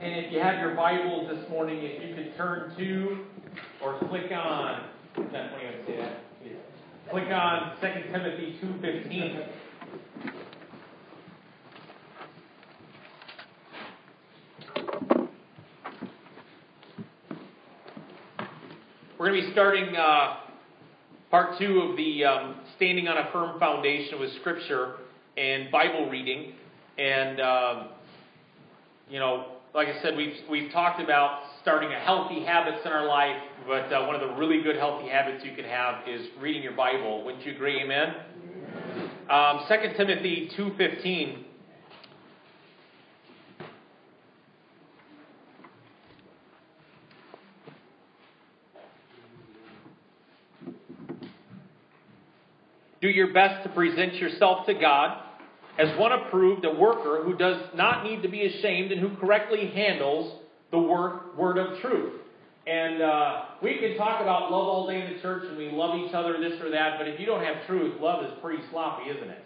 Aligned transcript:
And 0.00 0.24
if 0.24 0.32
you 0.32 0.40
have 0.40 0.60
your 0.60 0.74
Bibles 0.74 1.28
this 1.28 1.48
morning, 1.50 1.78
if 1.82 2.02
you 2.02 2.14
could 2.14 2.36
turn 2.36 2.74
to 2.76 3.24
or 3.82 3.98
click 4.08 4.30
on, 4.32 4.84
do 5.16 5.22
you 5.22 5.28
say 5.86 5.96
that? 5.96 6.20
Click 7.10 7.28
on 7.30 7.76
2 7.80 7.86
Timothy 8.12 8.58
2.15. 8.62 9.46
We're 19.18 19.30
going 19.30 19.40
to 19.40 19.43
be 19.43 19.43
starting 19.54 19.94
uh, 19.94 20.38
part 21.30 21.56
two 21.60 21.78
of 21.82 21.96
the 21.96 22.24
um, 22.24 22.56
Standing 22.74 23.06
on 23.06 23.16
a 23.16 23.30
Firm 23.30 23.60
Foundation 23.60 24.18
with 24.18 24.30
Scripture 24.40 24.96
and 25.36 25.70
Bible 25.70 26.10
reading. 26.10 26.54
And, 26.98 27.40
um, 27.40 27.88
you 29.08 29.20
know, 29.20 29.46
like 29.72 29.86
I 29.86 30.02
said, 30.02 30.16
we've, 30.16 30.34
we've 30.50 30.72
talked 30.72 31.00
about 31.00 31.42
starting 31.62 31.92
a 31.92 32.00
healthy 32.00 32.44
habits 32.44 32.78
in 32.84 32.90
our 32.90 33.06
life, 33.06 33.40
but 33.64 33.92
uh, 33.92 34.04
one 34.06 34.16
of 34.16 34.28
the 34.28 34.34
really 34.34 34.60
good 34.60 34.74
healthy 34.74 35.08
habits 35.08 35.44
you 35.44 35.54
can 35.54 35.64
have 35.66 36.08
is 36.08 36.26
reading 36.40 36.64
your 36.64 36.74
Bible. 36.74 37.24
Wouldn't 37.24 37.46
you 37.46 37.52
agree? 37.54 37.80
Amen? 37.80 38.12
Um, 39.30 39.66
2 39.68 39.96
Timothy 39.96 40.50
2.15. 40.58 41.44
Do 53.03 53.03
your 53.14 53.32
best 53.32 53.62
to 53.64 53.68
present 53.70 54.14
yourself 54.14 54.66
to 54.66 54.74
God 54.74 55.18
as 55.78 55.88
one 55.98 56.12
approved, 56.12 56.64
a 56.64 56.72
worker 56.72 57.22
who 57.24 57.36
does 57.36 57.60
not 57.74 58.04
need 58.04 58.22
to 58.22 58.28
be 58.28 58.46
ashamed 58.46 58.92
and 58.92 59.00
who 59.00 59.16
correctly 59.16 59.70
handles 59.74 60.40
the 60.70 60.78
word, 60.78 61.36
word 61.36 61.58
of 61.58 61.80
truth. 61.80 62.20
And 62.66 63.02
uh, 63.02 63.42
we 63.62 63.78
can 63.78 63.96
talk 63.98 64.22
about 64.22 64.50
love 64.50 64.66
all 64.66 64.86
day 64.86 65.02
in 65.02 65.14
the 65.14 65.20
church 65.20 65.44
and 65.48 65.58
we 65.58 65.70
love 65.70 65.98
each 65.98 66.14
other, 66.14 66.38
this 66.40 66.60
or 66.62 66.70
that, 66.70 66.98
but 66.98 67.08
if 67.08 67.20
you 67.20 67.26
don't 67.26 67.44
have 67.44 67.66
truth, 67.66 68.00
love 68.00 68.24
is 68.24 68.30
pretty 68.40 68.62
sloppy, 68.70 69.10
isn't 69.10 69.28
it? 69.28 69.44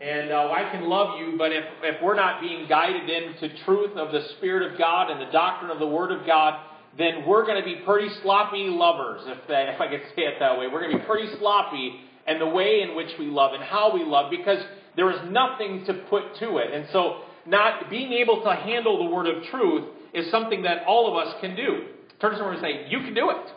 And 0.00 0.30
uh, 0.30 0.52
I 0.52 0.70
can 0.70 0.84
love 0.84 1.18
you, 1.18 1.36
but 1.38 1.52
if, 1.52 1.64
if 1.82 2.02
we're 2.02 2.14
not 2.14 2.42
being 2.42 2.68
guided 2.68 3.08
into 3.08 3.48
truth 3.64 3.96
of 3.96 4.12
the 4.12 4.26
Spirit 4.36 4.70
of 4.70 4.78
God 4.78 5.10
and 5.10 5.20
the 5.20 5.32
doctrine 5.32 5.70
of 5.70 5.78
the 5.78 5.86
Word 5.86 6.12
of 6.12 6.26
God, 6.26 6.60
then 6.98 7.26
we're 7.26 7.46
going 7.46 7.58
to 7.58 7.64
be 7.64 7.76
pretty 7.84 8.08
sloppy 8.22 8.68
lovers, 8.68 9.22
if, 9.24 9.38
if 9.48 9.80
I 9.80 9.88
could 9.88 10.02
say 10.14 10.22
it 10.22 10.34
that 10.38 10.58
way. 10.58 10.66
We're 10.68 10.80
going 10.80 10.92
to 10.92 10.98
be 10.98 11.04
pretty 11.04 11.34
sloppy 11.38 12.00
in 12.28 12.38
the 12.38 12.46
way 12.46 12.82
in 12.82 12.96
which 12.96 13.10
we 13.18 13.26
love 13.26 13.52
and 13.54 13.62
how 13.62 13.94
we 13.94 14.04
love 14.04 14.30
because 14.30 14.62
there 14.96 15.10
is 15.10 15.18
nothing 15.30 15.84
to 15.86 15.94
put 16.08 16.36
to 16.40 16.58
it. 16.58 16.72
And 16.72 16.86
so, 16.92 17.22
not 17.46 17.90
being 17.90 18.12
able 18.12 18.42
to 18.42 18.52
handle 18.54 19.04
the 19.04 19.14
word 19.14 19.26
of 19.26 19.44
truth 19.44 19.84
is 20.12 20.30
something 20.30 20.62
that 20.62 20.84
all 20.86 21.10
of 21.10 21.26
us 21.26 21.34
can 21.40 21.54
do. 21.54 21.86
Turn 22.20 22.32
to 22.32 22.38
someone 22.38 22.56
and 22.56 22.62
say, 22.62 22.86
You 22.88 23.00
can 23.00 23.14
do 23.14 23.30
it. 23.30 23.52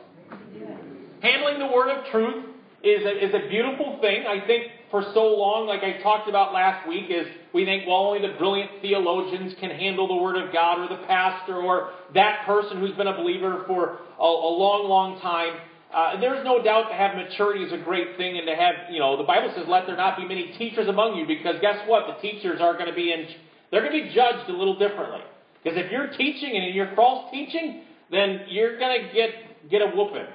Handling 1.22 1.59
the 1.59 1.73
word 1.73 1.89
of 1.89 2.06
truth 2.11 2.45
is 2.84 3.06
a, 3.06 3.26
is 3.26 3.34
a 3.34 3.50
beautiful 3.50 3.98
thing. 4.02 4.26
I 4.28 4.45
think 4.45 4.66
for 4.92 5.04
so 5.14 5.36
long, 5.36 5.67
like 5.67 5.83
I 5.83 6.02
talked 6.02 6.30
about 6.30 6.54
last 6.54 6.88
week, 6.88 7.06
is 7.09 7.28
we 7.54 7.66
think, 7.66 7.88
well, 7.88 7.98
only 7.98 8.26
the 8.28 8.36
brilliant 8.38 8.72
theologians 8.81 9.54
can 9.59 9.70
handle 9.70 10.08
the 10.08 10.16
Word 10.16 10.36
of 10.36 10.52
God, 10.54 10.80
or 10.80 10.88
the 10.88 11.04
pastor, 11.06 11.58
or 11.58 11.92
that 12.16 12.45
person 12.45 12.80
who's 12.80 12.95
been 12.95 13.08
a 13.08 13.16
believer 13.16 13.64
for 13.67 14.00
a, 14.20 14.23
a 14.23 14.52
long, 14.58 14.88
long 14.88 15.20
time. 15.22 15.54
Uh, 15.94 16.20
there's 16.20 16.45
no 16.45 16.62
doubt 16.62 16.90
to 16.90 16.94
have 16.94 17.16
maturity 17.16 17.64
is 17.64 17.73
a 17.73 17.84
great 17.84 18.16
thing, 18.16 18.38
and 18.38 18.45
to 18.45 18.56
have, 18.56 18.92
you 18.92 19.00
know, 19.00 19.17
the 19.17 19.23
Bible 19.23 19.52
says, 19.55 19.66
let 19.67 19.88
there 19.88 19.98
not 19.98 20.17
be 20.17 20.26
many 20.27 20.54
teachers 20.58 20.88
among 20.88 21.17
you, 21.17 21.26
because 21.26 21.55
guess 21.61 21.77
what? 21.88 22.05
The 22.05 22.22
teachers 22.22 22.61
are 22.61 22.73
going 22.73 22.86
to 22.86 22.94
be 22.94 23.11
in, 23.11 23.26
they're 23.72 23.82
going 23.82 23.98
to 23.98 24.08
be 24.08 24.14
judged 24.14 24.49
a 24.49 24.54
little 24.54 24.78
differently. 24.78 25.22
Because 25.64 25.78
if 25.78 25.92
you're 25.92 26.08
teaching 26.08 26.55
and 26.55 26.73
you're 26.76 26.95
false 26.95 27.32
teaching, 27.32 27.82
then 28.11 28.42
you're 28.49 28.78
going 28.78 29.02
to 29.02 29.14
get 29.14 29.30
get 29.70 29.82
a 29.82 29.88
whooping. 29.88 30.26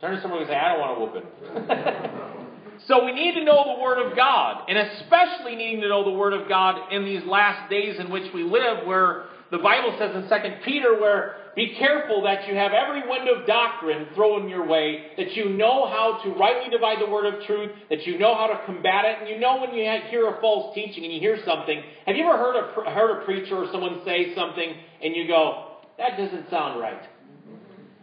Turn 0.00 0.16
to 0.16 0.22
someone 0.22 0.40
and 0.40 0.48
say, 0.48 0.56
I 0.56 0.72
don't 0.72 0.80
want 0.80 0.98
a 0.98 1.00
whooping. 1.00 2.80
so 2.86 3.04
we 3.04 3.12
need 3.12 3.34
to 3.34 3.44
know 3.44 3.76
the 3.76 3.82
Word 3.82 4.04
of 4.04 4.16
God, 4.16 4.68
and 4.68 4.76
especially 4.76 5.56
needing 5.56 5.80
to 5.80 5.88
know 5.88 6.04
the 6.04 6.16
Word 6.16 6.32
of 6.34 6.48
God 6.48 6.92
in 6.92 7.04
these 7.04 7.24
last 7.24 7.70
days 7.70 7.98
in 7.98 8.10
which 8.10 8.32
we 8.34 8.42
live, 8.42 8.86
where 8.86 9.26
the 9.50 9.58
Bible 9.58 9.94
says 9.98 10.14
in 10.14 10.28
2 10.28 10.56
Peter, 10.64 11.00
where 11.00 11.36
be 11.54 11.76
careful 11.78 12.22
that 12.22 12.48
you 12.48 12.54
have 12.54 12.72
every 12.72 13.08
wind 13.08 13.28
of 13.28 13.46
doctrine 13.46 14.08
thrown 14.14 14.48
your 14.48 14.66
way, 14.66 15.12
that 15.16 15.32
you 15.32 15.50
know 15.50 15.86
how 15.86 16.20
to 16.24 16.30
rightly 16.30 16.70
divide 16.70 17.00
the 17.00 17.10
word 17.10 17.32
of 17.32 17.44
truth, 17.44 17.70
that 17.90 18.04
you 18.06 18.18
know 18.18 18.34
how 18.34 18.48
to 18.48 18.60
combat 18.66 19.04
it, 19.04 19.18
and 19.20 19.28
you 19.28 19.38
know 19.38 19.60
when 19.60 19.72
you 19.74 19.84
hear 20.10 20.28
a 20.28 20.40
false 20.40 20.74
teaching 20.74 21.04
and 21.04 21.12
you 21.12 21.20
hear 21.20 21.38
something. 21.44 21.80
Have 22.06 22.16
you 22.16 22.24
ever 22.26 22.36
heard 22.36 22.56
a, 22.56 22.90
heard 22.90 23.22
a 23.22 23.24
preacher 23.24 23.56
or 23.56 23.68
someone 23.70 24.00
say 24.04 24.34
something 24.34 24.74
and 25.02 25.14
you 25.14 25.28
go, 25.28 25.76
that 25.98 26.16
doesn't 26.16 26.50
sound 26.50 26.80
right? 26.80 27.02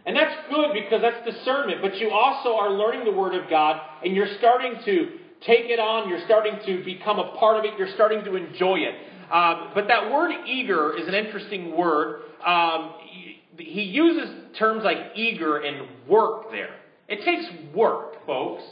And 0.06 0.16
that's 0.16 0.34
good 0.50 0.72
because 0.72 1.02
that's 1.02 1.24
discernment, 1.24 1.82
but 1.82 1.96
you 1.98 2.10
also 2.10 2.56
are 2.56 2.70
learning 2.70 3.04
the 3.04 3.12
Word 3.12 3.34
of 3.34 3.48
God 3.48 3.80
and 4.04 4.16
you're 4.16 4.34
starting 4.38 4.76
to 4.84 5.18
take 5.46 5.66
it 5.66 5.78
on, 5.78 6.08
you're 6.08 6.24
starting 6.24 6.58
to 6.66 6.84
become 6.84 7.18
a 7.18 7.36
part 7.36 7.58
of 7.58 7.64
it, 7.64 7.78
you're 7.78 7.92
starting 7.94 8.24
to 8.24 8.36
enjoy 8.36 8.76
it. 8.76 8.94
Um, 9.32 9.70
but 9.74 9.88
that 9.88 10.10
word 10.10 10.32
eager 10.46 10.96
is 10.96 11.08
an 11.08 11.14
interesting 11.14 11.76
word. 11.76 12.20
Um, 12.46 12.94
he 13.56 13.82
uses 13.82 14.28
terms 14.58 14.82
like 14.84 14.98
eager 15.14 15.58
and 15.58 15.88
work 16.08 16.50
there. 16.50 16.74
It 17.08 17.24
takes 17.24 17.74
work, 17.74 18.26
folks. 18.26 18.62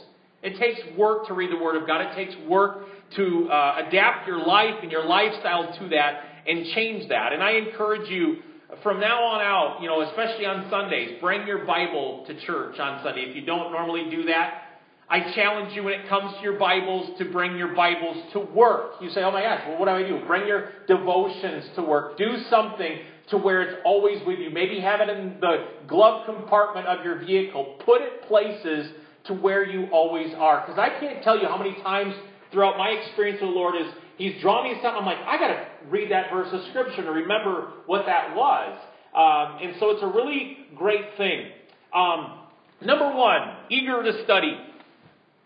It 0.43 0.57
takes 0.59 0.79
work 0.97 1.27
to 1.27 1.33
read 1.33 1.51
the 1.51 1.63
Word 1.63 1.79
of 1.79 1.87
God. 1.87 2.01
It 2.01 2.15
takes 2.15 2.35
work 2.47 2.85
to 3.15 3.49
uh, 3.51 3.85
adapt 3.87 4.27
your 4.27 4.45
life 4.45 4.75
and 4.81 4.91
your 4.91 5.05
lifestyle 5.05 5.77
to 5.79 5.89
that 5.89 6.23
and 6.47 6.65
change 6.73 7.09
that. 7.09 7.33
And 7.33 7.43
I 7.43 7.51
encourage 7.51 8.09
you 8.09 8.37
from 8.81 8.99
now 8.99 9.23
on 9.23 9.41
out, 9.41 9.81
you 9.81 9.87
know, 9.87 10.01
especially 10.01 10.45
on 10.45 10.69
Sundays, 10.69 11.19
bring 11.21 11.45
your 11.45 11.65
Bible 11.65 12.23
to 12.27 12.39
church 12.45 12.79
on 12.79 13.03
Sunday. 13.03 13.21
If 13.21 13.35
you 13.35 13.45
don't 13.45 13.71
normally 13.71 14.09
do 14.09 14.23
that, 14.25 14.70
I 15.11 15.33
challenge 15.35 15.75
you 15.75 15.83
when 15.83 15.93
it 15.99 16.07
comes 16.07 16.33
to 16.37 16.41
your 16.41 16.57
Bibles 16.57 17.17
to 17.17 17.25
bring 17.25 17.57
your 17.57 17.75
Bibles 17.75 18.15
to 18.31 18.39
work. 18.39 18.93
You 19.01 19.09
say, 19.09 19.23
oh 19.23 19.31
my 19.31 19.41
gosh, 19.41 19.61
well, 19.67 19.77
what 19.77 19.87
do 19.87 19.91
I 19.91 20.07
do? 20.07 20.25
Bring 20.25 20.47
your 20.47 20.69
devotions 20.87 21.65
to 21.75 21.81
work. 21.81 22.17
Do 22.17 22.37
something 22.49 22.99
to 23.29 23.37
where 23.37 23.61
it's 23.61 23.81
always 23.83 24.25
with 24.25 24.39
you. 24.39 24.49
Maybe 24.51 24.79
have 24.79 25.01
it 25.01 25.09
in 25.09 25.35
the 25.41 25.65
glove 25.85 26.25
compartment 26.25 26.87
of 26.87 27.03
your 27.03 27.19
vehicle. 27.19 27.75
Put 27.85 28.01
it 28.01 28.21
places 28.29 28.89
to 29.25 29.33
where 29.33 29.65
you 29.69 29.87
always 29.91 30.33
are. 30.33 30.61
Because 30.65 30.79
I 30.79 30.97
can't 31.01 31.21
tell 31.25 31.37
you 31.37 31.45
how 31.45 31.57
many 31.57 31.75
times 31.81 32.15
throughout 32.53 32.77
my 32.77 32.91
experience 32.91 33.41
with 33.41 33.49
the 33.49 33.55
Lord 33.55 33.75
is 33.75 33.87
He's 34.17 34.39
drawn 34.41 34.63
me 34.63 34.75
something. 34.81 35.01
I'm 35.01 35.05
like, 35.05 35.17
I 35.17 35.37
got 35.37 35.47
to 35.47 35.67
read 35.89 36.11
that 36.11 36.31
verse 36.31 36.49
of 36.53 36.61
Scripture 36.69 37.03
to 37.03 37.11
remember 37.11 37.73
what 37.85 38.05
that 38.05 38.33
was. 38.33 38.77
Um, 39.13 39.67
and 39.67 39.75
so 39.77 39.89
it's 39.89 40.03
a 40.03 40.07
really 40.07 40.67
great 40.75 41.17
thing. 41.17 41.47
Um, 41.93 42.39
number 42.81 43.13
one, 43.13 43.55
eager 43.69 44.03
to 44.03 44.23
study. 44.23 44.57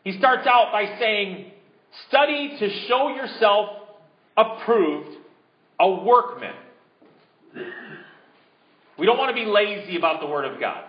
He 0.05 0.17
starts 0.17 0.47
out 0.47 0.71
by 0.71 0.97
saying, 0.97 1.51
Study 2.07 2.55
to 2.59 2.88
show 2.88 3.09
yourself 3.09 3.69
approved, 4.38 5.17
a 5.79 5.89
workman 5.89 6.55
we 8.97 9.05
don't 9.05 9.17
want 9.17 9.35
to 9.35 9.43
be 9.43 9.49
lazy 9.49 9.97
about 9.97 10.21
the 10.21 10.27
Word 10.27 10.45
of 10.45 10.59
God. 10.59 10.83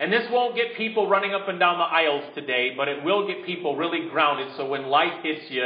And 0.00 0.12
this 0.12 0.26
won't 0.30 0.56
get 0.56 0.76
people 0.76 1.08
running 1.08 1.32
up 1.32 1.48
and 1.48 1.58
down 1.58 1.78
the 1.78 1.84
aisles 1.84 2.24
today, 2.34 2.74
but 2.76 2.88
it 2.88 3.04
will 3.04 3.26
get 3.28 3.46
people 3.46 3.76
really 3.76 4.08
grounded 4.10 4.48
so 4.56 4.68
when 4.68 4.86
life 4.86 5.22
hits 5.22 5.50
you, 5.50 5.64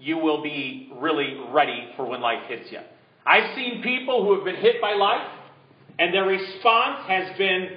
you 0.00 0.18
will 0.18 0.42
be 0.42 0.90
really 0.96 1.38
ready 1.50 1.90
for 1.96 2.04
when 2.04 2.20
life 2.20 2.42
hits 2.48 2.72
you. 2.72 2.80
I've 3.24 3.54
seen 3.54 3.82
people 3.82 4.24
who 4.24 4.34
have 4.34 4.44
been 4.44 4.56
hit 4.56 4.80
by 4.80 4.94
life, 4.94 5.28
and 6.00 6.12
their 6.12 6.24
response 6.24 7.06
has 7.06 7.38
been 7.38 7.68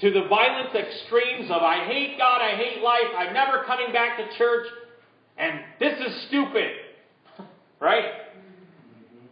to 0.00 0.10
the 0.10 0.28
violent 0.28 0.74
extremes 0.74 1.50
of, 1.50 1.62
I 1.62 1.84
hate 1.86 2.16
God, 2.18 2.40
I 2.40 2.56
hate 2.56 2.82
life, 2.82 3.10
I'm 3.16 3.32
never 3.34 3.64
coming 3.64 3.92
back 3.92 4.18
to 4.18 4.38
church, 4.38 4.66
and 5.36 5.60
this 5.80 5.98
is 5.98 6.26
stupid. 6.28 6.70
right? 7.80 8.04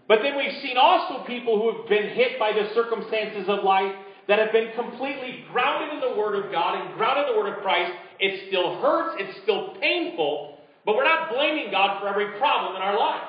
But 0.09 0.21
then 0.23 0.37
we've 0.37 0.63
seen 0.63 0.77
also 0.77 1.25
people 1.25 1.61
who 1.61 1.79
have 1.79 1.89
been 1.89 2.15
hit 2.15 2.39
by 2.39 2.53
the 2.53 2.73
circumstances 2.75 3.49
of 3.49 3.65
life 3.65 3.95
that 4.29 4.39
have 4.39 4.53
been 4.53 4.73
completely 4.75 5.45
grounded 5.53 5.95
in 5.95 6.01
the 6.01 6.17
Word 6.19 6.35
of 6.35 6.51
God 6.51 6.81
and 6.81 6.95
grounded 6.97 7.29
in 7.29 7.35
the 7.35 7.41
Word 7.41 7.57
of 7.57 7.63
Christ. 7.63 7.93
It 8.19 8.49
still 8.49 8.81
hurts, 8.81 9.17
it's 9.21 9.43
still 9.43 9.75
painful, 9.81 10.59
but 10.85 10.97
we're 10.97 11.05
not 11.05 11.33
blaming 11.33 11.71
God 11.71 12.01
for 12.01 12.09
every 12.09 12.39
problem 12.39 12.77
in 12.77 12.83
our 12.83 12.99
life. 12.99 13.23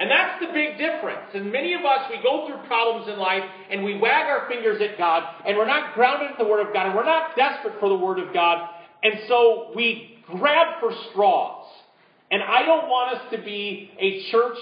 And 0.00 0.10
that's 0.10 0.40
the 0.40 0.52
big 0.52 0.76
difference. 0.76 1.30
And 1.34 1.52
many 1.52 1.74
of 1.74 1.84
us, 1.84 2.10
we 2.10 2.20
go 2.22 2.46
through 2.46 2.66
problems 2.66 3.08
in 3.08 3.18
life 3.18 3.44
and 3.70 3.84
we 3.84 3.96
wag 3.96 4.26
our 4.26 4.48
fingers 4.48 4.82
at 4.82 4.98
God 4.98 5.22
and 5.46 5.56
we're 5.56 5.66
not 5.66 5.94
grounded 5.94 6.32
in 6.32 6.36
the 6.44 6.50
Word 6.50 6.66
of 6.66 6.72
God 6.72 6.86
and 6.86 6.96
we're 6.96 7.04
not 7.04 7.36
desperate 7.36 7.78
for 7.78 7.88
the 7.88 7.96
Word 7.96 8.18
of 8.18 8.34
God. 8.34 8.68
And 9.02 9.20
so 9.28 9.70
we 9.76 10.18
grab 10.26 10.80
for 10.80 10.90
straws. 11.10 11.66
And 12.30 12.42
I 12.42 12.64
don't 12.64 12.88
want 12.88 13.16
us 13.16 13.22
to 13.30 13.38
be 13.38 13.92
a 14.00 14.30
church 14.32 14.58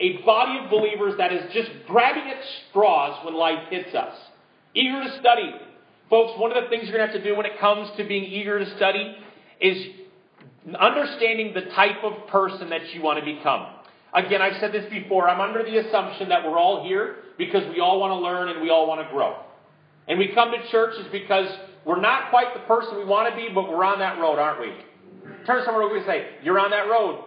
a 0.00 0.22
body 0.22 0.58
of 0.62 0.70
believers 0.70 1.14
that 1.18 1.32
is 1.32 1.52
just 1.52 1.70
grabbing 1.86 2.30
at 2.30 2.36
straws 2.68 3.24
when 3.24 3.34
life 3.34 3.68
hits 3.70 3.94
us. 3.94 4.14
Eager 4.74 5.02
to 5.02 5.18
study. 5.20 5.54
Folks, 6.10 6.38
one 6.38 6.54
of 6.54 6.62
the 6.62 6.68
things 6.68 6.84
you're 6.88 6.96
going 6.96 7.08
to 7.08 7.12
have 7.12 7.22
to 7.22 7.28
do 7.28 7.36
when 7.36 7.46
it 7.46 7.58
comes 7.58 7.88
to 7.96 8.04
being 8.04 8.24
eager 8.24 8.58
to 8.58 8.76
study 8.76 9.16
is 9.60 9.86
understanding 10.78 11.54
the 11.54 11.72
type 11.74 12.04
of 12.04 12.28
person 12.28 12.70
that 12.70 12.92
you 12.92 13.02
want 13.02 13.18
to 13.18 13.24
become. 13.24 13.66
Again, 14.14 14.40
I've 14.40 14.58
said 14.60 14.72
this 14.72 14.88
before. 14.90 15.28
I'm 15.28 15.40
under 15.40 15.62
the 15.62 15.78
assumption 15.78 16.28
that 16.30 16.44
we're 16.44 16.58
all 16.58 16.86
here 16.86 17.16
because 17.38 17.62
we 17.74 17.80
all 17.80 18.00
want 18.00 18.12
to 18.12 18.16
learn 18.16 18.48
and 18.48 18.62
we 18.62 18.70
all 18.70 18.86
want 18.86 19.06
to 19.06 19.12
grow. 19.12 19.36
And 20.08 20.18
we 20.18 20.28
come 20.34 20.52
to 20.52 20.70
church 20.70 20.94
is 20.98 21.06
because 21.12 21.48
we're 21.84 22.00
not 22.00 22.30
quite 22.30 22.54
the 22.54 22.60
person 22.60 22.96
we 22.96 23.04
want 23.04 23.30
to 23.30 23.36
be, 23.36 23.48
but 23.54 23.68
we're 23.68 23.84
on 23.84 23.98
that 23.98 24.18
road, 24.18 24.38
aren't 24.38 24.60
we? 24.60 24.72
Turn 25.46 25.62
someone 25.64 25.84
over 25.84 25.96
and 25.96 26.06
say, 26.06 26.26
You're 26.42 26.58
on 26.58 26.70
that 26.70 26.88
road. 26.88 27.24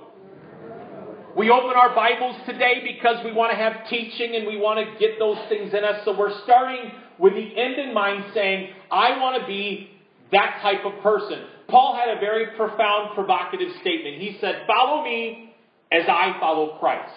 We 1.38 1.50
open 1.50 1.78
our 1.78 1.94
Bibles 1.96 2.36
today 2.46 2.82
because 2.84 3.24
we 3.24 3.32
want 3.32 3.52
to 3.52 3.58
have 3.58 3.88
teaching 3.88 4.36
and 4.36 4.48
we 4.48 4.58
want 4.58 4.80
to 4.80 5.00
get 5.00 5.20
those 5.20 5.38
things 5.48 5.74
in 5.74 5.84
us. 5.84 6.04
So 6.04 6.18
we're 6.18 6.38
starting 6.44 6.92
with 7.20 7.34
the 7.34 7.58
end 7.58 7.76
in 7.76 7.94
mind 7.94 8.26
saying, 8.34 8.70
I 8.92 9.20
want 9.20 9.40
to 9.40 9.48
be 9.48 9.92
that 10.32 10.60
type 10.62 10.86
of 10.86 11.02
person. 11.04 11.40
Paul 11.70 11.96
had 11.96 12.18
a 12.18 12.20
very 12.20 12.58
profound, 12.58 13.14
provocative 13.14 13.70
statement. 13.82 14.18
He 14.20 14.38
said, 14.42 14.64
Follow 14.68 15.04
me 15.04 15.49
as 15.92 16.04
I 16.08 16.38
follow 16.40 16.78
Christ. 16.80 17.14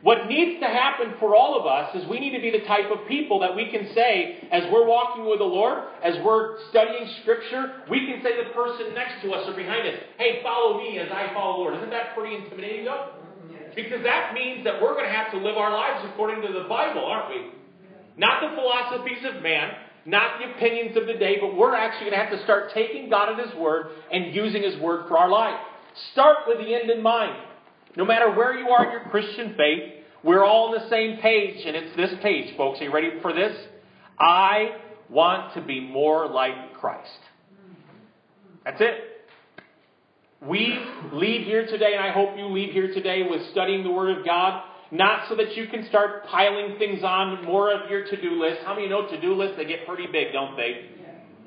What 0.00 0.28
needs 0.28 0.60
to 0.60 0.66
happen 0.66 1.14
for 1.18 1.34
all 1.34 1.58
of 1.58 1.66
us 1.66 1.90
is 1.96 2.08
we 2.08 2.20
need 2.20 2.30
to 2.36 2.40
be 2.40 2.52
the 2.54 2.64
type 2.66 2.86
of 2.86 3.08
people 3.08 3.40
that 3.40 3.56
we 3.56 3.68
can 3.70 3.90
say, 3.94 4.46
as 4.52 4.62
we're 4.70 4.86
walking 4.86 5.26
with 5.26 5.40
the 5.40 5.44
Lord, 5.44 5.82
as 6.04 6.14
we're 6.24 6.62
studying 6.70 7.10
Scripture, 7.22 7.82
we 7.90 8.06
can 8.06 8.22
say 8.22 8.38
to 8.38 8.46
the 8.46 8.54
person 8.54 8.94
next 8.94 9.22
to 9.22 9.32
us 9.32 9.48
or 9.48 9.56
behind 9.56 9.88
us, 9.88 9.94
hey, 10.16 10.40
follow 10.44 10.78
me 10.78 10.98
as 11.00 11.10
I 11.10 11.34
follow 11.34 11.58
the 11.58 11.62
Lord. 11.62 11.74
Isn't 11.78 11.90
that 11.90 12.14
pretty 12.16 12.36
intimidating, 12.36 12.84
though? 12.84 13.10
Because 13.74 14.02
that 14.04 14.34
means 14.34 14.62
that 14.64 14.80
we're 14.80 14.94
going 14.94 15.06
to 15.06 15.12
have 15.12 15.32
to 15.32 15.38
live 15.38 15.56
our 15.56 15.72
lives 15.72 16.06
according 16.12 16.42
to 16.46 16.52
the 16.52 16.68
Bible, 16.68 17.04
aren't 17.04 17.30
we? 17.30 17.50
Not 18.16 18.40
the 18.40 18.54
philosophies 18.54 19.24
of 19.34 19.42
man, 19.42 19.72
not 20.06 20.38
the 20.38 20.50
opinions 20.54 20.96
of 20.96 21.06
the 21.06 21.14
day, 21.14 21.38
but 21.40 21.56
we're 21.56 21.74
actually 21.74 22.10
going 22.10 22.18
to 22.18 22.24
have 22.24 22.38
to 22.38 22.42
start 22.44 22.70
taking 22.72 23.10
God 23.10 23.34
at 23.34 23.46
His 23.46 23.54
Word 23.58 23.88
and 24.12 24.32
using 24.32 24.62
His 24.62 24.80
Word 24.80 25.08
for 25.08 25.18
our 25.18 25.28
life. 25.28 25.58
Start 26.12 26.38
with 26.46 26.58
the 26.58 26.72
end 26.72 26.88
in 26.88 27.02
mind. 27.02 27.36
No 27.96 28.04
matter 28.04 28.30
where 28.30 28.58
you 28.58 28.68
are 28.68 28.84
in 28.84 28.92
your 28.92 29.10
Christian 29.10 29.54
faith, 29.56 29.94
we're 30.22 30.44
all 30.44 30.68
on 30.68 30.80
the 30.80 30.88
same 30.88 31.18
page, 31.18 31.64
and 31.64 31.76
it's 31.76 31.96
this 31.96 32.10
page, 32.22 32.56
folks. 32.56 32.80
Are 32.80 32.84
you 32.84 32.92
ready 32.92 33.10
for 33.22 33.32
this? 33.32 33.56
I 34.18 34.76
want 35.08 35.54
to 35.54 35.60
be 35.60 35.80
more 35.80 36.28
like 36.28 36.74
Christ. 36.74 37.08
That's 38.64 38.80
it. 38.80 39.04
We 40.46 40.78
leave 41.12 41.46
here 41.46 41.66
today, 41.66 41.94
and 41.96 42.04
I 42.04 42.12
hope 42.12 42.36
you 42.36 42.46
leave 42.46 42.72
here 42.72 42.92
today 42.92 43.26
with 43.28 43.50
studying 43.50 43.82
the 43.82 43.90
Word 43.90 44.18
of 44.18 44.24
God, 44.24 44.62
not 44.90 45.28
so 45.28 45.36
that 45.36 45.56
you 45.56 45.66
can 45.66 45.86
start 45.88 46.26
piling 46.26 46.78
things 46.78 47.02
on 47.02 47.44
more 47.44 47.72
of 47.72 47.90
your 47.90 48.04
to 48.04 48.20
do 48.20 48.40
list. 48.40 48.60
How 48.64 48.74
many 48.74 48.88
know 48.88 49.08
to 49.08 49.20
do 49.20 49.34
lists? 49.34 49.56
They 49.56 49.64
get 49.64 49.86
pretty 49.86 50.06
big, 50.06 50.32
don't 50.32 50.56
they? 50.56 50.90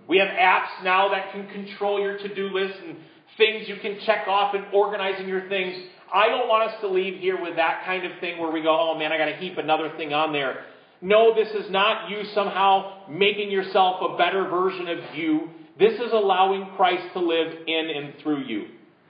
We 0.08 0.18
have 0.18 0.28
apps 0.28 0.84
now 0.84 1.10
that 1.10 1.32
can 1.32 1.48
control 1.48 2.02
your 2.02 2.18
to 2.18 2.36
do 2.36 2.50
list 2.50 2.78
and 2.86 2.98
things 3.38 3.68
you 3.70 3.78
can 3.82 3.98
check 4.06 4.28
off 4.28 4.54
and 4.54 4.66
organizing 4.74 5.28
your 5.28 5.48
things. 5.48 5.76
I 6.14 6.28
don't 6.28 6.48
want 6.48 6.70
us 6.70 6.82
to 6.82 6.88
leave 6.88 7.20
here 7.20 7.42
with 7.42 7.56
that 7.56 7.84
kind 7.86 8.06
of 8.06 8.20
thing 8.20 8.40
where 8.40 8.52
we 8.52 8.62
go, 8.62 8.78
oh 8.78 8.98
man, 8.98 9.12
I 9.12 9.18
got 9.18 9.26
to 9.26 9.36
heap 9.38 9.58
another 9.58 9.92
thing 9.98 10.14
on 10.14 10.34
there. 10.34 10.66
No, 11.02 11.34
this 11.34 11.50
is 11.50 11.72
not 11.72 12.10
you 12.10 12.24
somehow 12.36 13.08
making 13.10 13.50
yourself 13.50 14.02
a 14.02 14.18
better 14.18 14.48
version 14.48 14.88
of 14.88 15.16
you. 15.16 15.50
This 15.80 15.94
is 15.94 16.12
allowing 16.12 16.70
Christ 16.76 17.14
to 17.14 17.20
live 17.20 17.54
in 17.66 17.90
and 17.90 18.14
through 18.22 18.44
you. 18.44 18.68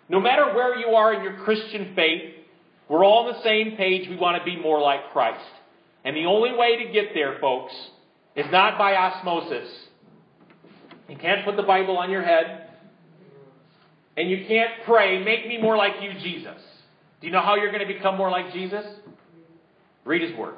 No 0.08 0.20
matter 0.20 0.54
where 0.54 0.78
you 0.78 0.96
are 0.96 1.14
in 1.14 1.24
your 1.24 1.38
Christian 1.44 1.94
faith, 1.96 2.34
we're 2.88 3.04
all 3.04 3.26
on 3.26 3.34
the 3.34 3.44
same 3.44 3.78
page. 3.78 4.08
We 4.08 4.16
want 4.16 4.38
to 4.38 4.46
be 4.46 4.62
more 4.62 4.80
like 4.80 5.12
Christ. 5.12 5.44
And 6.04 6.16
the 6.16 6.26
only 6.26 6.54
way 6.54 6.86
to 6.86 6.92
get 6.92 7.14
there, 7.14 7.40
folks, 7.40 7.74
is 8.36 8.46
not 8.52 8.78
by 8.78 8.96
osmosis. 8.96 9.70
You 11.10 11.18
can't 11.18 11.44
put 11.44 11.58
the 11.58 11.64
Bible 11.64 11.98
on 11.98 12.10
your 12.10 12.24
head. 12.24 12.70
And 14.16 14.30
you 14.30 14.46
can't 14.48 14.72
pray, 14.86 15.24
make 15.24 15.48
me 15.48 15.58
more 15.58 15.78
like 15.78 15.94
you, 16.02 16.14
Jesus. 16.22 16.62
Do 17.22 17.28
you 17.28 17.34
know 17.34 17.42
how 17.42 17.56
you're 17.56 17.72
going 17.72 17.88
to 17.88 17.94
become 17.94 18.18
more 18.18 18.32
like 18.32 18.52
Jesus? 18.52 18.84
Read 20.04 20.24
His 20.24 20.36
Word. 20.36 20.56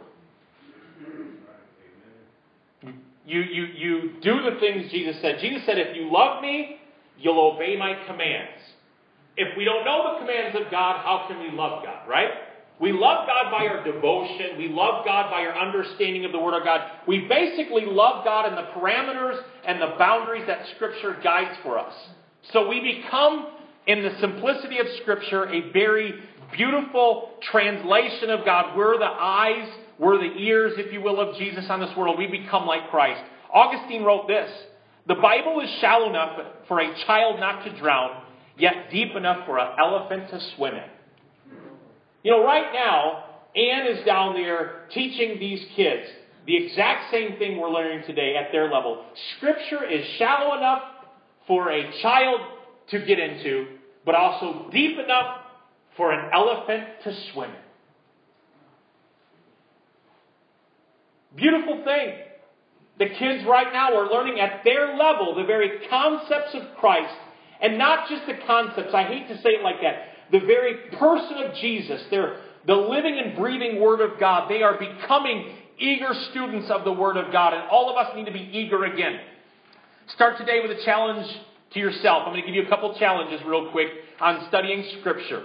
You, 3.26 3.40
you, 3.42 3.64
you 3.66 4.12
do 4.22 4.42
the 4.50 4.60
things 4.60 4.92
Jesus 4.92 5.22
said. 5.22 5.40
Jesus 5.40 5.66
said, 5.66 5.78
if 5.78 5.96
you 5.96 6.12
love 6.12 6.42
me, 6.42 6.78
you'll 7.18 7.40
obey 7.40 7.78
my 7.78 7.96
commands. 8.06 8.62
If 9.38 9.58
we 9.58 9.66
don't 9.66 9.86
know 9.86 10.14
the 10.14 10.20
commands 10.20 10.58
of 10.60 10.70
God, 10.70 10.98
how 11.04 11.26
can 11.28 11.40
we 11.40 11.50
love 11.56 11.84
God, 11.84 12.08
right? 12.08 12.30
We 12.80 12.92
love 12.92 13.28
God 13.28 13.52
by 13.52 13.68
our 13.68 13.84
devotion. 13.84 14.58
We 14.58 14.68
love 14.68 15.06
God 15.06 15.32
by 15.32 15.46
our 15.46 15.58
understanding 15.58 16.26
of 16.26 16.32
the 16.32 16.40
Word 16.40 16.58
of 16.58 16.66
God. 16.66 16.82
We 17.08 17.28
basically 17.28 17.86
love 17.86 18.26
God 18.26 18.48
in 18.48 18.56
the 18.56 18.70
parameters 18.78 19.42
and 19.66 19.82
the 19.82 19.96
boundaries 19.98 20.44
that 20.48 20.66
Scripture 20.76 21.18
guides 21.24 21.58
for 21.64 21.80
us. 21.80 21.94
So 22.52 22.68
we 22.68 23.02
become, 23.02 23.48
in 23.88 24.04
the 24.04 24.18
simplicity 24.20 24.80
of 24.80 24.88
Scripture, 25.02 25.46
a 25.46 25.72
very 25.72 26.14
beautiful 26.54 27.32
translation 27.52 28.30
of 28.30 28.46
God. 28.46 28.78
We're 28.78 28.98
the 28.98 29.06
eyes, 29.06 29.70
we're 30.00 30.18
the 30.18 30.36
ears, 30.38 30.74
if 30.78 30.94
you 30.94 31.02
will, 31.02 31.20
of 31.20 31.38
Jesus 31.38 31.66
on 31.70 31.80
this 31.80 31.96
world. 31.98 32.18
We 32.18 32.28
become 32.28 32.66
like 32.66 32.90
Christ. 32.90 33.22
Augustine 33.54 34.04
wrote 34.04 34.28
this 34.28 34.50
The 35.08 35.16
Bible 35.16 35.60
is 35.62 35.70
shallow 35.82 36.10
enough 36.10 36.40
for 36.68 36.80
a 36.80 37.06
child 37.06 37.40
not 37.40 37.64
to 37.66 37.78
drown, 37.78 38.24
yet 38.58 38.90
deep 38.92 39.16
enough 39.16 39.46
for 39.46 39.60
an 39.60 39.76
elephant 39.80 40.30
to 40.30 40.40
swim 40.56 40.76
in. 40.76 40.90
You 42.24 42.32
know, 42.32 42.46
right 42.46 42.72
now, 42.74 43.26
Anne 43.56 43.88
is 43.88 44.06
down 44.06 44.34
there 44.34 44.88
teaching 44.94 45.40
these 45.40 45.64
kids 45.76 46.08
the 46.46 46.66
exact 46.66 47.12
same 47.12 47.38
thing 47.38 47.60
we're 47.60 47.70
learning 47.70 48.06
today 48.06 48.36
at 48.36 48.52
their 48.52 48.72
level. 48.72 49.04
Scripture 49.38 49.84
is 49.84 50.06
shallow 50.18 50.58
enough 50.58 50.82
for 51.48 51.70
a 51.72 52.02
child 52.02 52.42
to 52.90 53.06
get 53.06 53.20
into, 53.20 53.68
but 54.06 54.16
also 54.16 54.70
deep 54.72 54.98
enough 55.00 55.43
for 55.98 56.12
an 56.12 56.32
elephant 56.34 56.84
to 57.04 57.16
swim 57.32 57.50
in. 57.50 57.56
Beautiful 61.36 61.84
thing. 61.84 62.14
The 63.00 63.10
kids 63.18 63.44
right 63.48 63.74
now 63.74 63.96
are 63.96 64.12
learning 64.12 64.40
at 64.40 64.64
their 64.64 64.96
level 64.96 65.36
the 65.36 65.46
very 65.46 65.88
concepts 65.90 66.54
of 66.54 66.78
Christ, 66.78 67.14
and 67.62 67.78
not 67.78 68.08
just 68.08 68.28
the 68.28 68.36
concepts. 68.46 68.94
I 68.94 69.04
hate 69.04 69.28
to 69.30 69.38
say 69.38 69.50
it 69.50 69.64
like 69.64 69.82
that. 69.82 70.32
The 70.32 70.40
very 70.40 70.92
person 70.98 71.38
of 71.38 71.56
Jesus. 71.56 72.04
They're 72.12 72.38
the 72.66 72.76
living 72.76 73.20
and 73.24 73.36
breathing 73.36 73.82
Word 73.82 74.00
of 74.00 74.20
God. 74.20 74.50
They 74.50 74.62
are 74.62 74.78
becoming 74.78 75.56
eager 75.80 76.14
students 76.32 76.70
of 76.70 76.86
the 76.86 76.94
Word 76.94 77.18
of 77.18 77.32
God, 77.32 77.54
and 77.54 77.64
all 77.70 77.90
of 77.90 77.98
us 77.98 78.16
need 78.16 78.26
to 78.26 78.32
be 78.32 78.50
eager 78.54 78.86
again. 78.86 79.20
Start 80.16 80.38
today 80.38 80.60
with 80.62 80.78
a 80.78 80.86
challenge 80.86 81.28
to 81.74 81.80
yourself. 81.80 82.24
I'm 82.26 82.34
going 82.34 82.42
to 82.42 82.48
give 82.48 82.56
you 82.56 82.66
a 82.66 82.70
couple 82.70 82.98
challenges 83.00 83.42
real 83.46 83.72
quick 83.72 83.88
on 84.22 84.46
studying 84.50 84.86
Scripture. 85.00 85.44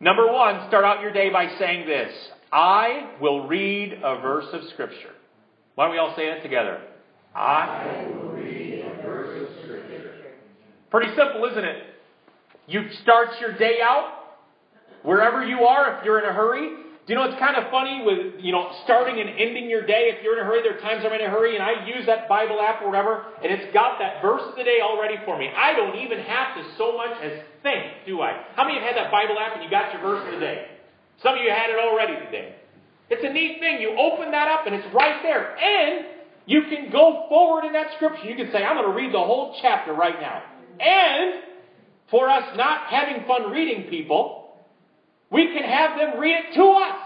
Number 0.00 0.30
one, 0.30 0.68
start 0.68 0.84
out 0.84 1.00
your 1.00 1.12
day 1.12 1.30
by 1.30 1.48
saying 1.58 1.86
this 1.86 2.12
I 2.52 3.12
will 3.20 3.46
read 3.46 3.94
a 4.04 4.20
verse 4.20 4.46
of 4.52 4.62
Scripture. 4.72 5.12
Why 5.74 5.84
don't 5.84 5.92
we 5.92 5.98
all 5.98 6.14
say 6.16 6.28
it 6.28 6.42
together? 6.42 6.80
I 7.34 8.06
will 8.08 8.30
read 8.30 8.84
a 8.84 9.02
verse 9.02 9.42
of 9.42 9.64
Scripture. 9.64 10.12
Pretty 10.90 11.14
simple, 11.16 11.44
isn't 11.50 11.64
it? 11.64 11.82
You 12.66 12.88
start 13.02 13.28
your 13.40 13.56
day 13.56 13.78
out 13.82 14.12
wherever 15.02 15.44
you 15.44 15.64
are, 15.64 15.98
if 15.98 16.04
you're 16.04 16.18
in 16.18 16.28
a 16.28 16.32
hurry, 16.32 16.85
do 17.06 17.14
you 17.14 17.18
know 17.18 17.30
it's 17.30 17.38
kind 17.38 17.54
of 17.54 17.70
funny 17.70 18.02
with 18.02 18.42
you 18.42 18.50
know 18.50 18.74
starting 18.82 19.22
and 19.22 19.30
ending 19.30 19.70
your 19.70 19.86
day? 19.86 20.10
If 20.10 20.24
you're 20.26 20.34
in 20.34 20.42
a 20.42 20.44
hurry, 20.44 20.66
there 20.66 20.74
are 20.74 20.82
times 20.82 21.06
I'm 21.06 21.14
in 21.14 21.22
a 21.22 21.30
hurry, 21.30 21.54
and 21.54 21.62
I 21.62 21.86
use 21.86 22.04
that 22.06 22.28
Bible 22.28 22.60
app 22.60 22.82
or 22.82 22.90
whatever, 22.90 23.30
and 23.38 23.52
it's 23.54 23.72
got 23.72 24.00
that 24.02 24.20
verse 24.20 24.42
of 24.42 24.56
the 24.56 24.64
day 24.64 24.82
already 24.82 25.14
for 25.24 25.38
me. 25.38 25.46
I 25.46 25.72
don't 25.72 25.94
even 26.02 26.18
have 26.18 26.58
to 26.58 26.66
so 26.76 26.98
much 26.98 27.14
as 27.22 27.46
think, 27.62 28.10
do 28.10 28.20
I? 28.20 28.42
How 28.56 28.66
many 28.66 28.78
of 28.78 28.82
you 28.82 28.88
have 28.88 28.96
had 28.96 29.04
that 29.06 29.12
Bible 29.14 29.38
app 29.38 29.54
and 29.54 29.62
you 29.62 29.70
got 29.70 29.94
your 29.94 30.02
verse 30.02 30.26
of 30.26 30.34
the 30.34 30.40
day? 30.40 30.66
Some 31.22 31.38
of 31.38 31.42
you 31.46 31.50
had 31.50 31.70
it 31.70 31.78
already 31.78 32.18
today. 32.26 32.56
It's 33.08 33.22
a 33.22 33.32
neat 33.32 33.60
thing. 33.60 33.80
You 33.80 33.94
open 33.94 34.32
that 34.32 34.48
up 34.48 34.66
and 34.66 34.74
it's 34.74 34.92
right 34.92 35.22
there, 35.22 35.54
and 35.56 36.06
you 36.46 36.62
can 36.62 36.90
go 36.90 37.26
forward 37.28 37.64
in 37.64 37.72
that 37.74 37.94
scripture. 37.94 38.26
You 38.26 38.34
can 38.34 38.50
say, 38.50 38.64
"I'm 38.64 38.74
going 38.74 38.90
to 38.90 38.96
read 38.96 39.14
the 39.14 39.22
whole 39.22 39.54
chapter 39.62 39.92
right 39.94 40.20
now," 40.20 40.42
and 40.80 41.34
for 42.10 42.28
us 42.28 42.56
not 42.56 42.86
having 42.90 43.24
fun 43.26 43.50
reading 43.50 43.84
people. 43.90 44.45
We 45.30 45.52
can 45.52 45.64
have 45.64 45.98
them 45.98 46.20
read 46.20 46.36
it 46.36 46.54
to 46.54 46.64
us. 46.64 46.96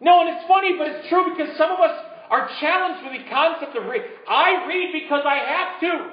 No, 0.00 0.20
and 0.20 0.36
it's 0.36 0.46
funny, 0.48 0.76
but 0.76 0.88
it's 0.88 1.08
true 1.08 1.34
because 1.36 1.56
some 1.56 1.70
of 1.70 1.78
us 1.78 1.96
are 2.28 2.50
challenged 2.60 3.04
with 3.04 3.22
the 3.22 3.30
concept 3.30 3.76
of 3.76 3.84
read. 3.86 4.02
I 4.28 4.66
read 4.66 4.90
because 4.92 5.22
I 5.24 5.36
have 5.36 5.80
to. 5.80 6.10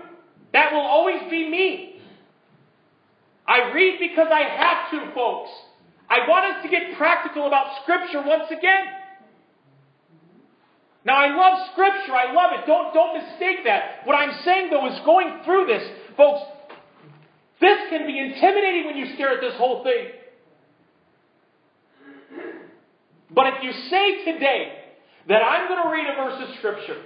That 0.54 0.72
will 0.72 0.82
always 0.82 1.22
be 1.30 1.50
me. 1.50 1.96
I 3.48 3.72
read 3.74 3.98
because 4.00 4.28
I 4.32 4.42
have 4.42 4.92
to, 4.92 5.14
folks. 5.16 5.50
I 6.08 6.28
want 6.28 6.56
us 6.56 6.64
to 6.64 6.70
get 6.70 6.98
practical 6.98 7.48
about 7.48 7.82
Scripture 7.84 8.22
once 8.22 8.52
again. 8.52 8.86
Now, 11.06 11.16
I 11.16 11.36
love 11.36 11.70
Scripture. 11.72 12.14
I 12.14 12.34
love 12.34 12.60
it. 12.60 12.68
Don't, 12.68 12.94
don't 12.94 13.18
mistake 13.18 13.64
that. 13.66 14.06
What 14.06 14.14
I'm 14.14 14.40
saying, 14.44 14.70
though, 14.70 14.86
is 14.88 15.00
going 15.06 15.42
through 15.46 15.66
this, 15.66 15.84
folks, 16.16 16.42
this 17.60 17.78
can 17.90 18.08
be 18.08 18.18
intimidating 18.18 18.86
when 18.86 18.98
you 18.98 19.14
stare 19.16 19.36
at 19.36 19.42
this 19.42 19.56
whole 19.56 19.84
thing. 19.84 20.08
But 23.32 23.48
if 23.48 23.64
you 23.64 23.72
say 23.90 24.26
today 24.26 24.96
that 25.28 25.42
I'm 25.44 25.68
going 25.68 25.84
to 25.84 25.90
read 25.90 26.08
a 26.08 26.16
verse 26.16 26.50
of 26.50 26.56
Scripture, 26.58 27.04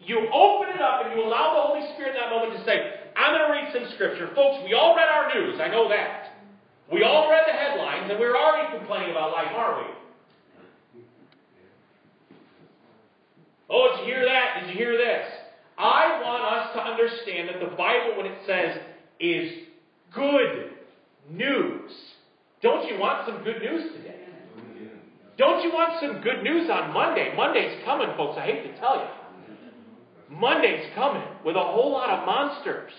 you 0.00 0.18
open 0.32 0.74
it 0.74 0.80
up 0.80 1.04
and 1.04 1.18
you 1.18 1.24
allow 1.24 1.54
the 1.54 1.62
Holy 1.68 1.94
Spirit 1.94 2.16
in 2.16 2.20
that 2.22 2.30
moment 2.30 2.58
to 2.58 2.64
say, 2.64 2.78
I'm 3.16 3.34
going 3.36 3.46
to 3.46 3.52
read 3.52 3.68
some 3.74 3.94
Scripture. 3.94 4.30
Folks, 4.34 4.64
we 4.64 4.74
all 4.74 4.96
read 4.96 5.08
our 5.08 5.34
news. 5.34 5.60
I 5.60 5.68
know 5.68 5.88
that. 5.88 6.32
We 6.92 7.02
all 7.04 7.30
read 7.30 7.44
the 7.46 7.52
headlines, 7.52 8.10
and 8.10 8.18
we're 8.18 8.36
already 8.36 8.76
complaining 8.76 9.10
about 9.10 9.32
life, 9.32 9.52
aren't 9.54 9.86
we? 9.86 9.94
Oh, 13.70 13.96
did 13.96 14.06
you 14.06 14.14
hear 14.14 14.24
that? 14.26 14.60
Did 14.60 14.70
you 14.70 14.76
hear 14.76 14.96
this? 14.98 15.26
I 15.78 16.20
want 16.22 16.44
us 16.44 16.74
to 16.74 16.80
understand 16.82 17.48
that 17.48 17.60
the 17.60 17.74
Bible, 17.76 18.16
when 18.16 18.26
it 18.26 18.38
says, 18.46 18.78
is 19.18 19.68
good 20.14 20.70
news. 21.30 21.90
Don't 22.62 22.88
you 22.88 22.98
want 22.98 23.26
some 23.26 23.42
good 23.42 23.60
news 23.60 23.92
today? 23.96 24.16
Don't 25.38 25.64
you 25.64 25.72
want 25.72 26.00
some 26.00 26.20
good 26.20 26.42
news 26.42 26.70
on 26.70 26.92
Monday? 26.92 27.32
Monday's 27.36 27.82
coming, 27.84 28.08
folks. 28.16 28.38
I 28.38 28.44
hate 28.44 28.62
to 28.72 28.78
tell 28.78 28.96
you. 28.96 30.36
Monday's 30.36 30.86
coming 30.94 31.26
with 31.44 31.56
a 31.56 31.62
whole 31.62 31.92
lot 31.92 32.10
of 32.10 32.26
monsters. 32.26 32.92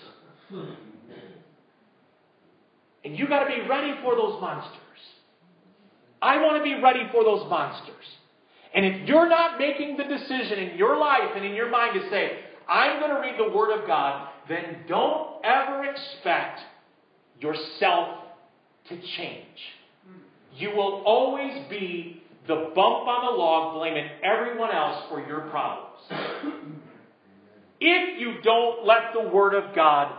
And 3.06 3.18
you 3.18 3.28
got 3.28 3.44
to 3.44 3.50
be 3.50 3.68
ready 3.68 3.94
for 4.04 4.16
those 4.16 4.40
monsters. 4.42 4.80
I 6.22 6.38
want 6.42 6.58
to 6.58 6.64
be 6.64 6.82
ready 6.82 7.02
for 7.12 7.24
those 7.24 7.50
monsters. 7.50 8.06
And 8.74 8.86
if 8.86 9.08
you're 9.08 9.30
not 9.30 9.60
making 9.60 9.98
the 9.98 10.04
decision 10.04 10.60
in 10.60 10.78
your 10.78 10.98
life 10.98 11.32
and 11.36 11.46
in 11.46 11.54
your 11.54 11.70
mind 11.70 12.00
to 12.00 12.10
say, 12.10 12.40
I'm 12.68 13.00
going 13.00 13.12
to 13.12 13.20
read 13.20 13.36
the 13.38 13.56
Word 13.56 13.78
of 13.78 13.86
God, 13.86 14.30
then 14.50 14.78
don't 14.88 15.44
ever 15.44 15.84
expect 15.86 16.62
yourself 17.44 18.20
to 18.90 18.96
change. 19.18 19.60
You 20.56 20.70
will 20.70 21.04
always 21.06 21.70
be 21.70 22.24
the 22.48 22.72
bump 22.76 23.08
on 23.08 23.26
the 23.26 23.38
log 23.38 23.76
blaming 23.76 24.08
everyone 24.24 24.72
else 24.72 25.04
for 25.10 25.26
your 25.26 25.42
problems. 25.50 26.00
if 27.80 28.20
you 28.20 28.42
don't 28.44 28.86
let 28.86 29.14
the 29.14 29.30
Word 29.30 29.54
of 29.54 29.76
God 29.76 30.16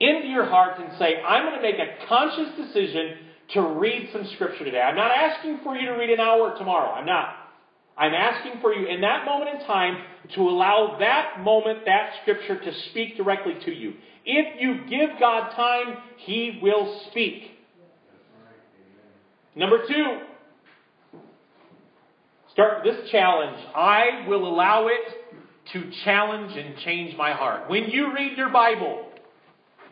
into 0.00 0.28
your 0.28 0.44
heart 0.44 0.78
and 0.80 0.98
say, 0.98 1.22
I'm 1.22 1.44
going 1.44 1.56
to 1.56 1.62
make 1.62 1.78
a 1.78 2.06
conscious 2.06 2.54
decision 2.56 3.18
to 3.54 3.62
read 3.62 4.10
some 4.12 4.26
Scripture 4.34 4.64
today. 4.64 4.80
I'm 4.80 4.96
not 4.96 5.10
asking 5.10 5.60
for 5.62 5.76
you 5.76 5.86
to 5.88 5.92
read 5.92 6.10
an 6.10 6.20
hour 6.20 6.56
tomorrow. 6.58 6.90
I'm 6.90 7.06
not. 7.06 7.35
I'm 7.98 8.12
asking 8.12 8.60
for 8.60 8.74
you 8.74 8.86
in 8.86 9.00
that 9.00 9.24
moment 9.24 9.58
in 9.58 9.66
time 9.66 9.96
to 10.34 10.40
allow 10.42 10.96
that 11.00 11.40
moment, 11.40 11.80
that 11.86 12.10
Scripture 12.22 12.58
to 12.58 12.72
speak 12.90 13.16
directly 13.16 13.54
to 13.64 13.72
you. 13.72 13.94
If 14.24 14.60
you 14.60 14.88
give 14.88 15.18
God 15.18 15.50
time, 15.54 15.96
He 16.18 16.58
will 16.62 17.02
speak. 17.10 17.52
Number 19.54 19.78
two, 19.88 20.18
start 22.52 22.84
this 22.84 23.10
challenge. 23.10 23.56
I 23.74 24.26
will 24.28 24.46
allow 24.46 24.88
it 24.88 25.36
to 25.72 25.90
challenge 26.04 26.56
and 26.56 26.76
change 26.84 27.16
my 27.16 27.32
heart. 27.32 27.70
When 27.70 27.84
you 27.84 28.12
read 28.14 28.36
your 28.36 28.50
Bible, 28.50 29.06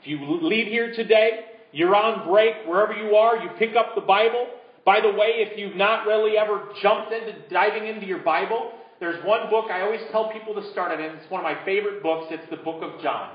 if 0.00 0.06
you 0.06 0.18
leave 0.42 0.66
here 0.66 0.92
today, 0.94 1.46
you're 1.72 1.94
on 1.96 2.28
break, 2.28 2.66
wherever 2.66 2.92
you 2.92 3.16
are, 3.16 3.38
you 3.38 3.48
pick 3.58 3.74
up 3.74 3.94
the 3.94 4.02
Bible. 4.02 4.46
By 4.84 5.00
the 5.00 5.10
way, 5.10 5.40
if 5.40 5.58
you've 5.58 5.76
not 5.76 6.06
really 6.06 6.36
ever 6.36 6.68
jumped 6.82 7.12
into 7.12 7.48
diving 7.48 7.86
into 7.86 8.06
your 8.06 8.18
Bible, 8.18 8.72
there's 9.00 9.24
one 9.24 9.50
book 9.50 9.70
I 9.70 9.80
always 9.80 10.00
tell 10.12 10.30
people 10.30 10.54
to 10.54 10.70
start 10.72 10.98
in. 10.98 11.00
It's 11.00 11.30
one 11.30 11.40
of 11.40 11.44
my 11.44 11.64
favorite 11.64 12.02
books. 12.02 12.26
It's 12.30 12.48
the 12.50 12.56
book 12.56 12.82
of 12.82 13.02
John. 13.02 13.30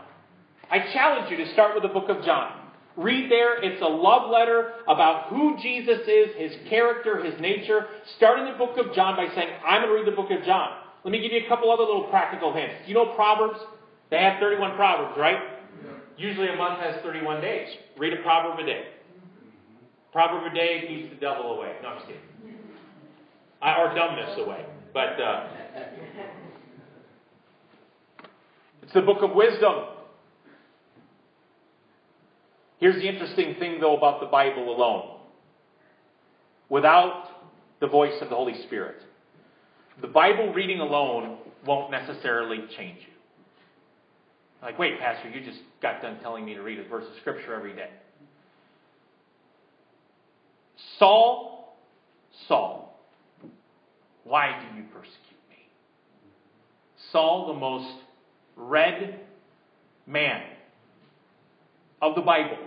I 0.72 0.91
challenge 0.94 1.32
you 1.32 1.38
to 1.38 1.51
start 1.53 1.74
with 1.74 1.84
the 1.84 1.89
book 1.89 2.10
of 2.10 2.24
John. 2.24 2.53
Read 2.96 3.32
there. 3.32 3.63
It's 3.63 3.82
a 3.82 3.88
love 3.88 4.29
letter 4.29 4.74
about 4.88 5.29
who 5.29 5.58
Jesus 5.62 6.00
is, 6.08 6.29
his 6.38 6.70
character, 6.70 7.24
his 7.24 7.39
nature. 7.39 7.88
Start 8.18 8.39
in 8.39 8.46
the 8.46 8.58
book 8.58 8.77
of 8.77 8.94
John 8.94 9.15
by 9.15 9.27
saying, 9.34 9.50
I'm 9.65 9.82
going 9.82 9.94
to 9.94 10.03
read 10.03 10.12
the 10.12 10.15
book 10.15 10.32
of 10.32 10.46
John. 10.46 10.77
Let 11.03 11.12
me 11.12 11.22
give 11.22 11.32
you 11.32 11.46
a 11.46 11.50
couple 11.50 11.72
other 11.72 11.84
little 11.84 12.10
practical 12.10 12.53
hints. 12.53 12.75
Do 12.84 12.89
you 12.89 12.94
know 12.94 13.13
Proverbs? 13.15 13.60
They 14.12 14.18
have 14.18 14.39
31 14.39 14.75
Proverbs, 14.75 15.18
right? 15.18 15.38
Usually 16.18 16.50
a 16.50 16.56
month 16.56 16.82
has 16.82 17.01
31 17.01 17.41
days. 17.41 17.70
Read 17.98 18.13
a 18.13 18.18
proverb 18.18 18.60
a 18.60 18.65
day. 18.65 18.84
Proverb 20.12 20.51
a 20.51 20.56
day 20.56 20.86
keeps 20.88 21.13
the 21.13 21.20
devil 21.20 21.58
away. 21.58 21.75
No, 21.84 21.89
I'm 21.89 21.98
just 21.98 22.08
kidding. 22.08 22.22
or 23.62 23.94
dumbness 23.96 24.39
away. 24.39 24.66
But 24.94 25.22
uh, 25.22 25.48
it's 28.82 28.94
the 28.94 29.01
book 29.01 29.22
of 29.22 29.36
wisdom. 29.36 29.86
Here's 32.80 32.96
the 32.96 33.08
interesting 33.08 33.56
thing, 33.60 33.80
though, 33.80 33.96
about 33.96 34.22
the 34.22 34.28
Bible 34.28 34.74
alone. 34.74 35.18
Without 36.70 37.25
the 37.82 37.88
voice 37.88 38.13
of 38.22 38.30
the 38.30 38.36
Holy 38.36 38.62
Spirit, 38.63 39.01
the 40.01 40.08
Bible 40.08 40.54
reading 40.54 40.80
alone 40.80 41.38
won't 41.66 41.92
necessarily 41.92 42.63
change 42.78 43.00
you. 43.00 43.13
Like, 44.62 44.80
wait, 44.80 45.00
Pastor, 45.00 45.30
you 45.30 45.44
just 45.44 45.60
got 45.82 46.01
done 46.01 46.20
telling 46.22 46.46
me 46.46 46.54
to 46.54 46.62
read 46.62 46.80
a 46.80 46.88
verse 46.88 47.06
of 47.06 47.20
Scripture 47.22 47.54
every 47.54 47.75
day. 47.75 47.89
Saul, 51.00 51.77
Saul, 52.48 53.00
why 54.25 54.60
do 54.60 54.77
you 54.77 54.84
persecute 54.84 55.39
me? 55.50 55.56
Saul, 57.12 57.48
the 57.48 57.60
most 57.60 58.03
read 58.56 59.22
man 60.06 60.44
of 62.01 62.15
the 62.15 62.22
Bible, 62.22 62.58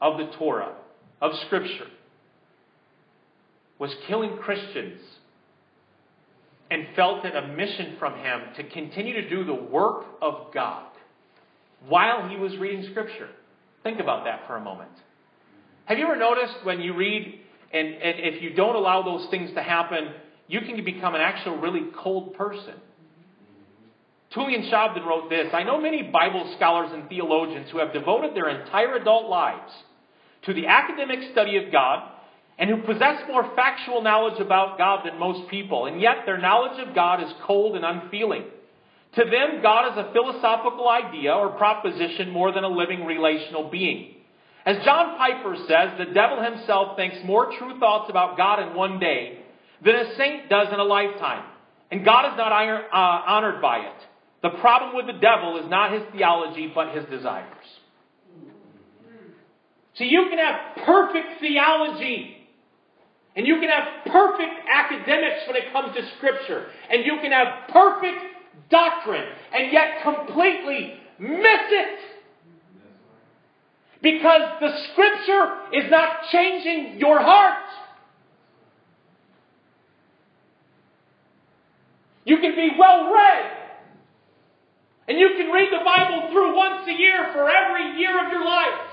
of 0.00 0.18
the 0.18 0.30
Torah, 0.38 0.74
of 1.20 1.32
Scripture, 1.46 1.88
was 3.78 3.94
killing 4.06 4.36
Christians 4.36 5.00
and 6.70 6.86
felt 6.94 7.24
it 7.24 7.34
a 7.34 7.48
mission 7.48 7.96
from 7.98 8.14
him 8.14 8.40
to 8.56 8.64
continue 8.64 9.14
to 9.14 9.28
do 9.28 9.44
the 9.44 9.54
work 9.54 10.04
of 10.20 10.52
God 10.54 10.86
while 11.88 12.28
he 12.28 12.36
was 12.36 12.56
reading 12.58 12.86
Scripture. 12.90 13.30
Think 13.82 13.98
about 13.98 14.24
that 14.24 14.46
for 14.46 14.56
a 14.56 14.60
moment. 14.60 14.90
Have 15.86 15.98
you 15.98 16.04
ever 16.04 16.16
noticed 16.16 16.64
when 16.64 16.80
you 16.80 16.94
read, 16.94 17.40
and, 17.72 17.88
and 17.88 18.20
if 18.20 18.42
you 18.42 18.54
don't 18.54 18.76
allow 18.76 19.02
those 19.02 19.28
things 19.30 19.50
to 19.54 19.62
happen, 19.62 20.08
you 20.48 20.60
can 20.60 20.84
become 20.84 21.14
an 21.14 21.20
actual 21.20 21.58
really 21.58 21.86
cold 22.02 22.34
person? 22.34 22.74
Tullian 24.34 24.70
Tchividjian 24.70 25.04
wrote 25.04 25.28
this 25.28 25.48
I 25.52 25.64
know 25.64 25.80
many 25.80 26.02
Bible 26.02 26.52
scholars 26.56 26.90
and 26.92 27.08
theologians 27.08 27.68
who 27.70 27.78
have 27.78 27.92
devoted 27.92 28.34
their 28.34 28.48
entire 28.48 28.94
adult 28.94 29.28
lives 29.28 29.72
to 30.42 30.54
the 30.54 30.66
academic 30.66 31.32
study 31.32 31.56
of 31.56 31.72
God 31.72 32.08
and 32.58 32.70
who 32.70 32.82
possess 32.82 33.22
more 33.26 33.50
factual 33.56 34.02
knowledge 34.02 34.38
about 34.40 34.78
God 34.78 35.06
than 35.06 35.18
most 35.18 35.50
people, 35.50 35.86
and 35.86 36.00
yet 36.00 36.18
their 36.26 36.38
knowledge 36.38 36.78
of 36.86 36.94
God 36.94 37.22
is 37.22 37.32
cold 37.44 37.74
and 37.74 37.84
unfeeling. 37.84 38.44
To 39.16 39.24
them, 39.24 39.62
God 39.62 39.92
is 39.92 39.98
a 39.98 40.12
philosophical 40.12 40.88
idea 40.88 41.32
or 41.32 41.48
proposition 41.50 42.30
more 42.30 42.52
than 42.52 42.62
a 42.62 42.68
living 42.68 43.04
relational 43.04 43.70
being. 43.70 44.14
As 44.66 44.76
John 44.84 45.16
Piper 45.16 45.56
says, 45.66 45.98
the 45.98 46.12
devil 46.12 46.42
himself 46.42 46.96
thinks 46.96 47.16
more 47.24 47.50
true 47.58 47.78
thoughts 47.78 48.10
about 48.10 48.36
God 48.36 48.60
in 48.60 48.74
one 48.74 48.98
day 48.98 49.38
than 49.84 49.94
a 49.94 50.16
saint 50.16 50.48
does 50.50 50.68
in 50.72 50.78
a 50.78 50.84
lifetime. 50.84 51.44
And 51.90 52.04
God 52.04 52.32
is 52.32 52.36
not 52.36 52.52
uh, 52.52 52.96
honored 53.26 53.62
by 53.62 53.78
it. 53.78 53.94
The 54.42 54.50
problem 54.60 54.94
with 54.94 55.06
the 55.06 55.20
devil 55.20 55.58
is 55.62 55.68
not 55.68 55.92
his 55.92 56.02
theology, 56.12 56.70
but 56.74 56.94
his 56.94 57.04
desires. 57.06 57.46
See, 59.96 60.06
you 60.06 60.26
can 60.30 60.38
have 60.38 60.84
perfect 60.86 61.40
theology. 61.40 62.36
And 63.36 63.46
you 63.46 63.60
can 63.60 63.68
have 63.68 64.06
perfect 64.06 64.66
academics 64.68 65.46
when 65.46 65.56
it 65.56 65.72
comes 65.72 65.94
to 65.94 66.02
Scripture. 66.16 66.66
And 66.90 67.04
you 67.04 67.18
can 67.22 67.32
have 67.32 67.68
perfect 67.70 68.18
doctrine 68.70 69.24
and 69.52 69.72
yet 69.72 70.02
completely 70.02 70.94
miss 71.18 71.64
it. 71.70 71.98
Because 74.02 74.60
the 74.60 74.70
scripture 74.92 75.58
is 75.74 75.90
not 75.90 76.22
changing 76.32 76.98
your 76.98 77.20
heart. 77.20 77.64
You 82.24 82.38
can 82.38 82.54
be 82.54 82.70
well 82.78 83.12
read. 83.12 83.50
And 85.08 85.18
you 85.18 85.30
can 85.36 85.50
read 85.50 85.68
the 85.72 85.84
Bible 85.84 86.30
through 86.30 86.56
once 86.56 86.86
a 86.88 86.92
year 86.92 87.30
for 87.32 87.50
every 87.50 87.98
year 87.98 88.24
of 88.24 88.32
your 88.32 88.44
life. 88.44 88.88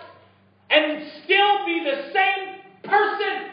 And 0.69 1.09
still 1.23 1.65
be 1.65 1.85
the 1.85 2.11
same 2.13 2.59
person. 2.83 3.51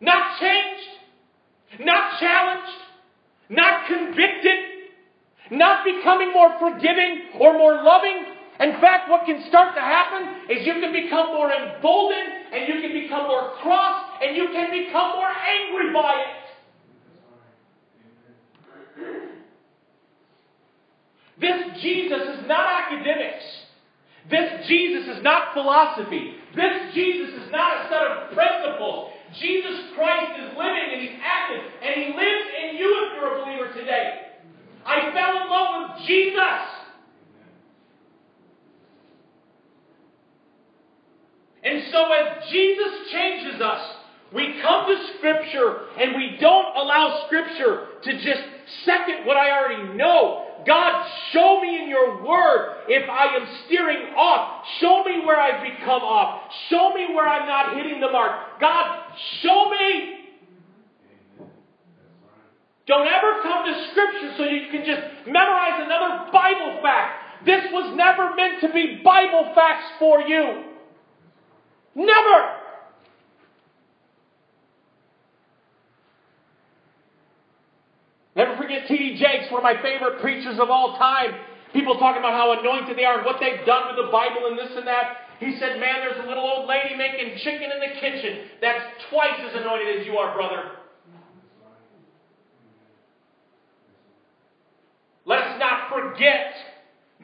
Not 0.00 0.38
changed. 0.38 0.88
Not 1.80 2.20
challenged 2.20 2.88
not 3.48 3.86
convicted, 3.86 4.58
not 5.50 5.84
becoming 5.84 6.32
more 6.32 6.58
forgiving 6.58 7.22
or 7.40 7.54
more 7.54 7.82
loving. 7.82 8.37
In 8.60 8.72
fact, 8.80 9.08
what 9.08 9.24
can 9.24 9.44
start 9.48 9.74
to 9.76 9.80
happen 9.80 10.50
is 10.50 10.66
you 10.66 10.74
can 10.74 10.92
become 10.92 11.28
more 11.28 11.50
emboldened 11.52 12.52
and 12.52 12.66
you 12.66 12.80
can 12.82 12.92
become 12.92 13.28
more 13.28 13.52
cross 13.62 14.04
and 14.20 14.36
you 14.36 14.48
can 14.52 14.70
become 14.70 15.12
more 15.14 15.30
angry 15.30 15.92
by 15.92 16.14
it. 16.26 16.48
This 21.40 21.80
Jesus 21.80 22.20
is 22.20 22.48
not 22.48 22.66
academics. 22.66 23.44
This 24.28 24.66
Jesus 24.66 25.16
is 25.16 25.22
not 25.22 25.54
philosophy. 25.54 26.34
This 26.56 26.94
Jesus 26.94 27.30
is 27.30 27.52
not 27.52 27.86
a 27.86 27.88
set 27.88 28.02
of 28.02 28.34
principles. 28.34 29.12
Jesus 29.38 29.94
Christ 29.94 30.40
is 30.40 30.58
living 30.58 30.88
and 30.92 31.00
he's 31.00 31.18
active 31.22 31.62
and 31.80 31.94
he 31.94 32.06
lives 32.10 32.46
in 32.58 32.76
you 32.76 32.90
if 33.06 33.12
you're 33.14 33.38
a 33.38 33.44
believer 33.44 33.72
today. 33.72 34.34
I 34.84 35.12
fell 35.12 35.42
in 35.42 35.48
love 35.48 35.90
with 35.90 36.08
Jesus. 36.08 36.77
We 44.32 44.60
come 44.60 44.86
to 44.86 44.96
Scripture 45.16 45.80
and 45.98 46.14
we 46.14 46.36
don't 46.40 46.76
allow 46.76 47.24
Scripture 47.26 47.86
to 48.04 48.12
just 48.12 48.42
second 48.84 49.24
what 49.24 49.36
I 49.36 49.50
already 49.50 49.96
know. 49.96 50.44
God, 50.66 51.06
show 51.32 51.60
me 51.62 51.82
in 51.82 51.88
your 51.88 52.22
word 52.22 52.84
if 52.88 53.08
I 53.08 53.36
am 53.36 53.48
steering 53.64 54.12
off. 54.16 54.66
Show 54.80 55.02
me 55.04 55.24
where 55.24 55.40
I've 55.40 55.62
become 55.62 56.02
off. 56.02 56.42
Show 56.68 56.92
me 56.92 57.06
where 57.14 57.26
I'm 57.26 57.46
not 57.46 57.76
hitting 57.76 58.00
the 58.00 58.10
mark. 58.10 58.60
God, 58.60 59.00
show 59.40 59.70
me. 59.70 60.14
Don't 62.86 63.06
ever 63.06 63.42
come 63.42 63.64
to 63.64 63.88
Scripture 63.92 64.34
so 64.36 64.44
you 64.44 64.68
can 64.70 64.84
just 64.84 65.02
memorize 65.26 65.80
another 65.80 66.30
Bible 66.32 66.80
fact. 66.82 67.46
This 67.46 67.64
was 67.72 67.96
never 67.96 68.34
meant 68.34 68.60
to 68.60 68.72
be 68.72 69.00
Bible 69.02 69.52
facts 69.54 69.86
for 69.98 70.20
you. 70.20 70.67
Never. 71.98 72.38
Never 78.36 78.56
forget 78.56 78.86
T.D. 78.86 79.18
Jakes, 79.18 79.50
one 79.50 79.58
of 79.58 79.64
my 79.64 79.82
favorite 79.82 80.20
preachers 80.20 80.60
of 80.60 80.70
all 80.70 80.96
time. 80.96 81.34
People 81.72 81.98
talking 81.98 82.20
about 82.20 82.34
how 82.34 82.54
anointed 82.54 82.96
they 82.96 83.04
are 83.04 83.18
and 83.18 83.26
what 83.26 83.40
they've 83.40 83.66
done 83.66 83.88
with 83.88 84.06
the 84.06 84.12
Bible 84.12 84.46
and 84.46 84.56
this 84.56 84.70
and 84.76 84.86
that. 84.86 85.26
He 85.40 85.58
said, 85.58 85.80
Man, 85.80 86.06
there's 86.06 86.24
a 86.24 86.28
little 86.28 86.44
old 86.44 86.68
lady 86.68 86.94
making 86.94 87.36
chicken 87.42 87.66
in 87.66 87.80
the 87.80 87.98
kitchen 87.98 88.46
that's 88.60 88.84
twice 89.10 89.40
as 89.50 89.60
anointed 89.60 90.00
as 90.00 90.06
you 90.06 90.14
are, 90.14 90.32
brother. 90.36 90.70
Let 95.26 95.40
us 95.40 95.60
not 95.60 95.90
forget 95.90 96.54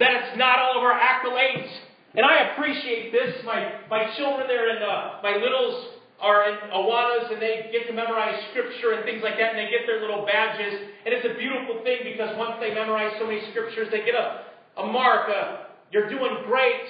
that 0.01 0.11
it's 0.11 0.37
not 0.37 0.59
all 0.59 0.79
of 0.79 0.83
our 0.83 0.99
accolades. 0.99 1.71
And 2.15 2.25
I 2.25 2.55
appreciate 2.55 3.11
this. 3.11 3.45
My, 3.45 3.83
my 3.91 4.15
children, 4.17 4.47
they're 4.47 4.77
in, 4.77 4.83
uh, 4.83 5.19
my 5.23 5.37
littles 5.37 5.99
are 6.21 6.49
in 6.49 6.55
Awanas 6.71 7.33
and 7.33 7.43
they 7.43 7.69
get 7.73 7.87
to 7.89 7.93
memorize 7.93 8.39
scripture 8.51 8.93
and 8.95 9.05
things 9.05 9.21
like 9.23 9.37
that 9.37 9.51
and 9.55 9.59
they 9.59 9.71
get 9.71 9.83
their 9.87 10.01
little 10.01 10.25
badges. 10.25 10.73
And 11.05 11.13
it's 11.13 11.27
a 11.27 11.35
beautiful 11.35 11.83
thing 11.83 12.07
because 12.07 12.39
once 12.39 12.55
they 12.61 12.73
memorize 12.73 13.13
so 13.19 13.27
many 13.27 13.43
scriptures, 13.51 13.89
they 13.91 14.07
get 14.07 14.15
a, 14.15 14.47
a 14.79 14.87
mark, 14.87 15.29
a, 15.29 15.75
you're 15.91 16.09
doing 16.09 16.39
great. 16.47 16.87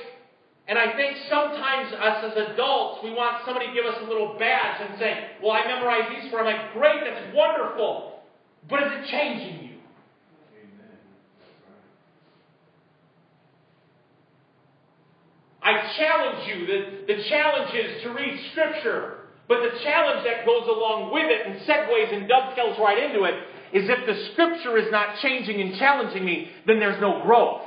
And 0.69 0.79
I 0.79 0.97
think 0.97 1.17
sometimes 1.29 1.93
us 1.93 2.33
as 2.33 2.53
adults, 2.53 3.01
we 3.03 3.11
want 3.13 3.45
somebody 3.45 3.69
to 3.69 3.75
give 3.75 3.85
us 3.85 3.97
a 4.01 4.09
little 4.09 4.37
badge 4.39 4.81
and 4.81 4.99
say, 4.99 5.41
well, 5.43 5.53
I 5.53 5.67
memorized 5.67 6.09
these 6.15 6.31
for. 6.31 6.41
I'm 6.41 6.47
like, 6.47 6.73
great, 6.73 7.01
that's 7.05 7.35
wonderful. 7.35 8.21
But 8.69 8.83
is 8.85 8.93
it 8.93 9.11
changing 9.11 9.69
you? 9.69 9.74
I 15.65 15.95
challenge 15.97 16.47
you. 16.47 16.67
The, 16.67 17.15
the 17.15 17.25
challenge 17.25 17.75
is 17.75 18.03
to 18.03 18.11
read 18.11 18.39
Scripture. 18.53 19.19
But 19.49 19.61
the 19.63 19.79
challenge 19.83 20.25
that 20.25 20.47
goes 20.47 20.69
along 20.69 21.13
with 21.13 21.25
it 21.27 21.47
and 21.47 21.61
segues 21.63 22.15
and 22.15 22.29
dovetails 22.29 22.79
right 22.79 23.03
into 23.03 23.25
it 23.25 23.35
is 23.73 23.89
if 23.89 24.07
the 24.07 24.33
Scripture 24.33 24.77
is 24.77 24.91
not 24.91 25.19
changing 25.21 25.61
and 25.61 25.77
challenging 25.79 26.25
me, 26.25 26.51
then 26.67 26.81
there's 26.81 27.01
no 27.01 27.23
growth. 27.23 27.63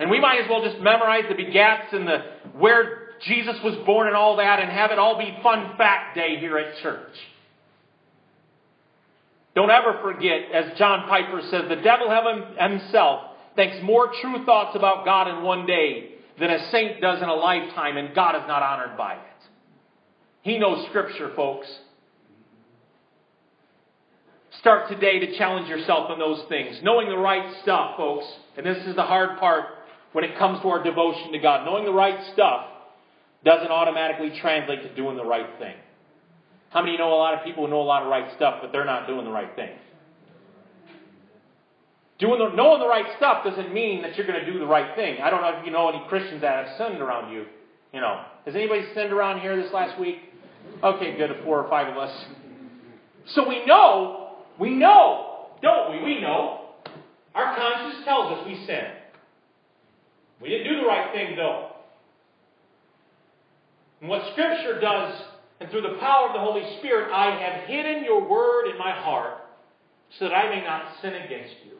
And 0.00 0.10
we 0.10 0.20
might 0.20 0.40
as 0.42 0.50
well 0.50 0.64
just 0.64 0.80
memorize 0.82 1.24
the 1.28 1.34
begats 1.34 1.92
and 1.92 2.08
the 2.08 2.24
where 2.58 3.10
Jesus 3.26 3.56
was 3.62 3.76
born 3.86 4.08
and 4.08 4.16
all 4.16 4.36
that 4.36 4.60
and 4.60 4.70
have 4.70 4.90
it 4.90 4.98
all 4.98 5.18
be 5.18 5.36
fun 5.42 5.76
fact 5.76 6.16
day 6.16 6.38
here 6.40 6.58
at 6.58 6.82
church. 6.82 7.14
Don't 9.54 9.70
ever 9.70 9.98
forget, 10.02 10.52
as 10.52 10.78
John 10.78 11.08
Piper 11.08 11.40
says, 11.50 11.64
the 11.68 11.76
devil 11.76 12.08
himself 12.58 13.32
thinks 13.56 13.76
more 13.82 14.10
true 14.22 14.44
thoughts 14.44 14.76
about 14.76 15.04
God 15.04 15.28
in 15.28 15.42
one 15.42 15.66
day 15.66 16.14
than 16.40 16.50
a 16.50 16.70
saint 16.70 17.00
does 17.00 17.22
in 17.22 17.28
a 17.28 17.34
lifetime, 17.34 17.98
and 17.98 18.14
God 18.14 18.34
is 18.34 18.48
not 18.48 18.62
honored 18.62 18.96
by 18.96 19.14
it. 19.14 19.20
He 20.42 20.58
knows 20.58 20.86
Scripture, 20.88 21.32
folks. 21.36 21.66
Start 24.58 24.88
today 24.88 25.18
to 25.20 25.38
challenge 25.38 25.68
yourself 25.68 26.10
on 26.10 26.18
those 26.18 26.42
things. 26.48 26.80
Knowing 26.82 27.08
the 27.08 27.16
right 27.16 27.54
stuff, 27.62 27.96
folks. 27.96 28.26
And 28.56 28.66
this 28.66 28.78
is 28.86 28.96
the 28.96 29.02
hard 29.02 29.38
part 29.38 29.66
when 30.12 30.24
it 30.24 30.38
comes 30.38 30.60
to 30.62 30.68
our 30.68 30.82
devotion 30.82 31.32
to 31.32 31.38
God. 31.38 31.64
Knowing 31.66 31.84
the 31.84 31.92
right 31.92 32.32
stuff 32.32 32.66
doesn't 33.44 33.70
automatically 33.70 34.32
translate 34.40 34.82
to 34.82 34.94
doing 34.94 35.16
the 35.16 35.24
right 35.24 35.58
thing. 35.58 35.74
How 36.70 36.82
many 36.82 36.96
know 36.96 37.12
a 37.12 37.16
lot 37.16 37.34
of 37.34 37.44
people 37.44 37.64
who 37.64 37.70
know 37.70 37.80
a 37.80 37.82
lot 37.82 38.02
of 38.02 38.08
right 38.08 38.34
stuff, 38.36 38.58
but 38.62 38.72
they're 38.72 38.84
not 38.84 39.06
doing 39.06 39.24
the 39.24 39.30
right 39.30 39.54
thing? 39.56 39.70
Doing 42.20 42.38
the, 42.38 42.54
knowing 42.54 42.80
the 42.80 42.86
right 42.86 43.06
stuff 43.16 43.44
doesn't 43.44 43.72
mean 43.72 44.02
that 44.02 44.16
you're 44.16 44.26
going 44.26 44.44
to 44.44 44.52
do 44.52 44.58
the 44.58 44.66
right 44.66 44.94
thing. 44.94 45.22
I 45.22 45.30
don't 45.30 45.40
know 45.40 45.58
if 45.58 45.64
you 45.64 45.72
know 45.72 45.88
any 45.88 46.06
Christians 46.08 46.42
that 46.42 46.66
have 46.66 46.76
sinned 46.76 47.00
around 47.00 47.32
you. 47.32 47.46
You 47.94 48.00
know, 48.00 48.24
has 48.44 48.54
anybody 48.54 48.84
sinned 48.94 49.10
around 49.10 49.40
here 49.40 49.60
this 49.60 49.72
last 49.72 49.98
week? 49.98 50.18
Okay, 50.84 51.16
good, 51.16 51.30
four 51.44 51.62
or 51.62 51.68
five 51.70 51.88
of 51.88 51.96
us. 51.96 52.24
So 53.28 53.48
we 53.48 53.64
know, 53.64 54.36
we 54.58 54.70
know, 54.70 55.46
don't 55.62 55.92
we? 55.92 56.04
We 56.04 56.20
know. 56.20 56.68
Our 57.34 57.56
conscience 57.56 58.04
tells 58.04 58.38
us 58.38 58.46
we 58.46 58.66
sin. 58.66 58.84
We 60.42 60.50
didn't 60.50 60.72
do 60.72 60.80
the 60.80 60.86
right 60.86 61.12
thing, 61.12 61.36
though. 61.36 61.70
And 64.00 64.10
what 64.10 64.22
Scripture 64.32 64.78
does, 64.80 65.22
and 65.60 65.70
through 65.70 65.82
the 65.82 65.96
power 66.00 66.28
of 66.28 66.34
the 66.34 66.40
Holy 66.40 66.78
Spirit, 66.78 67.12
I 67.12 67.38
have 67.38 67.68
hidden 67.68 68.04
your 68.04 68.28
word 68.28 68.70
in 68.70 68.78
my 68.78 68.92
heart 68.92 69.38
so 70.18 70.28
that 70.28 70.34
I 70.34 70.48
may 70.54 70.62
not 70.64 70.84
sin 71.00 71.14
against 71.14 71.54
you. 71.64 71.79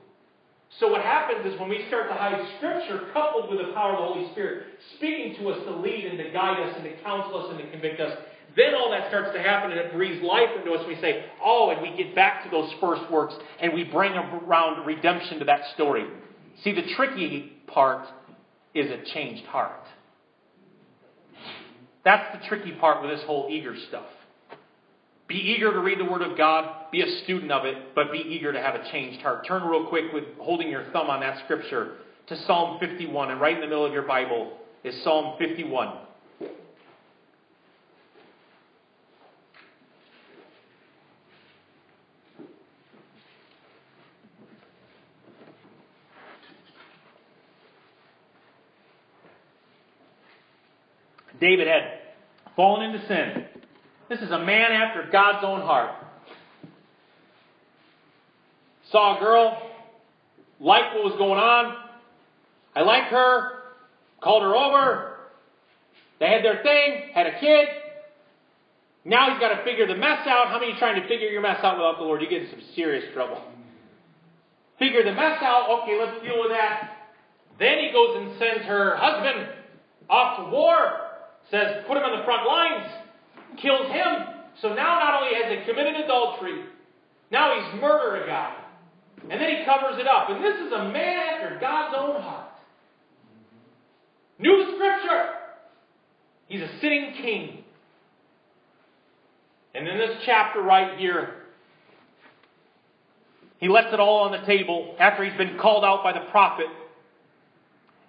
So 0.79 0.91
what 0.91 1.03
happens 1.03 1.53
is 1.53 1.59
when 1.59 1.69
we 1.69 1.85
start 1.89 2.09
to 2.09 2.15
hide 2.15 2.41
Scripture 2.59 3.11
coupled 3.13 3.51
with 3.51 3.59
the 3.59 3.73
power 3.75 3.97
of 3.97 3.99
the 3.99 4.15
Holy 4.15 4.33
Spirit 4.33 4.67
speaking 4.97 5.37
to 5.41 5.51
us 5.51 5.65
to 5.65 5.77
lead 5.77 6.05
and 6.07 6.19
to 6.19 6.31
guide 6.31 6.61
us 6.61 6.75
and 6.77 6.85
to 6.85 7.03
counsel 7.03 7.45
us 7.45 7.51
and 7.51 7.59
to 7.59 7.71
convict 7.71 8.01
us, 8.01 8.17
then 8.57 8.75
all 8.75 8.91
that 8.91 9.09
starts 9.09 9.35
to 9.35 9.43
happen 9.43 9.73
and 9.73 9.81
it 9.81 9.93
breathes 9.93 10.23
life 10.23 10.49
into 10.57 10.73
us. 10.73 10.87
We 10.87 10.97
say, 10.97 11.25
oh, 11.45 11.71
and 11.71 11.83
we 11.83 11.97
get 11.97 12.15
back 12.15 12.45
to 12.45 12.51
those 12.51 12.71
first 12.81 13.03
works 13.11 13.35
and 13.61 13.75
we 13.75 13.85
bring 13.85 14.13
around 14.13 14.87
redemption 14.87 15.39
to 15.41 15.45
that 15.47 15.61
story. 15.75 16.07
See, 16.63 16.73
the 16.73 16.95
tricky 16.97 17.53
part 17.67 18.07
is 18.75 18.91
a 18.91 19.03
changed 19.13 19.47
heart. 19.47 19.85
That's 22.05 22.39
the 22.39 22.49
tricky 22.49 22.73
part 22.73 23.03
with 23.03 23.11
this 23.11 23.25
whole 23.27 23.49
eager 23.51 23.75
stuff. 23.89 24.07
Be 25.31 25.37
eager 25.37 25.73
to 25.73 25.79
read 25.79 26.01
the 26.01 26.05
Word 26.05 26.23
of 26.23 26.37
God, 26.37 26.91
be 26.91 27.03
a 27.03 27.23
student 27.23 27.53
of 27.53 27.65
it, 27.65 27.95
but 27.95 28.11
be 28.11 28.19
eager 28.19 28.53
to 28.53 28.61
have 28.61 28.75
a 28.75 28.91
changed 28.91 29.23
heart. 29.23 29.47
Turn 29.47 29.63
real 29.63 29.87
quick 29.87 30.07
with 30.13 30.25
holding 30.41 30.69
your 30.69 30.87
thumb 30.93 31.09
on 31.09 31.21
that 31.21 31.45
scripture 31.45 31.99
to 32.27 32.37
Psalm 32.47 32.81
51, 32.81 33.31
and 33.31 33.41
right 33.41 33.55
in 33.55 33.61
the 33.61 33.69
middle 33.69 33.87
of 33.87 33.93
your 33.93 34.03
Bible 34.03 34.59
is 34.83 35.01
Psalm 35.05 35.37
51. 35.39 35.99
David 51.41 51.69
had 51.69 52.01
fallen 52.57 52.91
into 52.91 53.07
sin. 53.07 53.47
This 54.11 54.19
is 54.23 54.33
a 54.33 54.41
man 54.41 54.73
after 54.73 55.09
God's 55.13 55.45
own 55.45 55.61
heart. 55.61 55.93
Saw 58.91 59.17
a 59.17 59.21
girl, 59.21 59.71
liked 60.59 60.97
what 60.97 61.05
was 61.05 61.15
going 61.17 61.39
on. 61.39 61.77
I 62.75 62.83
like 62.83 63.05
her, 63.05 63.51
called 64.21 64.43
her 64.43 64.57
over. 64.57 65.15
They 66.19 66.27
had 66.27 66.45
their 66.45 66.61
thing, 66.65 67.15
had 67.15 67.29
a 67.29 67.39
kid. 67.39 67.69
Now 69.05 69.31
he's 69.31 69.39
got 69.39 69.55
to 69.55 69.63
figure 69.63 69.87
the 69.87 69.95
mess 69.95 70.27
out. 70.27 70.49
How 70.49 70.59
many 70.59 70.75
trying 70.77 71.01
to 71.01 71.07
figure 71.07 71.29
your 71.29 71.41
mess 71.41 71.63
out 71.63 71.77
without 71.77 71.99
the 71.99 72.05
Lord? 72.05 72.21
You 72.21 72.29
get 72.29 72.43
in 72.43 72.51
some 72.51 72.63
serious 72.75 73.05
trouble. 73.15 73.41
Figure 74.81 75.05
the 75.05 75.13
mess 75.13 75.39
out. 75.41 75.83
Okay, 75.83 75.97
let's 75.97 76.21
deal 76.25 76.41
with 76.41 76.51
that. 76.51 76.99
Then 77.61 77.79
he 77.79 77.93
goes 77.93 78.17
and 78.17 78.37
sends 78.41 78.67
her 78.67 78.97
husband 78.97 79.51
off 80.11 80.39
to 80.39 80.51
war. 80.51 80.75
Says, 81.53 81.85
put 81.87 81.97
him 81.97 82.03
on 82.03 82.19
the 82.19 82.25
front 82.25 82.45
lines 82.45 83.10
kills 83.57 83.87
him. 83.87 84.41
So 84.63 84.69
now 84.75 84.99
not 84.99 85.23
only 85.23 85.35
has 85.35 85.59
he 85.59 85.65
committed 85.65 85.97
adultery, 85.97 86.65
now 87.31 87.55
he's 87.55 87.81
murdered 87.81 88.25
a 88.25 88.27
guy. 88.27 88.57
And 89.23 89.41
then 89.41 89.57
he 89.57 89.65
covers 89.65 89.99
it 89.99 90.07
up. 90.07 90.31
And 90.31 90.43
this 90.43 90.57
is 90.57 90.73
a 90.73 90.89
man 90.89 91.19
after 91.19 91.59
God's 91.61 91.95
own 91.99 92.23
heart. 92.23 92.51
New 94.39 94.75
scripture. 94.75 95.31
He's 96.49 96.63
a 96.63 96.71
sitting 96.81 97.15
king. 97.21 97.65
And 99.75 99.87
in 99.87 99.99
this 99.99 100.23
chapter 100.25 100.61
right 100.61 100.99
here, 100.99 101.35
he 103.59 103.69
lets 103.69 103.93
it 103.93 104.01
all 104.01 104.25
on 104.25 104.33
the 104.33 104.47
table 104.47 104.97
after 104.99 105.23
he's 105.23 105.37
been 105.37 105.59
called 105.59 105.85
out 105.85 106.03
by 106.03 106.13
the 106.13 106.27
prophet. 106.31 106.67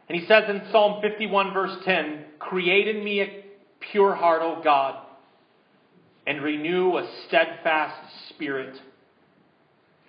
And 0.09 0.19
he 0.19 0.25
says 0.25 0.45
in 0.49 0.61
Psalm 0.71 1.01
51, 1.01 1.53
verse 1.53 1.77
10, 1.85 2.25
Create 2.39 2.87
in 2.87 3.03
me 3.03 3.21
a 3.21 3.45
pure 3.91 4.15
heart, 4.15 4.41
O 4.41 4.61
God 4.63 5.05
and 6.27 6.41
renew 6.41 6.97
a 6.97 7.09
steadfast 7.27 7.95
spirit 8.29 8.77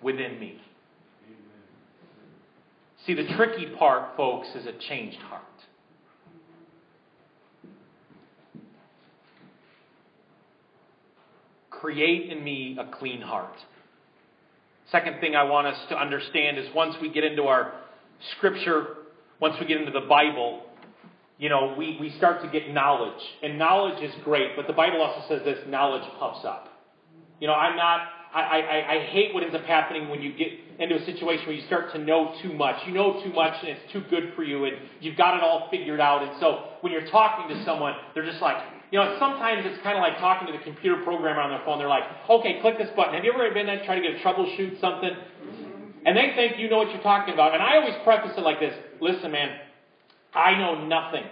within 0.01 0.39
me. 0.39 0.61
See, 3.05 3.13
the 3.13 3.27
tricky 3.35 3.67
part, 3.77 4.15
folks, 4.15 4.47
is 4.55 4.65
a 4.65 4.73
changed 4.87 5.17
heart. 5.17 5.43
create 11.83 12.31
in 12.31 12.41
me 12.41 12.77
a 12.79 12.97
clean 12.97 13.19
heart. 13.19 13.57
Second 14.89 15.19
thing 15.19 15.35
I 15.35 15.43
want 15.43 15.67
us 15.67 15.77
to 15.89 15.97
understand 15.97 16.57
is 16.57 16.65
once 16.73 16.95
we 17.01 17.09
get 17.09 17.25
into 17.25 17.43
our 17.43 17.73
scripture, 18.37 18.87
once 19.41 19.55
we 19.59 19.65
get 19.65 19.81
into 19.81 19.91
the 19.91 20.07
Bible, 20.07 20.61
you 21.37 21.49
know, 21.49 21.75
we, 21.77 21.97
we 21.99 22.11
start 22.17 22.41
to 22.43 22.49
get 22.49 22.69
knowledge. 22.69 23.21
And 23.41 23.57
knowledge 23.57 24.01
is 24.03 24.13
great, 24.23 24.55
but 24.55 24.67
the 24.67 24.73
Bible 24.73 25.01
also 25.01 25.27
says 25.27 25.43
this 25.43 25.59
knowledge 25.67 26.03
puffs 26.19 26.45
up. 26.45 26.69
You 27.39 27.47
know, 27.47 27.53
I'm 27.53 27.75
not, 27.75 28.07
I, 28.33 28.41
I, 28.41 28.93
I 28.93 29.05
hate 29.07 29.33
what 29.33 29.43
ends 29.43 29.55
up 29.55 29.65
happening 29.65 30.09
when 30.09 30.21
you 30.21 30.33
get 30.33 30.47
into 30.79 30.95
a 30.95 31.05
situation 31.05 31.45
where 31.45 31.55
you 31.55 31.65
start 31.67 31.91
to 31.93 31.99
know 31.99 32.33
too 32.41 32.53
much. 32.53 32.75
You 32.87 32.93
know 32.93 33.21
too 33.23 33.33
much 33.33 33.53
and 33.59 33.69
it's 33.69 33.91
too 33.91 34.03
good 34.09 34.33
for 34.35 34.43
you 34.43 34.65
and 34.65 34.77
you've 35.01 35.17
got 35.17 35.35
it 35.37 35.43
all 35.43 35.67
figured 35.69 35.99
out. 35.99 36.23
And 36.23 36.39
so 36.39 36.69
when 36.81 36.93
you're 36.93 37.07
talking 37.07 37.55
to 37.55 37.63
someone, 37.65 37.93
they're 38.13 38.25
just 38.25 38.41
like, 38.41 38.57
you 38.91 38.99
know, 38.99 39.17
sometimes 39.19 39.65
it's 39.65 39.81
kind 39.81 39.97
of 39.97 40.01
like 40.01 40.19
talking 40.19 40.47
to 40.47 40.53
the 40.53 40.63
computer 40.63 41.03
programmer 41.03 41.41
on 41.41 41.49
their 41.49 41.61
phone. 41.65 41.79
They're 41.79 41.87
like, 41.87 42.03
okay, 42.29 42.61
click 42.61 42.77
this 42.77 42.89
button. 42.95 43.15
Have 43.15 43.23
you 43.23 43.33
ever 43.33 43.51
been 43.53 43.65
there 43.65 43.83
trying 43.85 44.01
to 44.01 44.07
get 44.07 44.19
a 44.19 44.23
troubleshoot 44.23 44.79
something? 44.79 45.09
And 46.05 46.17
they 46.17 46.33
think 46.35 46.59
you 46.59 46.69
know 46.69 46.77
what 46.77 46.91
you're 46.91 47.01
talking 47.01 47.33
about. 47.33 47.53
And 47.53 47.63
I 47.63 47.77
always 47.77 47.95
preface 48.03 48.33
it 48.37 48.41
like 48.41 48.59
this 48.59 48.75
Listen, 49.01 49.31
man, 49.31 49.57
I 50.35 50.57
know 50.57 50.85
nothing. 50.85 51.23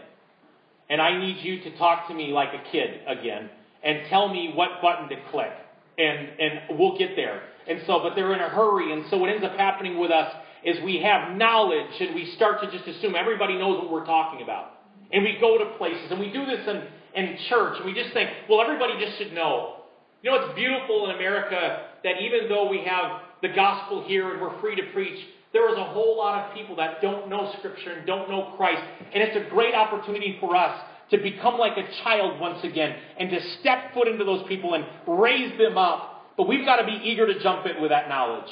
And 0.90 1.02
I 1.02 1.18
need 1.18 1.38
you 1.42 1.62
to 1.62 1.78
talk 1.78 2.08
to 2.10 2.14
me 2.14 2.32
like 2.32 2.50
a 2.50 2.72
kid 2.72 3.02
again 3.08 3.50
and 3.84 4.08
tell 4.10 4.28
me 4.28 4.52
what 4.54 4.82
button 4.82 5.10
to 5.10 5.16
click. 5.32 5.52
And, 5.98 6.30
and 6.40 6.80
we'll 6.80 6.98
get 6.98 7.16
there. 7.16 7.42
And 7.68 7.82
so, 7.86 8.00
but 8.04 8.16
they're 8.16 8.34
in 8.34 8.40
a 8.40 8.50
hurry. 8.50 8.92
And 8.92 9.06
so 9.10 9.18
what 9.18 9.30
ends 9.30 9.44
up 9.44 9.56
happening 9.56 10.00
with 10.00 10.12
us 10.12 10.34
is 10.64 10.78
we 10.84 11.02
have 11.02 11.36
knowledge 11.36 12.00
and 12.00 12.16
we 12.16 12.26
start 12.36 12.62
to 12.62 12.72
just 12.72 12.88
assume 12.88 13.16
everybody 13.16 13.58
knows 13.58 13.82
what 13.82 13.92
we're 13.92 14.06
talking 14.06 14.42
about. 14.42 14.74
And 15.12 15.24
we 15.24 15.38
go 15.40 15.58
to 15.58 15.78
places 15.78 16.12
and 16.12 16.20
we 16.20 16.32
do 16.32 16.46
this 16.46 16.68
in, 16.68 16.84
in 17.16 17.38
church 17.50 17.78
and 17.78 17.86
we 17.86 17.94
just 17.94 18.14
think, 18.14 18.30
well, 18.50 18.62
everybody 18.62 18.94
just 19.04 19.18
should 19.18 19.34
know. 19.34 19.78
You 20.24 20.32
know, 20.32 20.46
it's 20.46 20.56
beautiful 20.56 21.10
in 21.10 21.16
America 21.16 21.88
that 22.04 22.22
even 22.22 22.48
though 22.48 22.70
we 22.70 22.84
have 22.86 23.22
the 23.42 23.50
gospel 23.50 24.04
here 24.08 24.32
and 24.32 24.42
we're 24.42 24.60
free 24.62 24.76
to 24.76 24.84
preach, 24.94 25.20
there 25.54 25.70
is 25.70 25.78
a 25.78 25.84
whole 25.84 26.18
lot 26.18 26.46
of 26.46 26.56
people 26.56 26.76
that 26.78 27.02
don't 27.02 27.30
know 27.30 27.52
Scripture 27.60 27.92
and 27.92 28.08
don't 28.08 28.30
know 28.30 28.54
Christ. 28.56 28.82
And 29.14 29.22
it's 29.22 29.36
a 29.36 29.50
great 29.50 29.76
opportunity 29.76 30.38
for 30.40 30.56
us 30.56 30.80
to 31.12 31.18
become 31.18 31.58
like 31.58 31.78
a 31.78 32.04
child 32.04 32.40
once 32.40 32.64
again 32.64 32.96
and 33.20 33.30
to 33.30 33.40
step 33.60 33.94
foot 33.94 34.08
into 34.08 34.24
those 34.24 34.48
people 34.48 34.76
and 34.76 34.86
raise 35.06 35.58
them 35.58 35.78
up. 35.78 36.26
But 36.38 36.48
we've 36.48 36.66
got 36.66 36.78
to 36.78 36.86
be 36.86 37.00
eager 37.04 37.28
to 37.28 37.40
jump 37.44 37.66
in 37.66 37.82
with 37.82 37.92
that 37.92 38.08
knowledge. 38.08 38.50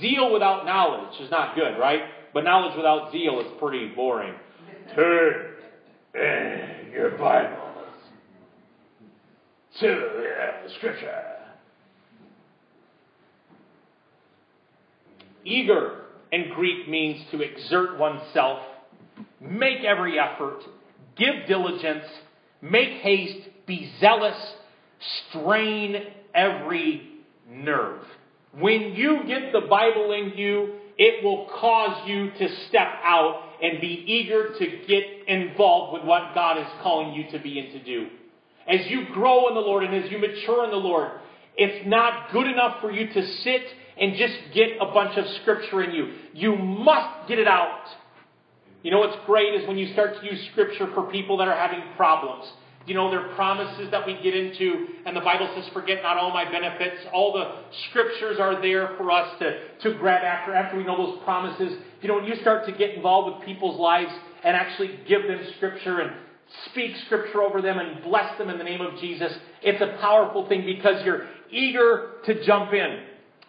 Zeal 0.00 0.32
without 0.32 0.66
knowledge 0.66 1.20
is 1.20 1.30
not 1.30 1.54
good, 1.54 1.78
right? 1.78 2.00
But 2.34 2.42
knowledge 2.42 2.76
without 2.76 3.12
zeal 3.12 3.40
is 3.40 3.46
pretty 3.60 3.88
boring. 3.88 4.34
Turn 4.96 5.54
in 6.14 6.92
your 6.92 7.10
Bibles 7.10 7.58
to 9.80 9.92
uh, 9.92 10.66
the 10.66 10.74
Scripture. 10.76 11.22
Eager 15.44 16.02
in 16.32 16.50
Greek 16.54 16.88
means 16.88 17.22
to 17.30 17.42
exert 17.42 17.98
oneself, 17.98 18.60
make 19.40 19.84
every 19.84 20.18
effort, 20.18 20.60
give 21.16 21.46
diligence, 21.46 22.04
make 22.62 23.02
haste, 23.02 23.48
be 23.66 23.92
zealous, 24.00 24.36
strain 25.28 25.96
every 26.34 27.10
nerve. 27.48 28.00
When 28.58 28.94
you 28.94 29.20
get 29.26 29.52
the 29.52 29.66
Bible 29.68 30.12
in 30.12 30.32
you, 30.36 30.74
it 30.98 31.22
will 31.22 31.48
cause 31.60 32.08
you 32.08 32.30
to 32.30 32.56
step 32.68 32.88
out 33.02 33.42
and 33.62 33.80
be 33.80 34.04
eager 34.06 34.58
to 34.58 34.66
get 34.86 35.04
involved 35.28 35.94
with 35.94 36.04
what 36.04 36.34
God 36.34 36.58
is 36.58 36.66
calling 36.82 37.14
you 37.14 37.30
to 37.30 37.38
be 37.42 37.58
and 37.58 37.72
to 37.72 37.84
do. 37.84 38.08
As 38.66 38.86
you 38.88 39.06
grow 39.12 39.48
in 39.48 39.54
the 39.54 39.60
Lord 39.60 39.84
and 39.84 39.94
as 40.04 40.10
you 40.10 40.18
mature 40.18 40.64
in 40.64 40.70
the 40.70 40.76
Lord, 40.76 41.10
it's 41.56 41.86
not 41.86 42.32
good 42.32 42.46
enough 42.46 42.80
for 42.80 42.90
you 42.90 43.12
to 43.12 43.26
sit 43.42 43.62
and 43.98 44.16
just 44.16 44.34
get 44.54 44.70
a 44.80 44.86
bunch 44.86 45.16
of 45.18 45.24
scripture 45.42 45.82
in 45.82 45.94
you. 45.94 46.12
You 46.34 46.56
must 46.56 47.28
get 47.28 47.38
it 47.38 47.48
out. 47.48 47.84
You 48.82 48.90
know 48.90 48.98
what's 48.98 49.16
great 49.26 49.54
is 49.54 49.68
when 49.68 49.78
you 49.78 49.92
start 49.92 50.20
to 50.20 50.26
use 50.26 50.48
scripture 50.50 50.88
for 50.94 51.10
people 51.10 51.36
that 51.38 51.48
are 51.48 51.56
having 51.56 51.82
problems. 51.96 52.50
You 52.84 52.94
know, 52.94 53.10
there 53.10 53.20
are 53.20 53.34
promises 53.36 53.92
that 53.92 54.04
we 54.04 54.18
get 54.22 54.34
into, 54.34 54.88
and 55.06 55.16
the 55.16 55.20
Bible 55.20 55.48
says, 55.54 55.68
Forget 55.72 56.02
not 56.02 56.16
all 56.16 56.32
my 56.32 56.50
benefits. 56.50 56.96
All 57.12 57.32
the 57.32 57.62
scriptures 57.90 58.40
are 58.40 58.60
there 58.60 58.96
for 58.96 59.10
us 59.12 59.38
to, 59.38 59.60
to 59.82 59.98
grab 59.98 60.24
after, 60.24 60.52
after 60.52 60.76
we 60.76 60.84
know 60.84 60.96
those 60.96 61.22
promises. 61.22 61.78
You 62.00 62.08
know, 62.08 62.16
when 62.16 62.24
you 62.24 62.34
start 62.40 62.66
to 62.66 62.72
get 62.72 62.90
involved 62.90 63.36
with 63.36 63.46
people's 63.46 63.78
lives 63.78 64.10
and 64.42 64.56
actually 64.56 64.98
give 65.06 65.22
them 65.22 65.38
scripture 65.56 66.00
and 66.00 66.12
speak 66.70 66.96
scripture 67.06 67.42
over 67.42 67.62
them 67.62 67.78
and 67.78 68.02
bless 68.02 68.36
them 68.36 68.50
in 68.50 68.58
the 68.58 68.64
name 68.64 68.80
of 68.80 68.98
Jesus, 68.98 69.32
it's 69.62 69.80
a 69.80 69.96
powerful 70.00 70.48
thing 70.48 70.64
because 70.66 71.04
you're 71.04 71.28
eager 71.52 72.14
to 72.26 72.44
jump 72.44 72.72
in. 72.72 72.98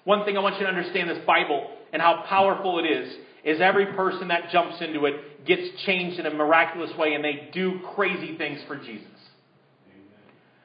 One 0.03 0.25
thing 0.25 0.37
I 0.37 0.41
want 0.41 0.59
you 0.59 0.65
to 0.65 0.69
understand 0.71 1.09
this 1.09 1.25
Bible 1.25 1.69
and 1.91 2.01
how 2.01 2.23
powerful 2.27 2.79
it 2.79 2.87
is 2.87 3.13
is 3.43 3.61
every 3.61 3.87
person 3.87 4.29
that 4.29 4.49
jumps 4.51 4.77
into 4.81 5.05
it 5.05 5.45
gets 5.45 5.83
changed 5.85 6.19
in 6.19 6.25
a 6.25 6.33
miraculous 6.33 6.91
way 6.97 7.13
and 7.13 7.23
they 7.23 7.49
do 7.53 7.79
crazy 7.95 8.37
things 8.37 8.59
for 8.67 8.77
Jesus. 8.77 9.07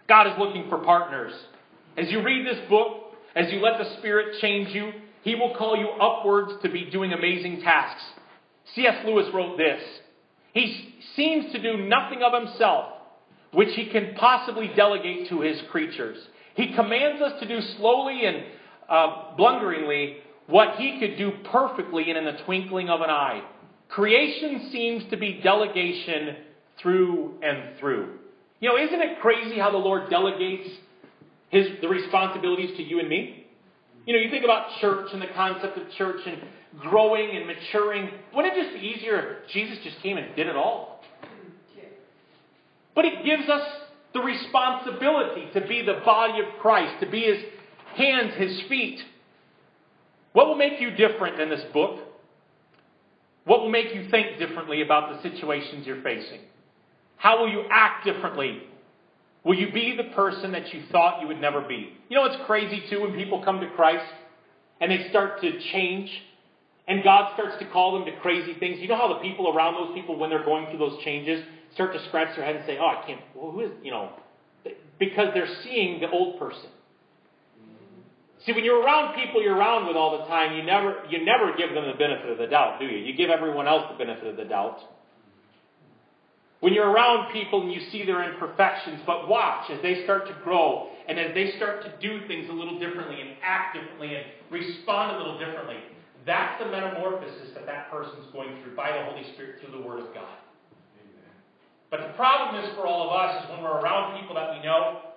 God 0.08 0.26
is 0.26 0.32
looking 0.38 0.68
for 0.68 0.78
partners. 0.78 1.32
As 1.96 2.10
you 2.10 2.22
read 2.22 2.46
this 2.46 2.68
book, 2.68 3.14
as 3.34 3.52
you 3.52 3.60
let 3.60 3.78
the 3.78 3.98
Spirit 3.98 4.40
change 4.40 4.70
you, 4.70 4.92
He 5.22 5.34
will 5.34 5.54
call 5.56 5.76
you 5.76 5.88
upwards 5.88 6.52
to 6.62 6.70
be 6.70 6.88
doing 6.90 7.12
amazing 7.12 7.60
tasks. 7.60 8.02
C.S. 8.74 9.04
Lewis 9.04 9.26
wrote 9.34 9.58
this 9.58 9.80
He 10.54 10.94
seems 11.16 11.52
to 11.52 11.60
do 11.60 11.86
nothing 11.86 12.22
of 12.22 12.32
himself 12.32 12.94
which 13.52 13.74
he 13.74 13.88
can 13.90 14.14
possibly 14.14 14.70
delegate 14.76 15.28
to 15.30 15.40
his 15.40 15.60
creatures. 15.70 16.18
He 16.54 16.74
commands 16.74 17.22
us 17.22 17.40
to 17.40 17.48
do 17.48 17.60
slowly 17.78 18.24
and 18.24 18.44
uh, 18.88 19.36
blunderingly 19.36 20.18
what 20.46 20.76
he 20.76 20.98
could 20.98 21.18
do 21.18 21.32
perfectly 21.50 22.08
and 22.08 22.18
in 22.18 22.24
the 22.24 22.42
twinkling 22.44 22.88
of 22.88 23.00
an 23.00 23.10
eye. 23.10 23.42
Creation 23.88 24.68
seems 24.72 25.04
to 25.10 25.16
be 25.16 25.40
delegation 25.42 26.36
through 26.80 27.34
and 27.42 27.78
through. 27.78 28.14
You 28.60 28.70
know, 28.70 28.76
isn't 28.76 29.00
it 29.00 29.20
crazy 29.20 29.58
how 29.58 29.70
the 29.70 29.78
Lord 29.78 30.10
delegates 30.10 30.68
his, 31.50 31.68
the 31.80 31.88
responsibilities 31.88 32.76
to 32.76 32.82
you 32.82 32.98
and 33.00 33.08
me? 33.08 33.46
You 34.06 34.14
know, 34.14 34.20
you 34.20 34.30
think 34.30 34.44
about 34.44 34.68
church 34.80 35.08
and 35.12 35.20
the 35.20 35.28
concept 35.34 35.76
of 35.76 35.90
church 35.92 36.20
and 36.26 36.38
growing 36.80 37.36
and 37.36 37.46
maturing. 37.46 38.10
Wouldn't 38.34 38.56
it 38.56 38.62
just 38.62 38.74
be 38.74 38.86
easier 38.88 39.36
if 39.44 39.50
Jesus 39.52 39.78
just 39.84 40.00
came 40.02 40.16
and 40.16 40.34
did 40.34 40.46
it 40.46 40.56
all? 40.56 41.02
But 42.94 43.04
he 43.04 43.10
gives 43.24 43.48
us 43.48 43.62
the 44.12 44.20
responsibility 44.20 45.48
to 45.54 45.60
be 45.66 45.82
the 45.82 46.00
body 46.04 46.40
of 46.40 46.58
Christ, 46.60 47.00
to 47.00 47.10
be 47.10 47.22
his 47.22 47.44
hands, 47.98 48.34
his 48.36 48.62
feet. 48.68 49.00
What 50.32 50.46
will 50.46 50.56
make 50.56 50.80
you 50.80 50.90
different 50.92 51.40
in 51.40 51.50
this 51.50 51.64
book? 51.72 52.00
What 53.44 53.60
will 53.60 53.70
make 53.70 53.94
you 53.94 54.08
think 54.10 54.38
differently 54.38 54.82
about 54.82 55.10
the 55.10 55.30
situations 55.30 55.86
you're 55.86 56.02
facing? 56.02 56.40
How 57.16 57.40
will 57.40 57.50
you 57.50 57.64
act 57.70 58.04
differently? 58.04 58.62
Will 59.44 59.56
you 59.56 59.72
be 59.72 59.96
the 59.96 60.14
person 60.14 60.52
that 60.52 60.72
you 60.72 60.82
thought 60.92 61.20
you 61.20 61.28
would 61.28 61.40
never 61.40 61.62
be? 61.62 61.92
You 62.08 62.16
know 62.16 62.22
what's 62.22 62.44
crazy 62.46 62.82
too 62.90 63.00
when 63.02 63.14
people 63.14 63.42
come 63.44 63.60
to 63.60 63.70
Christ 63.70 64.04
and 64.80 64.90
they 64.90 65.08
start 65.08 65.40
to 65.40 65.60
change 65.72 66.10
and 66.86 67.04
God 67.04 67.34
starts 67.34 67.58
to 67.58 67.66
call 67.70 67.98
them 67.98 68.06
to 68.06 68.20
crazy 68.20 68.54
things. 68.58 68.80
You 68.80 68.88
know 68.88 68.96
how 68.96 69.08
the 69.08 69.20
people 69.20 69.48
around 69.48 69.74
those 69.74 69.94
people, 69.94 70.18
when 70.18 70.30
they're 70.30 70.44
going 70.44 70.66
through 70.66 70.78
those 70.78 71.02
changes, 71.04 71.44
start 71.74 71.92
to 71.92 72.04
scratch 72.08 72.34
their 72.34 72.44
head 72.44 72.56
and 72.56 72.64
say, 72.66 72.78
Oh, 72.80 72.86
I 72.86 73.04
can't, 73.06 73.20
well, 73.34 73.52
who 73.52 73.60
is, 73.60 73.70
you 73.82 73.90
know, 73.90 74.10
because 74.98 75.28
they're 75.34 75.54
seeing 75.64 76.00
the 76.00 76.10
old 76.10 76.38
person. 76.38 76.70
See, 78.48 78.54
when 78.54 78.64
you're 78.64 78.80
around 78.80 79.14
people 79.14 79.42
you're 79.42 79.54
around 79.54 79.86
with 79.86 79.94
all 79.94 80.16
the 80.16 80.24
time, 80.24 80.56
you 80.56 80.62
never, 80.62 81.04
you 81.10 81.22
never 81.22 81.54
give 81.54 81.74
them 81.74 81.84
the 81.84 81.98
benefit 81.98 82.32
of 82.32 82.38
the 82.38 82.46
doubt, 82.46 82.80
do 82.80 82.86
you? 82.86 82.96
You 82.96 83.12
give 83.12 83.28
everyone 83.28 83.68
else 83.68 83.84
the 83.92 84.02
benefit 84.02 84.26
of 84.26 84.38
the 84.38 84.46
doubt. 84.46 84.78
When 86.60 86.72
you're 86.72 86.88
around 86.88 87.30
people 87.30 87.60
and 87.60 87.70
you 87.70 87.80
see 87.92 88.06
their 88.06 88.24
imperfections, 88.24 89.02
but 89.04 89.28
watch 89.28 89.70
as 89.70 89.82
they 89.82 90.02
start 90.04 90.28
to 90.28 90.36
grow 90.42 90.88
and 91.06 91.20
as 91.20 91.34
they 91.34 91.52
start 91.58 91.82
to 91.82 91.92
do 92.00 92.26
things 92.26 92.48
a 92.48 92.52
little 92.54 92.78
differently 92.78 93.20
and 93.20 93.36
act 93.44 93.76
differently 93.76 94.16
and 94.16 94.24
respond 94.48 95.16
a 95.16 95.18
little 95.18 95.38
differently. 95.38 95.76
That's 96.24 96.58
the 96.64 96.70
metamorphosis 96.70 97.52
that 97.52 97.66
that 97.66 97.90
person's 97.90 98.32
going 98.32 98.62
through 98.62 98.74
by 98.74 98.92
the 98.96 99.04
Holy 99.12 99.30
Spirit 99.34 99.60
through 99.60 99.78
the 99.78 99.86
Word 99.86 100.00
of 100.00 100.14
God. 100.14 100.40
But 101.90 102.00
the 102.00 102.16
problem 102.16 102.64
is 102.64 102.74
for 102.76 102.86
all 102.86 103.10
of 103.10 103.12
us 103.12 103.44
is 103.44 103.50
when 103.50 103.62
we're 103.62 103.76
around 103.76 104.18
people 104.18 104.34
that 104.36 104.56
we 104.56 104.64
know, 104.64 105.07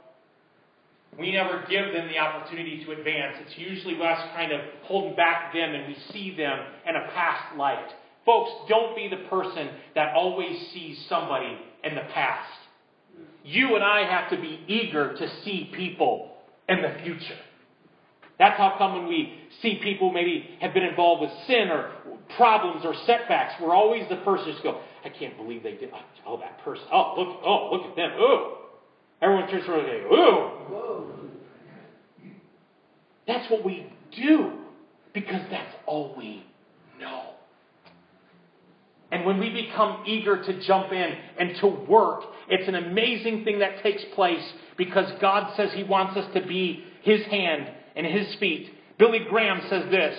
we 1.19 1.31
never 1.31 1.63
give 1.69 1.93
them 1.93 2.07
the 2.07 2.17
opportunity 2.17 2.83
to 2.85 2.91
advance. 2.91 3.37
It's 3.45 3.57
usually 3.57 3.95
us 4.01 4.29
kind 4.35 4.51
of 4.51 4.61
holding 4.83 5.15
back 5.15 5.53
them 5.53 5.73
and 5.73 5.87
we 5.87 5.97
see 6.13 6.35
them 6.35 6.59
in 6.87 6.95
a 6.95 7.11
past 7.13 7.57
light. 7.57 7.89
Folks, 8.25 8.51
don't 8.69 8.95
be 8.95 9.09
the 9.09 9.27
person 9.29 9.69
that 9.95 10.15
always 10.15 10.57
sees 10.73 11.05
somebody 11.09 11.57
in 11.83 11.95
the 11.95 12.03
past. 12.13 12.49
You 13.43 13.75
and 13.75 13.83
I 13.83 14.09
have 14.09 14.29
to 14.29 14.37
be 14.37 14.63
eager 14.67 15.15
to 15.15 15.41
see 15.43 15.71
people 15.75 16.37
in 16.69 16.81
the 16.81 16.95
future. 17.03 17.39
That's 18.39 18.57
how 18.57 18.75
come 18.77 18.95
when 18.95 19.07
we 19.07 19.33
see 19.61 19.79
people 19.83 20.11
maybe 20.11 20.49
have 20.61 20.73
been 20.73 20.83
involved 20.83 21.21
with 21.21 21.31
sin 21.47 21.69
or 21.69 21.91
problems 22.35 22.85
or 22.85 22.93
setbacks, 23.05 23.53
we're 23.61 23.73
always 23.73 24.07
the 24.09 24.19
first 24.23 24.45
to 24.45 24.55
go, 24.63 24.81
I 25.03 25.09
can't 25.09 25.35
believe 25.37 25.63
they 25.63 25.75
did. 25.75 25.91
Oh, 25.93 25.99
oh, 26.25 26.37
that 26.37 26.63
person. 26.63 26.85
Oh, 26.91 27.13
look. 27.17 27.41
Oh, 27.43 27.69
look 27.71 27.91
at 27.91 27.95
them. 27.95 28.11
Oh, 28.17 28.60
everyone 29.21 29.49
turns 29.49 29.67
around 29.67 29.89
and 29.89 30.09
goes, 30.09 30.19
ooh. 30.19 30.51
That's 33.27 33.49
what 33.51 33.63
we 33.63 33.91
do 34.15 34.51
because 35.13 35.41
that's 35.49 35.73
all 35.85 36.15
we 36.17 36.45
know. 36.99 37.31
And 39.11 39.25
when 39.25 39.39
we 39.39 39.49
become 39.49 40.03
eager 40.07 40.41
to 40.41 40.65
jump 40.65 40.91
in 40.91 41.13
and 41.37 41.55
to 41.61 41.67
work, 41.67 42.23
it's 42.49 42.67
an 42.67 42.75
amazing 42.75 43.43
thing 43.43 43.59
that 43.59 43.83
takes 43.83 44.01
place 44.15 44.43
because 44.77 45.11
God 45.19 45.53
says 45.57 45.69
He 45.73 45.83
wants 45.83 46.17
us 46.17 46.33
to 46.33 46.45
be 46.45 46.83
His 47.01 47.21
hand 47.25 47.67
and 47.95 48.05
His 48.05 48.35
feet. 48.35 48.69
Billy 48.97 49.19
Graham 49.29 49.61
says 49.69 49.91
this 49.91 50.17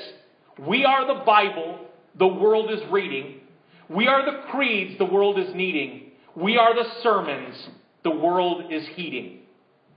We 0.66 0.84
are 0.84 1.06
the 1.06 1.24
Bible 1.24 1.86
the 2.18 2.26
world 2.26 2.70
is 2.70 2.80
reading. 2.90 3.40
We 3.88 4.08
are 4.08 4.24
the 4.24 4.42
creeds 4.50 4.98
the 4.98 5.06
world 5.06 5.38
is 5.38 5.54
needing. 5.54 6.12
We 6.36 6.58
are 6.58 6.74
the 6.74 6.88
sermons 7.02 7.56
the 8.04 8.10
world 8.10 8.72
is 8.72 8.86
heeding. 8.94 9.40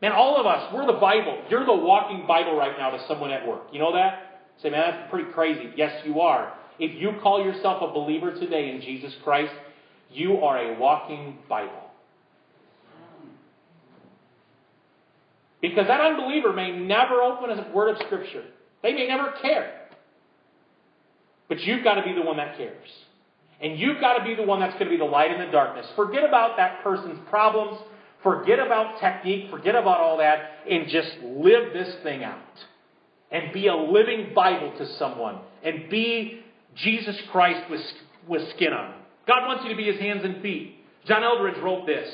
Man, 0.01 0.11
all 0.11 0.39
of 0.39 0.45
us, 0.45 0.73
we're 0.73 0.85
the 0.85 0.99
Bible. 0.99 1.41
You're 1.49 1.65
the 1.65 1.73
walking 1.73 2.25
Bible 2.27 2.55
right 2.55 2.77
now 2.77 2.91
to 2.91 3.05
someone 3.07 3.31
at 3.31 3.47
work. 3.47 3.63
You 3.71 3.79
know 3.79 3.93
that? 3.93 4.43
Say, 4.61 4.69
man, 4.69 4.91
that's 4.91 5.09
pretty 5.09 5.31
crazy. 5.31 5.71
Yes, 5.75 6.05
you 6.05 6.21
are. 6.21 6.53
If 6.79 6.99
you 7.01 7.13
call 7.21 7.43
yourself 7.43 7.81
a 7.81 7.93
believer 7.93 8.33
today 8.33 8.69
in 8.69 8.81
Jesus 8.81 9.13
Christ, 9.23 9.53
you 10.11 10.37
are 10.37 10.57
a 10.57 10.79
walking 10.79 11.37
Bible. 11.49 11.71
Because 15.61 15.87
that 15.87 16.01
unbeliever 16.01 16.53
may 16.53 16.71
never 16.71 17.21
open 17.21 17.49
a 17.49 17.71
word 17.73 17.95
of 17.95 17.97
Scripture. 18.05 18.43
They 18.83 18.93
may 18.93 19.07
never 19.07 19.33
care. 19.41 19.87
But 21.47 21.61
you've 21.61 21.83
got 21.83 21.95
to 21.95 22.03
be 22.03 22.13
the 22.13 22.21
one 22.21 22.37
that 22.37 22.57
cares. 22.57 22.89
And 23.61 23.79
you've 23.79 23.99
got 23.99 24.17
to 24.17 24.23
be 24.23 24.35
the 24.35 24.43
one 24.43 24.59
that's 24.59 24.73
going 24.73 24.85
to 24.85 24.91
be 24.91 24.97
the 24.97 25.05
light 25.05 25.31
in 25.31 25.39
the 25.39 25.51
darkness. 25.51 25.87
Forget 25.95 26.23
about 26.23 26.57
that 26.57 26.83
person's 26.83 27.19
problems. 27.29 27.79
Forget 28.25 28.57
about 28.57 28.99
technique. 28.99 29.51
Forget 29.51 29.75
about 29.75 29.99
all 29.99 30.17
that. 30.17 30.39
And 30.67 30.89
just 30.89 31.11
live 31.21 31.73
this 31.73 31.95
thing 32.01 32.23
out. 32.23 32.39
And 33.31 33.53
be 33.53 33.67
a 33.67 33.75
living 33.75 34.33
Bible 34.33 34.73
to 34.79 34.97
someone. 34.97 35.37
And 35.63 35.91
be 35.91 36.41
Jesus 36.75 37.15
Christ 37.31 37.69
with, 37.69 37.81
with 38.27 38.49
skin 38.55 38.73
on. 38.73 38.95
God 39.27 39.45
wants 39.45 39.63
you 39.63 39.69
to 39.69 39.75
be 39.75 39.85
his 39.85 39.99
hands 39.99 40.21
and 40.23 40.41
feet. 40.41 40.75
John 41.05 41.21
Eldredge 41.21 41.61
wrote 41.61 41.85
this. 41.85 42.09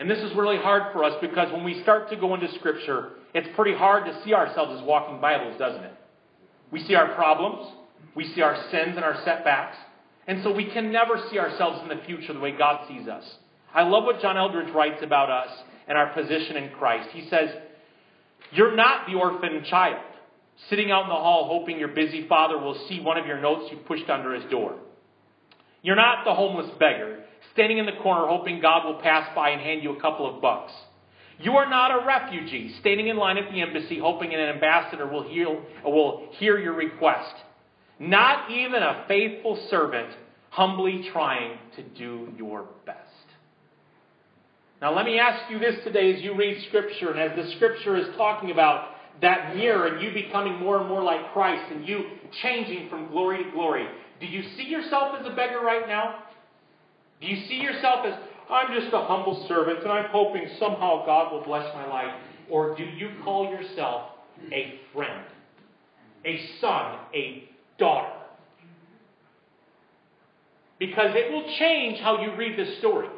And 0.00 0.10
this 0.10 0.18
is 0.18 0.34
really 0.36 0.56
hard 0.56 0.92
for 0.92 1.04
us 1.04 1.14
because 1.20 1.52
when 1.52 1.62
we 1.62 1.80
start 1.82 2.10
to 2.10 2.16
go 2.16 2.34
into 2.34 2.52
Scripture, 2.58 3.10
it's 3.32 3.48
pretty 3.54 3.76
hard 3.78 4.06
to 4.06 4.24
see 4.24 4.34
ourselves 4.34 4.80
as 4.80 4.84
walking 4.84 5.20
Bibles, 5.20 5.56
doesn't 5.56 5.84
it? 5.84 5.94
We 6.72 6.82
see 6.84 6.96
our 6.96 7.14
problems, 7.14 7.72
we 8.16 8.26
see 8.34 8.42
our 8.42 8.56
sins 8.70 8.96
and 8.96 9.04
our 9.04 9.22
setbacks, 9.24 9.76
and 10.26 10.42
so 10.42 10.52
we 10.52 10.66
can 10.66 10.90
never 10.90 11.14
see 11.30 11.38
ourselves 11.38 11.80
in 11.82 11.96
the 11.96 12.04
future 12.04 12.32
the 12.32 12.40
way 12.40 12.50
God 12.50 12.86
sees 12.88 13.08
us. 13.08 13.24
I 13.76 13.82
love 13.82 14.04
what 14.04 14.22
John 14.22 14.38
Eldredge 14.38 14.74
writes 14.74 15.02
about 15.02 15.28
us 15.28 15.50
and 15.86 15.98
our 15.98 16.14
position 16.14 16.56
in 16.56 16.70
Christ. 16.70 17.10
He 17.12 17.28
says, 17.28 17.50
You're 18.50 18.74
not 18.74 19.06
the 19.06 19.16
orphan 19.16 19.64
child 19.68 20.00
sitting 20.70 20.90
out 20.90 21.02
in 21.02 21.08
the 21.10 21.14
hall 21.14 21.46
hoping 21.46 21.78
your 21.78 21.88
busy 21.88 22.26
father 22.26 22.56
will 22.56 22.86
see 22.88 23.00
one 23.00 23.18
of 23.18 23.26
your 23.26 23.38
notes 23.38 23.70
you 23.70 23.76
pushed 23.86 24.08
under 24.08 24.32
his 24.32 24.50
door. 24.50 24.76
You're 25.82 25.94
not 25.94 26.24
the 26.24 26.32
homeless 26.32 26.70
beggar 26.80 27.22
standing 27.52 27.76
in 27.76 27.84
the 27.84 28.00
corner 28.02 28.26
hoping 28.26 28.62
God 28.62 28.86
will 28.86 29.00
pass 29.02 29.28
by 29.34 29.50
and 29.50 29.60
hand 29.60 29.82
you 29.82 29.94
a 29.94 30.00
couple 30.00 30.34
of 30.34 30.40
bucks. 30.40 30.72
You 31.38 31.52
are 31.52 31.68
not 31.68 31.90
a 31.90 32.06
refugee 32.06 32.74
standing 32.80 33.08
in 33.08 33.18
line 33.18 33.36
at 33.36 33.52
the 33.52 33.60
embassy 33.60 33.98
hoping 33.98 34.32
an 34.32 34.40
ambassador 34.40 35.06
will 35.06 35.28
hear, 35.28 35.48
will 35.84 36.28
hear 36.38 36.58
your 36.58 36.72
request. 36.72 37.34
Not 37.98 38.50
even 38.50 38.82
a 38.82 39.04
faithful 39.06 39.62
servant 39.68 40.08
humbly 40.48 41.10
trying 41.12 41.58
to 41.76 41.82
do 41.82 42.32
your 42.38 42.68
best. 42.86 43.05
Now, 44.80 44.94
let 44.94 45.06
me 45.06 45.18
ask 45.18 45.50
you 45.50 45.58
this 45.58 45.76
today 45.84 46.14
as 46.14 46.22
you 46.22 46.36
read 46.36 46.62
Scripture, 46.68 47.10
and 47.10 47.18
as 47.18 47.36
the 47.36 47.50
Scripture 47.56 47.96
is 47.96 48.14
talking 48.16 48.50
about 48.50 48.90
that 49.22 49.56
mirror 49.56 49.86
and 49.86 50.02
you 50.02 50.12
becoming 50.12 50.58
more 50.58 50.78
and 50.78 50.88
more 50.88 51.02
like 51.02 51.32
Christ 51.32 51.72
and 51.72 51.88
you 51.88 52.04
changing 52.42 52.90
from 52.90 53.08
glory 53.08 53.42
to 53.42 53.50
glory, 53.52 53.86
do 54.20 54.26
you 54.26 54.42
see 54.56 54.64
yourself 54.64 55.16
as 55.18 55.26
a 55.26 55.34
beggar 55.34 55.60
right 55.60 55.88
now? 55.88 56.16
Do 57.22 57.26
you 57.26 57.46
see 57.48 57.54
yourself 57.54 58.04
as, 58.04 58.14
I'm 58.50 58.78
just 58.78 58.92
a 58.92 59.02
humble 59.04 59.46
servant 59.48 59.82
and 59.82 59.90
I'm 59.90 60.10
hoping 60.10 60.46
somehow 60.58 61.06
God 61.06 61.32
will 61.32 61.44
bless 61.44 61.74
my 61.74 61.86
life? 61.86 62.14
Or 62.50 62.76
do 62.76 62.84
you 62.84 63.10
call 63.24 63.50
yourself 63.50 64.10
a 64.52 64.78
friend, 64.92 65.24
a 66.26 66.48
son, 66.60 66.98
a 67.14 67.48
daughter? 67.78 68.12
Because 70.78 71.12
it 71.14 71.32
will 71.32 71.50
change 71.58 71.98
how 72.00 72.20
you 72.20 72.36
read 72.36 72.58
the 72.58 72.76
story. 72.78 73.08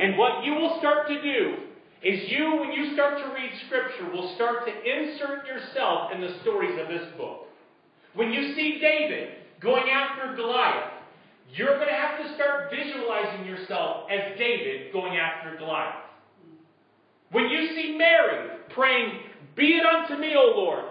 And 0.00 0.18
what 0.18 0.44
you 0.44 0.54
will 0.54 0.78
start 0.78 1.08
to 1.08 1.22
do 1.22 1.56
is 2.02 2.30
you, 2.30 2.56
when 2.60 2.72
you 2.72 2.94
start 2.94 3.18
to 3.18 3.32
read 3.32 3.50
Scripture, 3.66 4.10
will 4.12 4.34
start 4.34 4.66
to 4.66 4.72
insert 4.72 5.46
yourself 5.46 6.10
in 6.12 6.20
the 6.20 6.36
stories 6.42 6.78
of 6.80 6.88
this 6.88 7.06
book. 7.16 7.46
When 8.14 8.32
you 8.32 8.54
see 8.54 8.78
David 8.80 9.34
going 9.60 9.88
after 9.88 10.34
Goliath, 10.34 10.90
you're 11.54 11.76
going 11.76 11.88
to 11.88 11.94
have 11.94 12.22
to 12.22 12.34
start 12.34 12.70
visualizing 12.70 13.46
yourself 13.46 14.08
as 14.10 14.38
David 14.38 14.92
going 14.92 15.16
after 15.16 15.56
Goliath. 15.56 15.94
When 17.30 17.48
you 17.48 17.74
see 17.74 17.96
Mary 17.96 18.58
praying, 18.74 19.20
Be 19.54 19.76
it 19.76 19.84
unto 19.86 20.20
me, 20.20 20.34
O 20.36 20.52
Lord, 20.56 20.84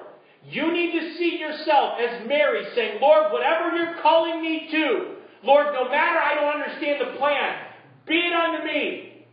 you 0.49 0.71
need 0.73 0.99
to 0.99 1.17
see 1.17 1.37
yourself 1.39 1.99
as 1.99 2.27
Mary 2.27 2.63
saying, 2.73 2.99
Lord, 3.01 3.31
whatever 3.31 3.75
you're 3.75 4.01
calling 4.01 4.41
me 4.41 4.67
to, 4.71 5.15
Lord, 5.43 5.67
no 5.73 5.85
matter 5.89 6.19
I 6.19 6.35
don't 6.35 6.61
understand 6.61 7.01
the 7.01 7.17
plan, 7.17 7.70
be 8.07 8.15
it 8.15 8.33
unto 8.33 8.65
me. 8.65 9.25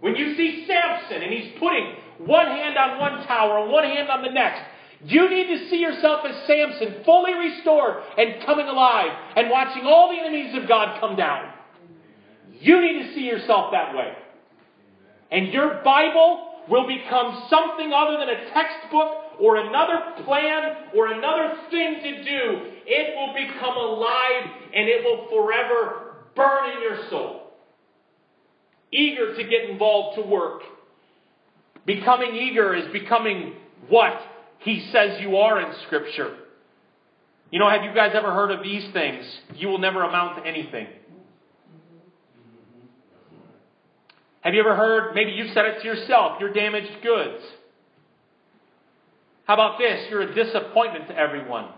When 0.00 0.16
you 0.16 0.36
see 0.36 0.66
Samson 0.66 1.22
and 1.22 1.32
he's 1.32 1.52
putting 1.58 1.94
one 2.18 2.46
hand 2.46 2.76
on 2.76 2.98
one 3.00 3.26
tower 3.26 3.62
and 3.62 3.72
one 3.72 3.84
hand 3.84 4.08
on 4.10 4.22
the 4.22 4.30
next, 4.30 4.62
you 5.06 5.28
need 5.28 5.46
to 5.48 5.68
see 5.68 5.76
yourself 5.76 6.24
as 6.28 6.46
Samson, 6.46 7.04
fully 7.04 7.34
restored 7.34 8.02
and 8.16 8.44
coming 8.44 8.66
alive, 8.66 9.10
and 9.36 9.50
watching 9.50 9.84
all 9.84 10.10
the 10.10 10.20
enemies 10.20 10.54
of 10.54 10.68
God 10.68 10.98
come 11.00 11.16
down. 11.16 11.52
You 12.60 12.80
need 12.80 13.02
to 13.02 13.14
see 13.14 13.22
yourself 13.22 13.72
that 13.72 13.94
way. 13.94 14.12
And 15.30 15.48
your 15.52 15.82
Bible 15.84 16.52
will 16.68 16.86
become 16.86 17.46
something 17.50 17.92
other 17.92 18.18
than 18.18 18.28
a 18.28 18.50
textbook 18.52 19.40
or 19.40 19.56
another 19.56 20.22
plan 20.24 20.88
or 20.96 21.12
another 21.12 21.54
thing 21.70 22.00
to 22.02 22.24
do. 22.24 22.70
It 22.86 23.14
will 23.16 23.34
become 23.34 23.76
alive 23.76 24.50
and 24.74 24.88
it 24.88 25.04
will 25.04 25.28
forever 25.28 26.03
burn 26.36 26.70
in 26.70 26.82
your 26.82 27.08
soul. 27.10 27.42
Eager 28.92 29.34
to 29.36 29.42
get 29.44 29.70
involved 29.70 30.16
to 30.16 30.22
work. 30.22 30.62
Becoming 31.86 32.34
eager 32.34 32.74
is 32.74 32.92
becoming 32.92 33.54
what? 33.88 34.20
he 34.64 34.88
says 34.90 35.20
you 35.20 35.36
are 35.36 35.60
in 35.60 35.72
Scripture. 35.86 36.34
You 37.50 37.58
know, 37.58 37.68
have 37.68 37.84
you 37.84 37.94
guys 37.94 38.12
ever 38.14 38.32
heard 38.32 38.50
of 38.50 38.62
these 38.64 38.90
things? 38.92 39.24
You 39.54 39.68
will 39.68 39.78
never 39.78 40.02
amount 40.02 40.42
to 40.42 40.48
anything. 40.48 40.88
Have 44.40 44.54
you 44.54 44.60
ever 44.60 44.74
heard, 44.74 45.14
maybe 45.14 45.32
you've 45.32 45.52
said 45.52 45.66
it 45.66 45.82
to 45.82 45.86
yourself, 45.86 46.38
you're 46.40 46.52
damaged 46.52 47.02
goods? 47.02 47.42
How 49.46 49.54
about 49.54 49.78
this? 49.78 50.06
You're 50.10 50.22
a 50.22 50.34
disappointment 50.34 51.08
to 51.08 51.16
everyone. 51.16 51.68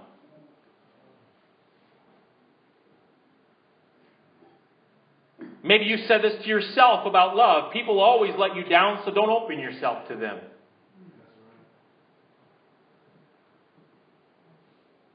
Maybe 5.67 5.87
you 5.87 5.99
said 6.07 6.23
this 6.23 6.41
to 6.43 6.49
yourself 6.49 7.07
about 7.07 7.35
love. 7.35 7.73
People 7.73 7.99
always 7.99 8.33
let 8.39 8.55
you 8.55 8.63
down, 8.65 9.01
so 9.05 9.13
don't 9.13 9.31
open 9.31 9.59
yourself 9.59 10.07
to 10.07 10.15
them. 10.15 10.39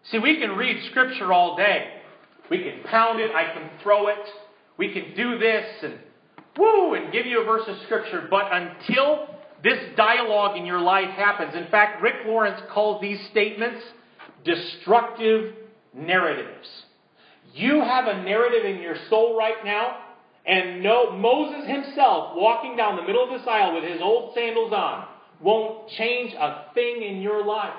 See, 0.03 0.19
we 0.19 0.39
can 0.39 0.51
read 0.57 0.83
Scripture 0.89 1.31
all 1.31 1.55
day. 1.55 1.87
We 2.49 2.57
can 2.63 2.83
pound 2.83 3.21
it. 3.21 3.31
I 3.33 3.53
can 3.53 3.69
throw 3.81 4.09
it. 4.09 4.27
We 4.77 4.91
can 4.91 5.15
do 5.15 5.39
this 5.39 5.65
and 5.83 5.93
woo 6.57 6.95
and 6.95 7.13
give 7.13 7.25
you 7.25 7.41
a 7.41 7.45
verse 7.45 7.63
of 7.67 7.77
Scripture. 7.85 8.27
But 8.29 8.47
until 8.51 9.27
this 9.63 9.79
dialogue 9.95 10.57
in 10.57 10.65
your 10.65 10.81
life 10.81 11.11
happens, 11.11 11.55
in 11.55 11.67
fact, 11.71 12.01
Rick 12.01 12.25
Lawrence 12.25 12.61
calls 12.73 12.99
these 12.99 13.25
statements 13.31 13.81
destructive 14.43 15.53
narratives. 15.93 16.67
You 17.53 17.79
have 17.79 18.07
a 18.07 18.21
narrative 18.21 18.65
in 18.65 18.81
your 18.81 18.95
soul 19.09 19.37
right 19.37 19.63
now, 19.63 19.97
and 20.45 20.81
no, 20.81 21.11
Moses 21.11 21.67
himself, 21.67 22.33
walking 22.35 22.75
down 22.75 22.95
the 22.95 23.03
middle 23.03 23.23
of 23.23 23.29
this 23.29 23.47
aisle 23.47 23.75
with 23.75 23.83
his 23.83 24.01
old 24.01 24.33
sandals 24.33 24.73
on, 24.73 25.07
won't 25.39 25.89
change 25.89 26.33
a 26.33 26.65
thing 26.73 27.03
in 27.03 27.21
your 27.21 27.45
life 27.45 27.73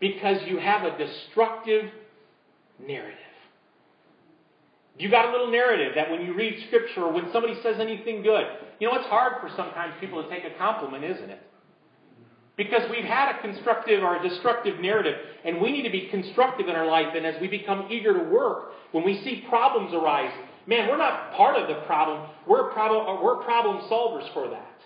because 0.00 0.38
you 0.46 0.58
have 0.58 0.82
a 0.82 0.96
destructive 0.98 1.90
narrative. 2.86 3.18
You 4.98 5.10
got 5.10 5.28
a 5.28 5.32
little 5.32 5.50
narrative 5.50 5.92
that 5.94 6.10
when 6.10 6.22
you 6.22 6.34
read 6.34 6.62
scripture 6.68 7.02
or 7.02 7.12
when 7.12 7.30
somebody 7.32 7.54
says 7.62 7.76
anything 7.78 8.22
good, 8.22 8.46
you 8.78 8.88
know, 8.88 8.96
it's 8.96 9.08
hard 9.08 9.40
for 9.40 9.54
sometimes 9.54 9.94
people 10.00 10.22
to 10.22 10.28
take 10.28 10.44
a 10.44 10.56
compliment, 10.58 11.04
isn't 11.04 11.30
it? 11.30 11.40
Because 12.56 12.90
we've 12.90 13.04
had 13.04 13.36
a 13.36 13.42
constructive 13.42 14.02
or 14.02 14.16
a 14.16 14.28
destructive 14.28 14.80
narrative, 14.80 15.14
and 15.44 15.60
we 15.60 15.70
need 15.70 15.82
to 15.82 15.90
be 15.90 16.08
constructive 16.10 16.68
in 16.68 16.76
our 16.76 16.86
life. 16.86 17.08
And 17.14 17.26
as 17.26 17.38
we 17.40 17.48
become 17.48 17.88
eager 17.90 18.14
to 18.14 18.24
work, 18.30 18.70
when 18.92 19.04
we 19.04 19.22
see 19.22 19.44
problems 19.48 19.92
arise, 19.92 20.32
man, 20.66 20.88
we're 20.88 20.98
not 20.98 21.32
part 21.34 21.56
of 21.56 21.68
the 21.68 21.82
problem. 21.86 22.28
We're 22.46 22.70
problem, 22.72 23.22
we're 23.22 23.42
problem 23.44 23.88
solvers 23.90 24.32
for 24.34 24.48
that. 24.50 24.76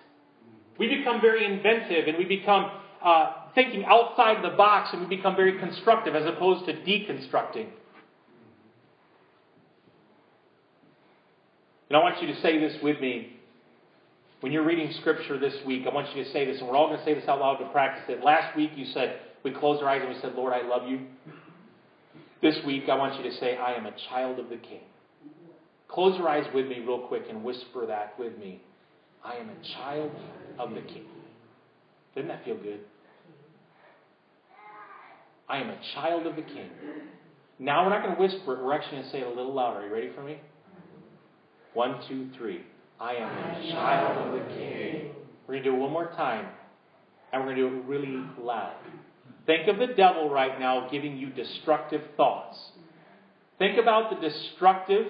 We 0.78 0.88
become 0.88 1.20
very 1.20 1.44
inventive, 1.44 2.08
and 2.08 2.16
we 2.16 2.24
become 2.24 2.70
uh, 3.02 3.32
thinking 3.54 3.84
outside 3.84 4.44
the 4.44 4.56
box 4.56 4.90
and 4.92 5.02
we 5.02 5.16
become 5.16 5.36
very 5.36 5.58
constructive 5.58 6.14
as 6.14 6.26
opposed 6.26 6.66
to 6.66 6.72
deconstructing. 6.72 7.66
And 11.88 11.96
I 11.96 11.98
want 11.98 12.22
you 12.22 12.28
to 12.28 12.40
say 12.40 12.58
this 12.58 12.76
with 12.82 13.00
me. 13.00 13.36
When 14.40 14.52
you're 14.52 14.64
reading 14.64 14.92
scripture 15.00 15.38
this 15.38 15.54
week, 15.66 15.86
I 15.90 15.92
want 15.92 16.14
you 16.16 16.24
to 16.24 16.30
say 16.30 16.46
this, 16.46 16.60
and 16.60 16.68
we're 16.68 16.76
all 16.76 16.86
going 16.86 16.98
to 17.00 17.04
say 17.04 17.14
this 17.14 17.28
out 17.28 17.40
loud 17.40 17.56
to 17.56 17.66
practice 17.72 18.04
it. 18.08 18.24
Last 18.24 18.56
week 18.56 18.70
you 18.74 18.86
said, 18.86 19.20
we 19.42 19.50
closed 19.50 19.82
our 19.82 19.88
eyes 19.88 20.00
and 20.02 20.14
we 20.14 20.20
said, 20.20 20.34
Lord, 20.34 20.52
I 20.52 20.66
love 20.66 20.88
you. 20.88 21.00
This 22.40 22.56
week 22.64 22.84
I 22.88 22.94
want 22.94 23.22
you 23.22 23.30
to 23.30 23.36
say, 23.36 23.56
I 23.56 23.74
am 23.74 23.86
a 23.86 23.92
child 24.08 24.38
of 24.38 24.48
the 24.48 24.56
King. 24.56 24.80
Close 25.92 26.16
your 26.16 26.28
eyes 26.28 26.46
with 26.54 26.66
me 26.66 26.80
real 26.86 27.00
quick 27.00 27.24
and 27.28 27.42
whisper 27.42 27.84
that 27.86 28.16
with 28.18 28.38
me. 28.38 28.62
I 29.24 29.34
am 29.36 29.48
a 29.48 29.74
child 29.74 30.12
of 30.58 30.70
the 30.70 30.82
King. 30.82 31.06
Doesn't 32.14 32.28
that 32.28 32.44
feel 32.44 32.56
good? 32.56 32.80
I 35.48 35.58
am 35.58 35.68
a 35.68 35.78
child 35.94 36.26
of 36.26 36.36
the 36.36 36.42
King. 36.42 36.70
Now 37.58 37.84
we're 37.84 37.90
not 37.90 38.04
going 38.04 38.14
to 38.14 38.20
whisper 38.20 38.54
it, 38.54 38.64
we're 38.64 38.72
actually 38.72 38.98
going 38.98 39.04
to 39.04 39.10
say 39.10 39.20
it 39.20 39.26
a 39.26 39.30
little 39.30 39.52
louder. 39.52 39.80
Are 39.80 39.86
you 39.86 39.92
ready 39.92 40.10
for 40.14 40.22
me? 40.22 40.38
One, 41.74 42.00
two, 42.08 42.30
three. 42.38 42.62
I 43.00 43.14
am 43.14 43.28
a 43.28 43.72
child 43.72 44.28
of 44.28 44.32
the 44.32 44.54
King. 44.54 45.10
We're 45.46 45.54
going 45.54 45.64
to 45.64 45.70
do 45.70 45.76
it 45.76 45.78
one 45.78 45.90
more 45.90 46.12
time, 46.12 46.46
and 47.32 47.42
we're 47.44 47.54
going 47.54 47.68
to 47.68 47.70
do 47.70 47.76
it 47.78 47.84
really 47.86 48.24
loud. 48.40 48.76
Think 49.46 49.66
of 49.66 49.78
the 49.78 49.88
devil 49.94 50.30
right 50.30 50.58
now 50.60 50.88
giving 50.88 51.16
you 51.16 51.30
destructive 51.30 52.02
thoughts. 52.16 52.56
Think 53.58 53.78
about 53.78 54.10
the 54.10 54.28
destructive 54.28 55.06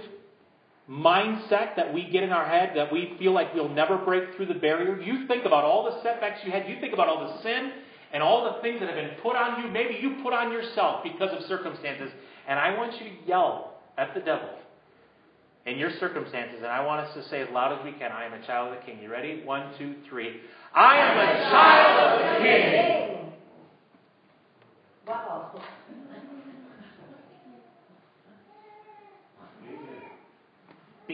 mindset 0.91 1.77
that 1.77 1.95
we 1.95 2.09
get 2.11 2.25
in 2.25 2.31
our 2.31 2.47
head 2.47 2.73
that 2.75 2.93
we 2.93 3.15
feel 3.19 3.33
like 3.33 3.55
we'll 3.55 3.69
never 3.69 3.97
break 3.99 4.35
through 4.35 4.47
the 4.47 4.55
barrier. 4.55 5.01
You 5.01 5.29
think 5.29 5.45
about 5.45 5.65
all 5.65 5.85
the 5.85 6.03
setbacks 6.03 6.41
you 6.45 6.51
had. 6.51 6.69
You 6.69 6.81
think 6.81 6.93
about 6.93 7.09
all 7.09 7.29
the 7.29 7.43
sin 7.43 7.71
and 8.13 8.23
all 8.23 8.53
the 8.53 8.61
things 8.61 8.81
that 8.81 8.89
have 8.89 8.97
been 8.97 9.17
put 9.23 9.37
on 9.37 9.63
you. 9.63 9.71
Maybe 9.71 9.99
you 10.01 10.21
put 10.23 10.33
on 10.33 10.51
yourself 10.51 11.05
because 11.05 11.31
of 11.33 11.47
circumstances. 11.47 12.11
And 12.49 12.59
I 12.59 12.77
want 12.77 13.01
you 13.01 13.09
to 13.09 13.29
yell 13.29 13.75
at 13.97 14.15
the 14.15 14.21
devil 14.21 14.51
in 15.65 15.79
your 15.79 15.91
circumstances. 16.01 16.57
And 16.59 16.67
I 16.67 16.85
want 16.85 17.07
us 17.07 17.15
to 17.15 17.29
say 17.29 17.41
as 17.41 17.49
loud 17.53 17.79
as 17.79 17.85
we 17.85 17.93
can, 17.93 18.11
I 18.11 18.25
am 18.25 18.33
a 18.33 18.45
child 18.45 18.75
of 18.75 18.81
the 18.81 18.87
king. 18.87 19.01
You 19.01 19.13
ready? 19.13 19.43
One, 19.45 19.73
two, 19.79 19.95
three. 20.09 20.41
I 20.75 20.97
am 20.97 21.19
a 21.19 21.51
child 21.51 22.21
of 22.21 22.43
the 22.43 22.45
king. 22.45 23.20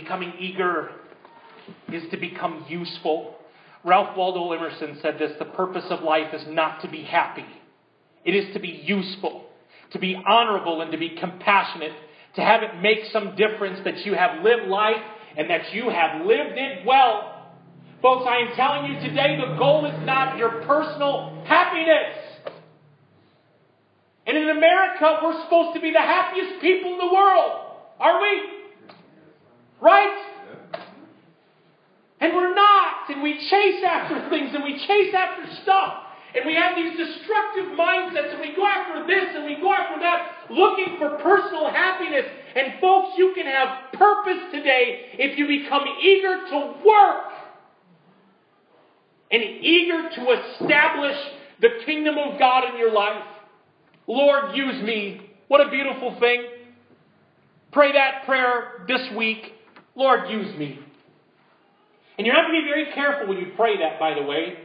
Becoming 0.06 0.34
eager 0.38 0.90
is 1.92 2.04
to 2.12 2.16
become 2.16 2.64
useful. 2.68 3.34
Ralph 3.82 4.16
Waldo 4.16 4.52
Emerson 4.52 5.00
said 5.02 5.18
this 5.18 5.32
the 5.40 5.46
purpose 5.46 5.82
of 5.90 6.04
life 6.04 6.32
is 6.32 6.42
not 6.46 6.80
to 6.82 6.88
be 6.88 7.02
happy, 7.02 7.44
it 8.24 8.30
is 8.30 8.54
to 8.54 8.60
be 8.60 8.84
useful, 8.84 9.46
to 9.90 9.98
be 9.98 10.16
honorable, 10.24 10.80
and 10.80 10.92
to 10.92 10.98
be 10.98 11.16
compassionate, 11.18 11.90
to 12.36 12.40
have 12.40 12.62
it 12.62 12.80
make 12.80 12.98
some 13.12 13.34
difference 13.34 13.80
that 13.84 14.06
you 14.06 14.14
have 14.14 14.44
lived 14.44 14.68
life 14.68 15.02
and 15.36 15.50
that 15.50 15.74
you 15.74 15.90
have 15.90 16.24
lived 16.24 16.54
it 16.56 16.86
well. 16.86 17.50
Folks, 18.00 18.26
I 18.28 18.48
am 18.48 18.54
telling 18.54 18.92
you 18.92 19.00
today 19.08 19.36
the 19.36 19.56
goal 19.58 19.86
is 19.86 20.06
not 20.06 20.38
your 20.38 20.62
personal 20.66 21.42
happiness. 21.48 22.14
And 24.24 24.38
in 24.38 24.50
America, 24.50 25.18
we're 25.20 25.42
supposed 25.42 25.74
to 25.74 25.80
be 25.80 25.90
the 25.90 25.98
happiest 25.98 26.60
people 26.60 26.92
in 26.92 26.98
the 26.98 27.12
world. 27.12 27.72
Are 27.98 28.22
we? 28.22 28.55
Right? 29.80 30.22
And 32.20 32.34
we're 32.34 32.54
not. 32.54 33.10
And 33.10 33.22
we 33.22 33.34
chase 33.50 33.84
after 33.86 34.28
things 34.30 34.50
and 34.54 34.64
we 34.64 34.74
chase 34.86 35.14
after 35.14 35.62
stuff. 35.62 36.02
And 36.34 36.44
we 36.44 36.54
have 36.54 36.76
these 36.76 36.96
destructive 36.96 37.78
mindsets 37.78 38.32
and 38.32 38.40
we 38.40 38.54
go 38.54 38.66
after 38.66 39.06
this 39.06 39.34
and 39.34 39.44
we 39.44 39.56
go 39.56 39.72
after 39.72 39.98
that, 40.00 40.50
looking 40.50 40.96
for 40.98 41.16
personal 41.22 41.70
happiness. 41.70 42.24
And 42.54 42.80
folks, 42.80 43.16
you 43.16 43.32
can 43.34 43.46
have 43.46 43.92
purpose 43.92 44.52
today 44.52 45.12
if 45.14 45.38
you 45.38 45.46
become 45.46 45.84
eager 46.02 46.46
to 46.50 46.74
work 46.84 47.32
and 49.30 49.42
eager 49.42 50.10
to 50.14 50.52
establish 50.60 51.16
the 51.60 51.68
kingdom 51.84 52.16
of 52.18 52.38
God 52.38 52.64
in 52.70 52.78
your 52.78 52.92
life. 52.92 53.24
Lord, 54.06 54.54
use 54.54 54.82
me. 54.82 55.30
What 55.48 55.66
a 55.66 55.70
beautiful 55.70 56.16
thing. 56.20 56.46
Pray 57.72 57.92
that 57.92 58.24
prayer 58.24 58.84
this 58.86 59.02
week. 59.16 59.52
Lord, 59.96 60.30
use 60.30 60.56
me. 60.58 60.78
And 62.18 62.26
you 62.26 62.32
have 62.32 62.46
to 62.46 62.52
be 62.52 62.62
very 62.64 62.92
careful 62.92 63.28
when 63.28 63.38
you 63.38 63.52
pray 63.56 63.78
that, 63.78 63.98
by 63.98 64.14
the 64.14 64.22
way, 64.22 64.58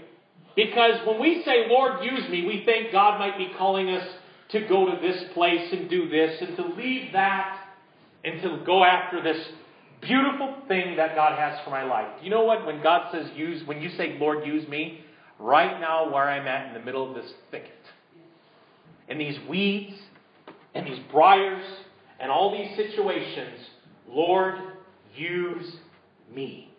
because 0.55 1.05
when 1.07 1.19
we 1.19 1.43
say, 1.43 1.67
Lord, 1.69 2.03
use 2.03 2.29
me, 2.29 2.45
we 2.45 2.63
think 2.65 2.91
God 2.91 3.17
might 3.19 3.37
be 3.37 3.51
calling 3.57 3.89
us 3.89 4.07
to 4.49 4.67
go 4.67 4.85
to 4.85 5.01
this 5.01 5.23
place 5.33 5.71
and 5.71 5.89
do 5.89 6.09
this 6.09 6.41
and 6.41 6.55
to 6.57 6.65
leave 6.75 7.13
that 7.13 7.57
and 8.23 8.41
to 8.41 8.61
go 8.65 8.83
after 8.83 9.23
this 9.23 9.37
beautiful 10.01 10.55
thing 10.67 10.97
that 10.97 11.15
God 11.15 11.37
has 11.37 11.59
for 11.63 11.69
my 11.69 11.83
life. 11.83 12.07
You 12.21 12.29
know 12.29 12.43
what? 12.43 12.65
When 12.65 12.83
God 12.83 13.11
says 13.11 13.27
use, 13.35 13.65
when 13.65 13.81
you 13.81 13.89
say, 13.97 14.17
Lord, 14.19 14.45
use 14.45 14.67
me, 14.67 15.01
right 15.39 15.79
now 15.79 16.11
where 16.11 16.29
I'm 16.29 16.47
at 16.47 16.67
in 16.67 16.73
the 16.73 16.85
middle 16.85 17.07
of 17.07 17.15
this 17.15 17.31
thicket, 17.49 17.71
and 19.07 19.19
these 19.19 19.37
weeds 19.49 19.95
and 20.73 20.87
these 20.87 20.99
briars 21.11 21.65
and 22.19 22.31
all 22.31 22.51
these 22.51 22.75
situations, 22.75 23.57
Lord, 24.09 24.55
use 25.15 25.75
me. 26.33 26.71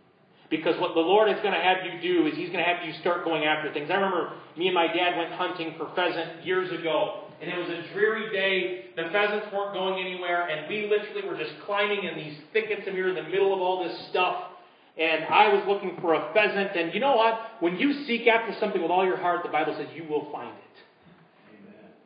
Because 0.51 0.79
what 0.81 0.93
the 0.93 1.01
Lord 1.01 1.31
is 1.31 1.41
going 1.41 1.55
to 1.55 1.61
have 1.61 1.79
you 1.81 2.01
do 2.03 2.27
is 2.27 2.37
He's 2.37 2.51
going 2.51 2.63
to 2.63 2.69
have 2.69 2.87
you 2.87 2.93
start 3.01 3.25
going 3.25 3.45
after 3.45 3.73
things. 3.73 3.89
I 3.91 3.95
remember 3.95 4.35
me 4.57 4.67
and 4.67 4.75
my 4.75 4.87
dad 4.87 5.17
went 5.17 5.33
hunting 5.33 5.75
for 5.79 5.91
pheasant 5.97 6.45
years 6.45 6.71
ago, 6.79 7.25
and 7.41 7.51
it 7.51 7.57
was 7.57 7.71
a 7.71 7.93
dreary 7.95 8.31
day. 8.31 8.93
The 8.95 9.09
pheasants 9.11 9.47
weren't 9.53 9.73
going 9.73 10.05
anywhere, 10.05 10.49
and 10.49 10.69
we 10.69 10.91
literally 10.91 11.27
were 11.27 11.43
just 11.43 11.55
climbing 11.65 12.05
in 12.05 12.17
these 12.17 12.37
thickets, 12.53 12.83
and 12.87 12.95
we 12.95 13.03
were 13.03 13.09
in 13.09 13.15
the 13.15 13.31
middle 13.31 13.55
of 13.55 13.61
all 13.61 13.83
this 13.83 14.09
stuff. 14.11 14.53
And 14.99 15.25
I 15.25 15.49
was 15.49 15.65
looking 15.67 15.97
for 16.03 16.13
a 16.13 16.33
pheasant, 16.35 16.77
and 16.77 16.93
you 16.93 17.01
know 17.01 17.17
what? 17.17 17.41
When 17.61 17.79
you 17.79 18.05
seek 18.05 18.27
after 18.27 18.55
something 18.61 18.83
with 18.83 18.91
all 18.91 19.07
your 19.07 19.17
heart, 19.17 19.43
the 19.43 19.49
Bible 19.49 19.75
says 19.79 19.89
you 19.97 20.05
will 20.05 20.31
find 20.31 20.51
it. 20.51 20.82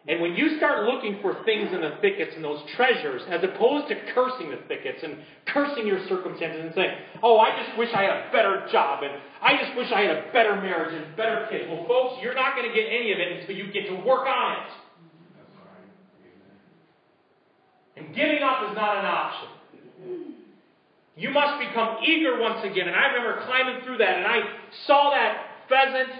And 0.08 0.20
when 0.20 0.36
you 0.36 0.56
start 0.58 0.84
looking 0.84 1.18
for 1.20 1.42
things 1.44 1.74
in 1.74 1.80
the 1.80 1.98
thickets 2.00 2.30
and 2.36 2.44
those 2.44 2.62
treasures, 2.76 3.22
as 3.28 3.42
opposed 3.42 3.88
to 3.88 3.96
cursing 4.14 4.50
the 4.50 4.58
thickets 4.68 5.02
and 5.02 5.18
cursing 5.46 5.84
your 5.84 5.98
circumstances 6.06 6.62
and 6.62 6.72
saying, 6.74 6.94
oh, 7.24 7.38
I 7.38 7.50
just 7.64 7.76
wish 7.76 7.90
I 7.92 8.02
had 8.02 8.28
a 8.28 8.30
better 8.30 8.68
job 8.70 9.02
and 9.02 9.12
I 9.42 9.58
just 9.58 9.76
wish 9.76 9.90
I 9.90 10.02
had 10.02 10.16
a 10.16 10.32
better 10.32 10.54
marriage 10.62 10.94
and 10.94 11.16
better 11.16 11.48
kids. 11.50 11.64
Well, 11.68 11.86
folks, 11.88 12.22
you're 12.22 12.36
not 12.36 12.54
going 12.54 12.68
to 12.68 12.74
get 12.74 12.86
any 12.86 13.10
of 13.12 13.18
it 13.18 13.40
until 13.40 13.56
you 13.56 13.72
get 13.72 13.88
to 13.88 13.96
work 14.06 14.28
on 14.28 14.52
it. 14.62 14.72
And 17.96 18.14
giving 18.14 18.42
up 18.44 18.70
is 18.70 18.76
not 18.76 18.98
an 18.98 19.06
option. 19.06 19.48
You 21.16 21.30
must 21.30 21.58
become 21.66 21.96
eager 22.06 22.38
once 22.38 22.62
again. 22.62 22.86
And 22.86 22.94
I 22.94 23.06
remember 23.10 23.42
climbing 23.44 23.82
through 23.84 23.98
that 23.98 24.18
and 24.18 24.26
I 24.26 24.38
saw 24.86 25.10
that 25.10 25.66
pheasant 25.68 26.10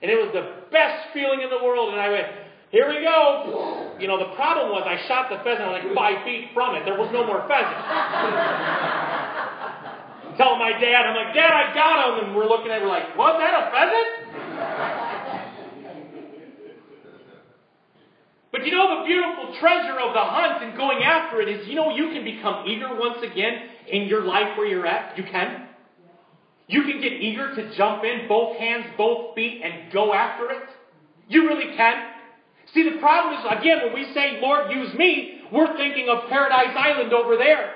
and 0.00 0.10
it 0.10 0.16
was 0.16 0.32
the 0.32 0.70
best 0.70 1.12
feeling 1.12 1.42
in 1.42 1.50
the 1.50 1.62
world. 1.62 1.92
And 1.92 2.00
I 2.00 2.08
went, 2.08 2.26
here 2.74 2.90
we 2.90 2.98
go. 3.06 3.94
You 4.02 4.10
know, 4.10 4.18
the 4.18 4.34
problem 4.34 4.74
was 4.74 4.82
I 4.82 4.98
shot 5.06 5.30
the 5.30 5.38
pheasant 5.46 5.70
like 5.70 5.86
five 5.94 6.26
feet 6.26 6.50
from 6.50 6.74
it. 6.74 6.82
There 6.82 6.98
was 6.98 7.06
no 7.14 7.22
more 7.22 7.46
pheasant. 7.46 7.70
Telling 10.42 10.58
my 10.58 10.74
dad, 10.82 11.06
I'm 11.06 11.14
like, 11.14 11.30
Dad, 11.38 11.54
I 11.54 11.70
got 11.70 12.02
him. 12.02 12.26
And 12.26 12.34
we're 12.34 12.50
looking 12.50 12.74
at 12.74 12.82
it, 12.82 12.84
we're 12.84 12.90
like, 12.90 13.14
was 13.14 13.38
that 13.38 13.54
a 13.54 13.70
pheasant? 13.70 14.10
But 18.50 18.66
you 18.66 18.72
know, 18.72 18.98
the 18.98 19.06
beautiful 19.06 19.54
treasure 19.60 19.94
of 19.94 20.10
the 20.10 20.24
hunt 20.26 20.64
and 20.66 20.76
going 20.76 21.04
after 21.04 21.40
it 21.40 21.48
is, 21.48 21.68
you 21.68 21.76
know, 21.76 21.94
you 21.94 22.10
can 22.10 22.24
become 22.24 22.66
eager 22.66 22.88
once 22.98 23.18
again 23.22 23.70
in 23.86 24.08
your 24.10 24.24
life 24.24 24.58
where 24.58 24.66
you're 24.66 24.86
at. 24.86 25.16
You 25.16 25.22
can. 25.22 25.68
You 26.66 26.82
can 26.82 27.00
get 27.00 27.12
eager 27.12 27.54
to 27.54 27.76
jump 27.76 28.02
in, 28.02 28.26
both 28.26 28.56
hands, 28.56 28.86
both 28.98 29.36
feet, 29.36 29.62
and 29.62 29.92
go 29.92 30.12
after 30.12 30.50
it. 30.50 30.68
You 31.28 31.46
really 31.46 31.76
can. 31.76 32.13
See, 32.74 32.90
the 32.90 32.98
problem 32.98 33.38
is, 33.38 33.46
again, 33.58 33.78
when 33.84 33.94
we 33.94 34.12
say, 34.12 34.40
Lord, 34.42 34.72
use 34.72 34.92
me, 34.94 35.42
we're 35.52 35.76
thinking 35.76 36.08
of 36.08 36.28
Paradise 36.28 36.76
Island 36.76 37.12
over 37.12 37.36
there. 37.36 37.74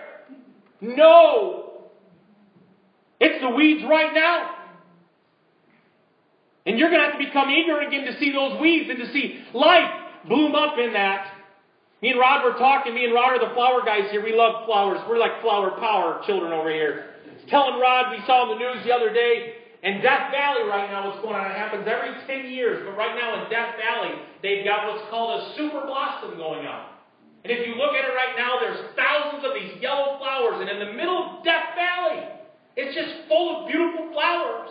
No! 0.81 1.89
It's 3.21 3.41
the 3.41 3.51
weeds 3.51 3.85
right 3.89 4.13
now. 4.13 4.55
And 6.67 6.79
you're 6.79 6.91
going 6.91 7.01
to 7.01 7.11
have 7.11 7.19
to 7.19 7.25
become 7.25 7.49
eager 7.49 7.81
again 7.81 8.05
to 8.05 8.19
see 8.19 8.33
those 8.33 8.61
weeds 8.61 8.91
and 8.91 8.99
to 8.99 9.13
see 9.13 9.43
life 9.55 9.91
bloom 10.29 10.55
up 10.55 10.75
in 10.79 10.93
that. 10.93 11.33
Me 12.03 12.11
and 12.11 12.21
Rod 12.21 12.45
were 12.45 12.59
talking. 12.59 12.95
Me 12.95 13.05
and 13.05 13.15
Rod 13.15 13.41
are 13.41 13.49
the 13.49 13.55
flower 13.55 13.83
guys 13.85 14.11
here. 14.11 14.23
We 14.23 14.35
love 14.35 14.67
flowers. 14.67 15.01
We're 15.09 15.19
like 15.19 15.41
flower 15.41 15.71
power 15.79 16.21
children 16.27 16.53
over 16.53 16.71
here. 16.71 17.15
Telling 17.49 17.81
Rod, 17.81 18.11
we 18.11 18.19
saw 18.27 18.53
in 18.53 18.59
the 18.59 18.65
news 18.65 18.85
the 18.85 18.93
other 18.93 19.13
day, 19.13 19.55
in 19.89 20.05
Death 20.05 20.29
Valley 20.29 20.69
right 20.69 20.93
now, 20.93 21.09
what's 21.09 21.25
going 21.25 21.33
on? 21.33 21.49
It 21.49 21.57
happens 21.57 21.89
every 21.89 22.13
10 22.29 22.53
years, 22.53 22.85
but 22.85 22.93
right 22.93 23.17
now 23.17 23.41
in 23.41 23.49
Death 23.49 23.73
Valley, 23.81 24.21
they've 24.45 24.61
got 24.61 24.85
what's 24.85 25.09
called 25.09 25.41
a 25.41 25.57
super 25.57 25.81
blossom 25.89 26.37
going 26.37 26.69
on. 26.69 26.93
And 27.45 27.49
if 27.49 27.65
you 27.65 27.73
look 27.81 27.97
at 27.97 28.05
it 28.05 28.13
right 28.13 28.37
now, 28.37 28.61
there's 28.61 28.77
thousands 28.93 29.49
of 29.49 29.57
these 29.57 29.81
yellow 29.81 30.21
flowers, 30.21 30.61
and 30.61 30.69
in 30.69 30.79
the 30.85 30.93
middle 30.93 31.17
of 31.17 31.45
Death 31.45 31.73
Valley, 31.73 32.21
it's 32.77 32.93
just 32.93 33.29
full 33.29 33.65
of 33.65 33.69
beautiful 33.73 34.13
flowers. 34.13 34.69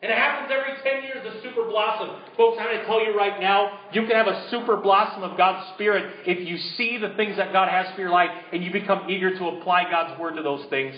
And 0.00 0.12
it 0.12 0.16
happens 0.16 0.48
every 0.48 0.80
10 0.80 1.04
years, 1.04 1.20
a 1.24 1.42
super 1.42 1.68
blossom. 1.68 2.16
Folks, 2.36 2.56
I'm 2.60 2.66
going 2.66 2.80
to 2.80 2.86
tell 2.86 3.04
you 3.04 3.16
right 3.16 3.40
now, 3.40 3.80
you 3.92 4.02
can 4.02 4.16
have 4.16 4.26
a 4.26 4.48
super 4.50 4.76
blossom 4.76 5.22
of 5.22 5.36
God's 5.36 5.68
Spirit 5.74 6.24
if 6.26 6.46
you 6.46 6.56
see 6.76 6.96
the 6.96 7.12
things 7.16 7.36
that 7.36 7.52
God 7.52 7.68
has 7.68 7.94
for 7.94 8.00
your 8.00 8.10
life 8.10 8.30
and 8.52 8.62
you 8.64 8.72
become 8.72 9.08
eager 9.10 9.36
to 9.36 9.44
apply 9.48 9.90
God's 9.90 10.18
Word 10.20 10.36
to 10.36 10.42
those 10.42 10.64
things. 10.70 10.94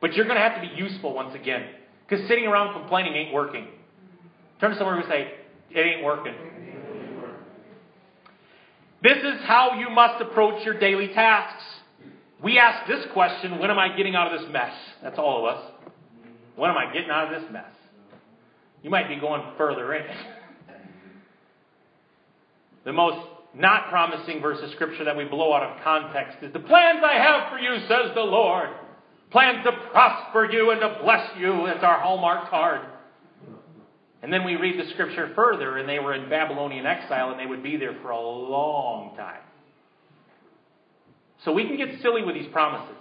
But 0.00 0.14
you're 0.14 0.24
going 0.24 0.36
to 0.36 0.42
have 0.42 0.60
to 0.60 0.68
be 0.68 0.74
useful 0.76 1.14
once 1.14 1.34
again. 1.34 1.66
Because 2.10 2.26
sitting 2.26 2.46
around 2.46 2.72
complaining 2.72 3.14
ain't 3.14 3.32
working. 3.32 3.68
Turn 4.60 4.72
to 4.72 4.76
someone 4.76 4.98
and 4.98 5.08
say, 5.08 5.32
it 5.70 5.78
ain't 5.78 6.04
working. 6.04 6.34
This 9.02 9.18
is 9.18 9.40
how 9.44 9.78
you 9.78 9.88
must 9.90 10.20
approach 10.20 10.64
your 10.64 10.78
daily 10.78 11.08
tasks. 11.08 11.62
We 12.42 12.58
ask 12.58 12.86
this 12.88 13.06
question 13.12 13.58
when 13.58 13.70
am 13.70 13.78
I 13.78 13.96
getting 13.96 14.16
out 14.16 14.34
of 14.34 14.40
this 14.40 14.50
mess? 14.50 14.72
That's 15.02 15.18
all 15.18 15.46
of 15.46 15.54
us. 15.54 15.72
When 16.56 16.68
am 16.68 16.76
I 16.76 16.92
getting 16.92 17.10
out 17.10 17.32
of 17.32 17.40
this 17.40 17.50
mess? 17.52 17.70
You 18.82 18.90
might 18.90 19.08
be 19.08 19.16
going 19.16 19.42
further 19.56 19.94
in. 19.94 20.04
the 22.84 22.92
most 22.92 23.26
not 23.54 23.88
promising 23.88 24.40
verse 24.40 24.58
of 24.62 24.70
Scripture 24.70 25.04
that 25.04 25.16
we 25.16 25.24
blow 25.24 25.52
out 25.52 25.62
of 25.62 25.82
context 25.82 26.38
is 26.42 26.52
The 26.52 26.60
plans 26.60 27.00
I 27.04 27.14
have 27.14 27.50
for 27.50 27.58
you, 27.58 27.78
says 27.88 28.14
the 28.14 28.20
Lord. 28.20 28.68
Plans 29.30 29.64
to 29.64 29.72
prosper 29.92 30.50
you 30.50 30.70
and 30.70 30.80
to 30.80 30.98
bless 31.02 31.30
you. 31.38 31.64
That's 31.66 31.84
our 31.84 32.00
hallmark 32.00 32.50
card. 32.50 32.80
And 34.22 34.32
then 34.32 34.44
we 34.44 34.56
read 34.56 34.78
the 34.78 34.90
Scripture 34.90 35.32
further, 35.34 35.78
and 35.78 35.88
they 35.88 35.98
were 35.98 36.14
in 36.14 36.28
Babylonian 36.28 36.84
exile, 36.84 37.30
and 37.30 37.40
they 37.40 37.46
would 37.46 37.62
be 37.62 37.76
there 37.76 37.96
for 38.02 38.10
a 38.10 38.20
long 38.20 39.16
time. 39.16 39.40
So 41.44 41.52
we 41.52 41.66
can 41.66 41.76
get 41.76 42.02
silly 42.02 42.22
with 42.22 42.34
these 42.34 42.50
promises. 42.52 42.96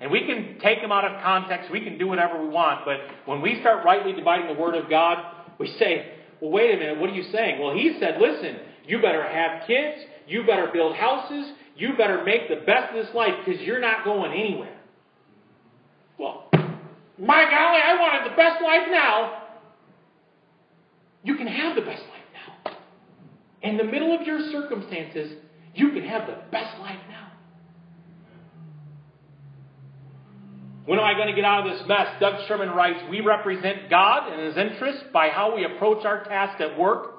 And 0.00 0.10
we 0.10 0.26
can 0.26 0.58
take 0.60 0.80
them 0.80 0.92
out 0.92 1.04
of 1.04 1.22
context. 1.22 1.70
We 1.70 1.80
can 1.80 1.98
do 1.98 2.06
whatever 2.06 2.40
we 2.42 2.48
want. 2.48 2.84
But 2.84 3.00
when 3.26 3.42
we 3.42 3.60
start 3.60 3.84
rightly 3.84 4.12
dividing 4.12 4.54
the 4.54 4.60
Word 4.60 4.74
of 4.74 4.88
God, 4.88 5.18
we 5.58 5.68
say, 5.78 6.12
well, 6.40 6.50
wait 6.50 6.74
a 6.74 6.78
minute, 6.78 6.98
what 6.98 7.10
are 7.10 7.14
you 7.14 7.30
saying? 7.30 7.60
Well, 7.60 7.74
He 7.74 7.96
said, 8.00 8.20
listen, 8.20 8.56
you 8.86 9.00
better 9.02 9.22
have 9.22 9.66
kids. 9.66 9.98
You 10.26 10.46
better 10.46 10.70
build 10.72 10.96
houses. 10.96 11.52
You 11.76 11.96
better 11.96 12.24
make 12.24 12.48
the 12.48 12.64
best 12.64 12.94
of 12.94 13.04
this 13.04 13.14
life 13.14 13.34
because 13.44 13.60
you're 13.60 13.80
not 13.80 14.04
going 14.04 14.32
anywhere. 14.32 14.76
Well, 16.18 16.48
my 17.18 17.44
golly, 17.44 17.80
I 17.82 17.96
wanted 17.98 18.32
the 18.32 18.36
best 18.36 18.62
life 18.62 18.88
now. 18.90 19.42
You 21.22 21.36
can 21.36 21.46
have 21.46 21.74
the 21.74 21.82
best 21.82 22.02
life 22.02 22.66
now. 22.66 22.72
In 23.62 23.76
the 23.76 23.84
middle 23.84 24.14
of 24.14 24.26
your 24.26 24.50
circumstances, 24.50 25.32
you 25.74 25.90
can 25.90 26.04
have 26.04 26.26
the 26.26 26.38
best 26.50 26.78
life 26.80 26.98
now. 27.08 27.32
When 30.86 30.98
am 30.98 31.04
I 31.04 31.14
going 31.14 31.28
to 31.28 31.34
get 31.34 31.44
out 31.44 31.66
of 31.66 31.72
this 31.72 31.88
mess? 31.88 32.08
Doug 32.20 32.46
Sherman 32.46 32.70
writes 32.70 33.00
We 33.10 33.20
represent 33.20 33.88
God 33.88 34.30
and 34.30 34.46
His 34.46 34.56
interests 34.56 35.04
by 35.12 35.28
how 35.30 35.56
we 35.56 35.64
approach 35.64 36.04
our 36.04 36.24
task 36.24 36.60
at 36.60 36.78
work 36.78 37.14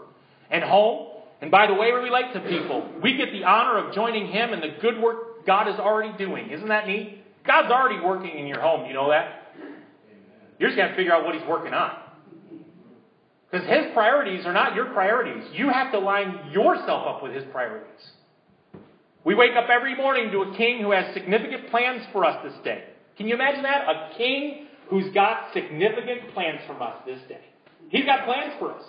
and 0.51 0.63
home, 0.63 1.07
and 1.41 1.49
by 1.49 1.65
the 1.65 1.73
way 1.73 1.91
we 1.91 1.99
relate 1.99 2.31
to 2.33 2.41
people. 2.41 2.87
We 3.01 3.17
get 3.17 3.31
the 3.31 3.43
honor 3.43 3.87
of 3.87 3.95
joining 3.95 4.27
Him 4.27 4.53
in 4.53 4.61
the 4.61 4.77
good 4.81 5.01
work 5.01 5.45
God 5.47 5.67
is 5.67 5.79
already 5.79 6.15
doing. 6.17 6.51
Isn't 6.51 6.67
that 6.69 6.87
neat? 6.87 7.24
God's 7.45 7.71
already 7.71 7.99
working 7.99 8.37
in 8.37 8.47
your 8.47 8.59
home. 8.59 8.87
You 8.87 8.93
know 8.93 9.09
that? 9.09 9.53
You're 10.59 10.69
just 10.69 10.77
going 10.77 10.89
to 10.89 10.95
figure 10.95 11.13
out 11.13 11.25
what 11.25 11.35
He's 11.35 11.47
working 11.47 11.73
on. 11.73 11.91
Because 13.51 13.67
His 13.67 13.93
priorities 13.93 14.45
are 14.45 14.53
not 14.53 14.75
your 14.75 14.85
priorities. 14.85 15.43
You 15.53 15.69
have 15.69 15.91
to 15.91 15.99
line 15.99 16.51
yourself 16.51 17.07
up 17.07 17.23
with 17.23 17.33
His 17.33 17.43
priorities. 17.51 18.11
We 19.23 19.35
wake 19.35 19.55
up 19.55 19.69
every 19.69 19.95
morning 19.95 20.31
to 20.31 20.41
a 20.41 20.55
king 20.55 20.81
who 20.81 20.91
has 20.91 21.13
significant 21.13 21.69
plans 21.69 22.03
for 22.11 22.25
us 22.25 22.43
this 22.43 22.53
day. 22.63 22.83
Can 23.17 23.27
you 23.27 23.35
imagine 23.35 23.63
that? 23.63 23.87
A 23.87 24.17
king 24.17 24.67
who's 24.89 25.11
got 25.13 25.51
significant 25.53 26.33
plans 26.33 26.59
for 26.67 26.81
us 26.81 26.97
this 27.05 27.19
day. 27.27 27.41
He's 27.89 28.05
got 28.05 28.25
plans 28.25 28.53
for 28.59 28.73
us. 28.73 28.83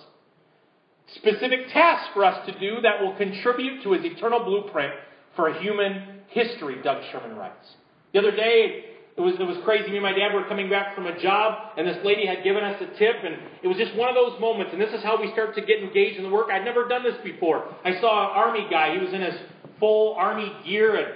Specific 1.15 1.69
tasks 1.73 2.09
for 2.13 2.25
us 2.25 2.45
to 2.47 2.59
do 2.59 2.81
that 2.83 3.01
will 3.01 3.17
contribute 3.17 3.83
to 3.85 3.93
his 3.93 4.05
eternal 4.05 4.45
blueprint 4.45 4.93
for 5.37 5.53
human 5.55 6.21
history, 6.29 6.83
Doug 6.83 7.03
Sherman 7.13 7.37
writes. 7.37 7.67
The 8.13 8.19
other 8.21 8.31
day, 8.31 8.85
it 9.17 9.21
was, 9.21 9.35
it 9.41 9.45
was 9.45 9.57
crazy. 9.65 9.89
Me 9.89 9.97
and 9.97 10.03
my 10.03 10.13
dad 10.13 10.35
were 10.35 10.45
coming 10.45 10.69
back 10.69 10.95
from 10.95 11.07
a 11.07 11.19
job, 11.21 11.73
and 11.79 11.87
this 11.89 11.97
lady 12.05 12.27
had 12.27 12.45
given 12.45 12.63
us 12.63 12.81
a 12.83 12.99
tip, 12.99 13.17
and 13.25 13.37
it 13.63 13.67
was 13.67 13.79
just 13.79 13.95
one 13.97 14.11
of 14.11 14.15
those 14.15 14.39
moments. 14.41 14.73
And 14.73 14.81
this 14.81 14.93
is 14.93 15.03
how 15.03 15.21
we 15.21 15.33
start 15.33 15.55
to 15.55 15.63
get 15.63 15.83
engaged 15.83 16.19
in 16.19 16.25
the 16.25 16.31
work. 16.31 16.49
I'd 16.53 16.65
never 16.65 16.87
done 16.87 17.03
this 17.03 17.17
before. 17.25 17.65
I 17.83 17.99
saw 18.01 18.31
an 18.31 18.37
army 18.37 18.67
guy. 18.71 18.93
He 18.93 19.03
was 19.03 19.15
in 19.15 19.23
his 19.23 19.35
full 19.81 20.15
army 20.15 20.53
gear, 20.67 20.97
and, 20.97 21.15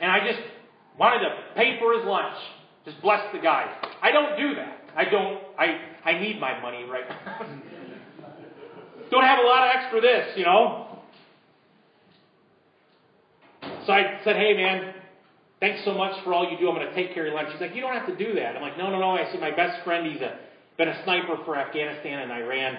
and 0.00 0.10
I 0.10 0.26
just 0.26 0.40
wanted 0.98 1.20
to 1.20 1.36
pay 1.54 1.78
for 1.78 1.96
his 1.96 2.04
lunch. 2.04 2.36
Just 2.84 3.00
bless 3.00 3.20
the 3.32 3.38
guy. 3.38 3.72
I 4.02 4.10
don't 4.10 4.36
do 4.36 4.56
that. 4.56 4.78
I 4.96 5.04
don't. 5.04 5.40
I 5.56 5.78
I 6.04 6.18
need 6.18 6.40
my 6.40 6.60
money 6.60 6.84
right 6.84 7.08
now. 7.08 7.46
don't 9.10 9.24
have 9.24 9.38
a 9.38 9.46
lot 9.46 9.68
of 9.68 9.74
extra 9.76 10.00
this, 10.00 10.36
you 10.36 10.44
know. 10.44 10.98
So 13.86 13.92
I 13.92 14.18
said, 14.24 14.36
"Hey, 14.36 14.54
man, 14.54 14.94
thanks 15.60 15.84
so 15.84 15.94
much 15.94 16.22
for 16.24 16.34
all 16.34 16.50
you 16.50 16.58
do. 16.58 16.68
I'm 16.68 16.74
going 16.74 16.88
to 16.88 16.94
take 16.94 17.14
care 17.14 17.26
of 17.26 17.32
your 17.32 17.36
lunch." 17.36 17.50
She's 17.52 17.60
like, 17.60 17.74
"You 17.74 17.80
don't 17.80 17.94
have 17.94 18.06
to 18.06 18.16
do 18.16 18.34
that." 18.34 18.56
I'm 18.56 18.62
like, 18.62 18.78
"No, 18.78 18.90
no, 18.90 18.98
no." 18.98 19.10
I 19.10 19.30
said, 19.30 19.40
"My 19.40 19.50
best 19.50 19.84
friend, 19.84 20.10
he's 20.10 20.20
a 20.20 20.38
been 20.76 20.88
a 20.88 21.04
sniper 21.04 21.36
for 21.44 21.56
Afghanistan 21.56 22.20
and 22.20 22.32
Iran." 22.32 22.78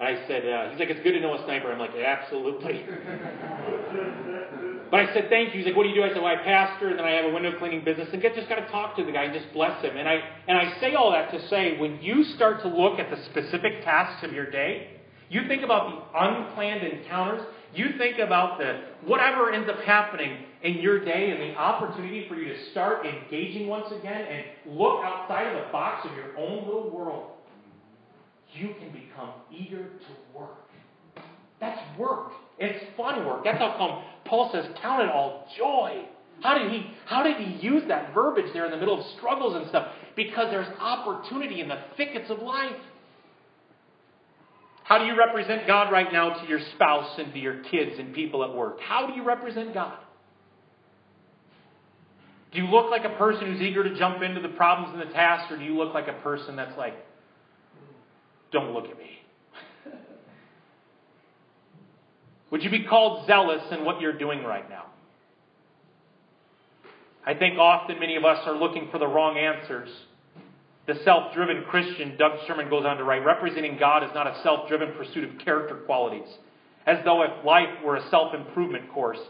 And 0.00 0.08
I 0.08 0.26
said, 0.26 0.46
uh, 0.46 0.70
"He's 0.70 0.78
like, 0.78 0.90
it's 0.90 1.02
good 1.02 1.12
to 1.12 1.20
know 1.20 1.34
a 1.34 1.44
sniper." 1.44 1.72
I'm 1.72 1.78
like, 1.78 1.94
"Absolutely." 1.94 2.84
But 4.92 5.08
I 5.08 5.14
said, 5.14 5.30
thank 5.30 5.54
you. 5.54 5.60
He's 5.60 5.66
like, 5.66 5.74
what 5.74 5.84
do 5.84 5.88
you 5.88 5.94
do? 5.94 6.04
I 6.04 6.08
said, 6.08 6.20
well, 6.20 6.26
I 6.26 6.36
pastor, 6.36 6.90
and 6.90 6.98
then 6.98 7.06
I 7.06 7.12
have 7.12 7.24
a 7.24 7.32
window 7.32 7.58
cleaning 7.58 7.82
business. 7.82 8.10
And 8.12 8.20
get, 8.20 8.34
just 8.34 8.50
got 8.50 8.56
to 8.56 8.66
talk 8.70 8.94
to 8.96 9.04
the 9.04 9.10
guy 9.10 9.24
and 9.24 9.32
just 9.32 9.50
bless 9.54 9.82
him. 9.82 9.96
And 9.96 10.06
I, 10.06 10.20
and 10.46 10.58
I 10.58 10.78
say 10.80 10.94
all 10.94 11.10
that 11.12 11.30
to 11.32 11.48
say, 11.48 11.78
when 11.78 11.98
you 12.02 12.22
start 12.36 12.60
to 12.60 12.68
look 12.68 12.98
at 12.98 13.08
the 13.08 13.16
specific 13.30 13.82
tasks 13.84 14.22
of 14.22 14.34
your 14.34 14.50
day, 14.50 15.00
you 15.30 15.48
think 15.48 15.62
about 15.62 15.88
the 15.88 16.18
unplanned 16.20 16.82
encounters, 16.82 17.40
you 17.74 17.96
think 17.96 18.18
about 18.18 18.58
the 18.58 18.82
whatever 19.06 19.50
ends 19.50 19.66
up 19.70 19.78
happening 19.80 20.44
in 20.62 20.74
your 20.74 21.04
day 21.04 21.30
and 21.30 21.40
the 21.40 21.58
opportunity 21.58 22.26
for 22.28 22.36
you 22.36 22.52
to 22.52 22.70
start 22.70 23.04
engaging 23.04 23.66
once 23.66 23.86
again 23.92 24.22
and 24.22 24.76
look 24.78 25.04
outside 25.04 25.48
of 25.48 25.66
the 25.66 25.72
box 25.72 26.06
of 26.08 26.16
your 26.16 26.36
own 26.38 26.64
little 26.66 26.90
world, 26.90 27.30
you 28.54 28.74
can 28.78 28.92
become 28.92 29.30
eager 29.50 29.84
to 29.84 30.38
work. 30.38 30.68
That's 31.60 31.80
work. 31.98 32.32
It's 32.58 32.84
fun 32.96 33.24
work. 33.26 33.44
That's 33.44 33.58
how 33.58 33.76
come 33.76 34.04
Paul 34.24 34.50
says, 34.52 34.66
count 34.80 35.02
it 35.02 35.08
all 35.08 35.46
joy. 35.58 36.04
How 36.42 36.58
did 36.58 36.72
he 36.72 36.86
how 37.06 37.22
did 37.22 37.36
he 37.36 37.64
use 37.64 37.82
that 37.88 38.12
verbiage 38.14 38.52
there 38.52 38.64
in 38.64 38.70
the 38.72 38.76
middle 38.76 38.98
of 38.98 39.06
struggles 39.16 39.54
and 39.54 39.68
stuff? 39.68 39.88
Because 40.16 40.46
there's 40.50 40.66
opportunity 40.80 41.60
in 41.60 41.68
the 41.68 41.78
thickets 41.96 42.30
of 42.30 42.40
life. 42.40 42.76
How 44.84 44.98
do 44.98 45.04
you 45.04 45.16
represent 45.16 45.66
God 45.66 45.92
right 45.92 46.12
now 46.12 46.40
to 46.40 46.48
your 46.48 46.60
spouse 46.74 47.18
and 47.18 47.32
to 47.32 47.38
your 47.38 47.62
kids 47.64 47.92
and 47.98 48.12
people 48.14 48.44
at 48.44 48.54
work? 48.54 48.78
How 48.80 49.06
do 49.06 49.14
you 49.14 49.24
represent 49.24 49.72
God? 49.72 49.98
Do 52.52 52.58
you 52.58 52.66
look 52.66 52.90
like 52.90 53.04
a 53.04 53.16
person 53.16 53.46
who's 53.46 53.62
eager 53.62 53.82
to 53.82 53.98
jump 53.98 54.22
into 54.22 54.40
the 54.40 54.48
problems 54.48 54.98
and 54.98 55.08
the 55.08 55.12
tasks, 55.12 55.50
or 55.50 55.56
do 55.56 55.64
you 55.64 55.74
look 55.74 55.94
like 55.94 56.08
a 56.08 56.20
person 56.22 56.54
that's 56.54 56.76
like, 56.76 56.94
don't 58.52 58.72
look 58.72 58.84
at 58.84 58.98
me? 58.98 59.20
Would 62.50 62.62
you 62.62 62.70
be 62.70 62.84
called 62.84 63.26
zealous 63.26 63.62
in 63.70 63.84
what 63.84 64.00
you're 64.00 64.18
doing 64.18 64.44
right 64.44 64.68
now? 64.68 64.86
I 67.24 67.34
think 67.34 67.58
often 67.58 67.98
many 68.00 68.16
of 68.16 68.24
us 68.24 68.40
are 68.46 68.56
looking 68.56 68.88
for 68.90 68.98
the 68.98 69.06
wrong 69.06 69.38
answers. 69.38 69.88
The 70.86 70.94
self 71.04 71.32
driven 71.32 71.64
Christian, 71.70 72.16
Doug 72.18 72.32
Sherman 72.46 72.68
goes 72.68 72.84
on 72.84 72.96
to 72.96 73.04
write, 73.04 73.24
representing 73.24 73.78
God 73.78 74.02
is 74.02 74.10
not 74.14 74.26
a 74.26 74.40
self 74.42 74.68
driven 74.68 74.92
pursuit 74.92 75.24
of 75.24 75.38
character 75.38 75.76
qualities, 75.86 76.28
as 76.86 76.98
though 77.04 77.22
if 77.22 77.44
life 77.44 77.82
were 77.84 77.96
a 77.96 78.10
self 78.10 78.34
improvement 78.34 78.92
course. 78.92 79.20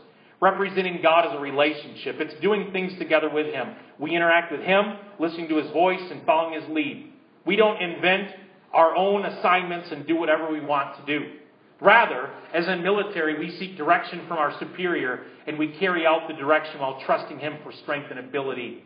Representing 0.42 1.00
God 1.00 1.24
as 1.24 1.38
a 1.38 1.40
relationship. 1.40 2.16
It's 2.18 2.34
doing 2.40 2.72
things 2.72 2.98
together 2.98 3.30
with 3.30 3.54
Him. 3.54 3.76
We 4.00 4.16
interact 4.16 4.50
with 4.50 4.62
Him, 4.62 4.96
listening 5.20 5.48
to 5.50 5.56
His 5.62 5.70
voice, 5.70 6.02
and 6.10 6.26
following 6.26 6.60
His 6.60 6.68
lead. 6.68 7.12
We 7.46 7.54
don't 7.54 7.80
invent 7.80 8.34
our 8.72 8.96
own 8.96 9.24
assignments 9.24 9.92
and 9.92 10.04
do 10.04 10.16
whatever 10.16 10.50
we 10.50 10.58
want 10.58 10.96
to 10.96 11.06
do. 11.06 11.34
Rather, 11.80 12.28
as 12.52 12.66
in 12.66 12.82
military, 12.82 13.38
we 13.38 13.56
seek 13.56 13.76
direction 13.76 14.26
from 14.26 14.38
our 14.38 14.52
superior 14.58 15.20
and 15.46 15.56
we 15.56 15.76
carry 15.78 16.04
out 16.04 16.26
the 16.26 16.34
direction 16.34 16.80
while 16.80 17.00
trusting 17.06 17.38
him 17.38 17.58
for 17.62 17.70
strength 17.70 18.08
and 18.10 18.18
ability 18.18 18.82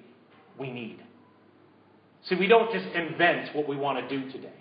we 0.58 0.70
need. 0.70 0.98
See, 2.24 2.34
we 2.34 2.48
don't 2.48 2.70
just 2.70 2.86
invent 2.94 3.56
what 3.56 3.66
we 3.66 3.76
want 3.76 4.06
to 4.06 4.18
do 4.18 4.30
today. 4.30 4.52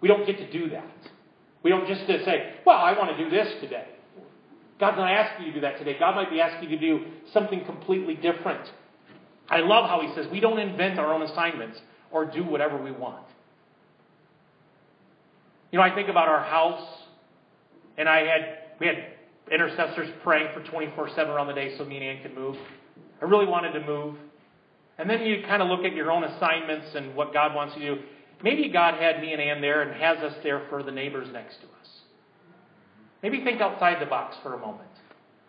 We 0.00 0.06
don't 0.06 0.26
get 0.26 0.38
to 0.38 0.52
do 0.52 0.70
that. 0.70 0.96
We 1.64 1.70
don't 1.70 1.88
just 1.88 2.06
say, 2.06 2.54
well, 2.64 2.76
I 2.76 2.96
want 2.96 3.16
to 3.16 3.24
do 3.24 3.30
this 3.30 3.48
today. 3.60 3.86
God's 4.80 4.96
not 4.96 5.10
asking 5.10 5.46
you 5.46 5.52
to 5.52 5.58
do 5.58 5.60
that 5.62 5.78
today. 5.78 5.96
God 5.98 6.16
might 6.16 6.30
be 6.30 6.40
asking 6.40 6.70
you 6.70 6.78
to 6.78 6.86
do 6.86 7.04
something 7.32 7.64
completely 7.64 8.14
different. 8.14 8.68
I 9.48 9.60
love 9.60 9.88
how 9.88 10.00
he 10.00 10.12
says 10.14 10.26
we 10.32 10.40
don't 10.40 10.58
invent 10.58 10.98
our 10.98 11.12
own 11.12 11.22
assignments 11.22 11.78
or 12.10 12.24
do 12.24 12.44
whatever 12.44 12.82
we 12.82 12.90
want. 12.90 13.26
You 15.70 15.78
know, 15.78 15.84
I 15.84 15.94
think 15.94 16.08
about 16.08 16.28
our 16.28 16.42
house, 16.42 16.86
and 17.98 18.08
I 18.08 18.20
had 18.20 18.58
we 18.80 18.86
had 18.86 18.96
intercessors 19.50 20.08
praying 20.22 20.48
for 20.54 20.62
24 20.70 21.10
7 21.10 21.28
around 21.28 21.48
the 21.48 21.52
day 21.52 21.76
so 21.76 21.84
me 21.84 21.96
and 21.96 22.04
Ann 22.04 22.22
could 22.22 22.34
move. 22.34 22.56
I 23.20 23.24
really 23.26 23.46
wanted 23.46 23.72
to 23.72 23.84
move. 23.84 24.16
And 24.98 25.10
then 25.10 25.22
you 25.22 25.42
kind 25.46 25.60
of 25.60 25.68
look 25.68 25.84
at 25.84 25.94
your 25.94 26.10
own 26.10 26.24
assignments 26.24 26.94
and 26.94 27.14
what 27.14 27.32
God 27.32 27.54
wants 27.54 27.74
you 27.76 27.82
to 27.82 27.94
do. 27.96 28.02
Maybe 28.42 28.68
God 28.68 28.94
had 29.00 29.20
me 29.20 29.32
and 29.32 29.40
Ann 29.40 29.60
there 29.60 29.82
and 29.82 30.00
has 30.00 30.18
us 30.18 30.34
there 30.42 30.62
for 30.68 30.82
the 30.82 30.92
neighbors 30.92 31.28
next 31.32 31.56
to 31.56 31.66
us. 31.66 31.93
Maybe 33.24 33.42
think 33.42 33.62
outside 33.62 34.02
the 34.02 34.06
box 34.06 34.36
for 34.42 34.52
a 34.52 34.58
moment. 34.58 34.90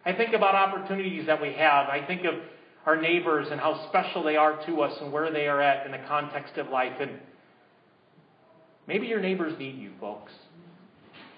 I 0.05 0.13
think 0.13 0.33
about 0.33 0.55
opportunities 0.55 1.25
that 1.25 1.41
we 1.41 1.51
have. 1.55 1.89
I 1.89 2.05
think 2.07 2.23
of 2.23 2.35
our 2.85 2.95
neighbors 2.95 3.49
and 3.51 3.59
how 3.59 3.89
special 3.89 4.23
they 4.23 4.37
are 4.37 4.65
to 4.65 4.81
us 4.81 4.97
and 5.01 5.11
where 5.11 5.29
they 5.29 5.47
are 5.47 5.59
at 5.59 5.85
in 5.85 5.91
the 5.91 6.07
context 6.07 6.55
of 6.55 6.69
life. 6.69 6.93
And 7.01 7.19
maybe 8.87 9.07
your 9.07 9.19
neighbors 9.19 9.59
need 9.59 9.75
you, 9.75 9.91
folks. 9.99 10.31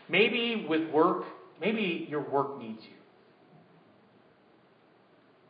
Maybe 0.09 0.67
with 0.69 0.91
work, 0.91 1.23
maybe 1.59 2.05
your 2.07 2.21
work 2.21 2.59
needs 2.59 2.83
you. 2.83 2.97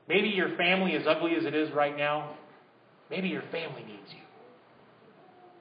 Maybe 0.07 0.29
your 0.29 0.55
family, 0.55 0.93
as 0.95 1.05
ugly 1.05 1.35
as 1.35 1.43
it 1.43 1.53
is 1.53 1.69
right 1.73 1.97
now, 1.97 2.37
maybe 3.11 3.27
your 3.27 3.43
family 3.51 3.83
needs 3.83 4.09
you. 4.11 4.21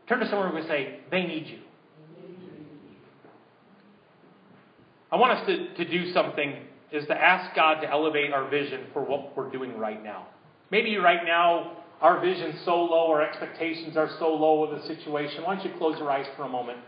Turn 0.09 0.20
to 0.20 0.31
someone 0.31 0.57
and 0.57 0.68
say, 0.68 1.01
they 1.11 1.24
need 1.24 1.49
you. 1.49 1.66
I 5.12 5.16
want 5.16 5.38
us 5.38 5.46
to, 5.46 5.74
to 5.74 5.90
do 5.90 6.12
something 6.12 6.57
is 6.92 7.07
to 7.07 7.14
ask 7.14 7.54
God 7.54 7.80
to 7.80 7.90
elevate 7.90 8.32
our 8.32 8.48
vision 8.48 8.86
for 8.92 9.02
what 9.04 9.36
we're 9.36 9.50
doing 9.50 9.78
right 9.78 10.02
now. 10.02 10.26
Maybe 10.70 10.96
right 10.96 11.24
now 11.24 11.78
our 12.00 12.20
vision's 12.20 12.61
so 12.64 12.76
low, 12.76 13.11
our 13.11 13.22
expectations 13.22 13.96
are 13.96 14.11
so 14.18 14.28
low 14.34 14.64
of 14.64 14.80
the 14.80 14.86
situation. 14.86 15.44
Why 15.44 15.57
don't 15.57 15.64
you 15.64 15.78
close 15.78 15.98
your 15.98 16.11
eyes 16.11 16.26
for 16.36 16.44
a 16.44 16.48
moment? 16.48 16.78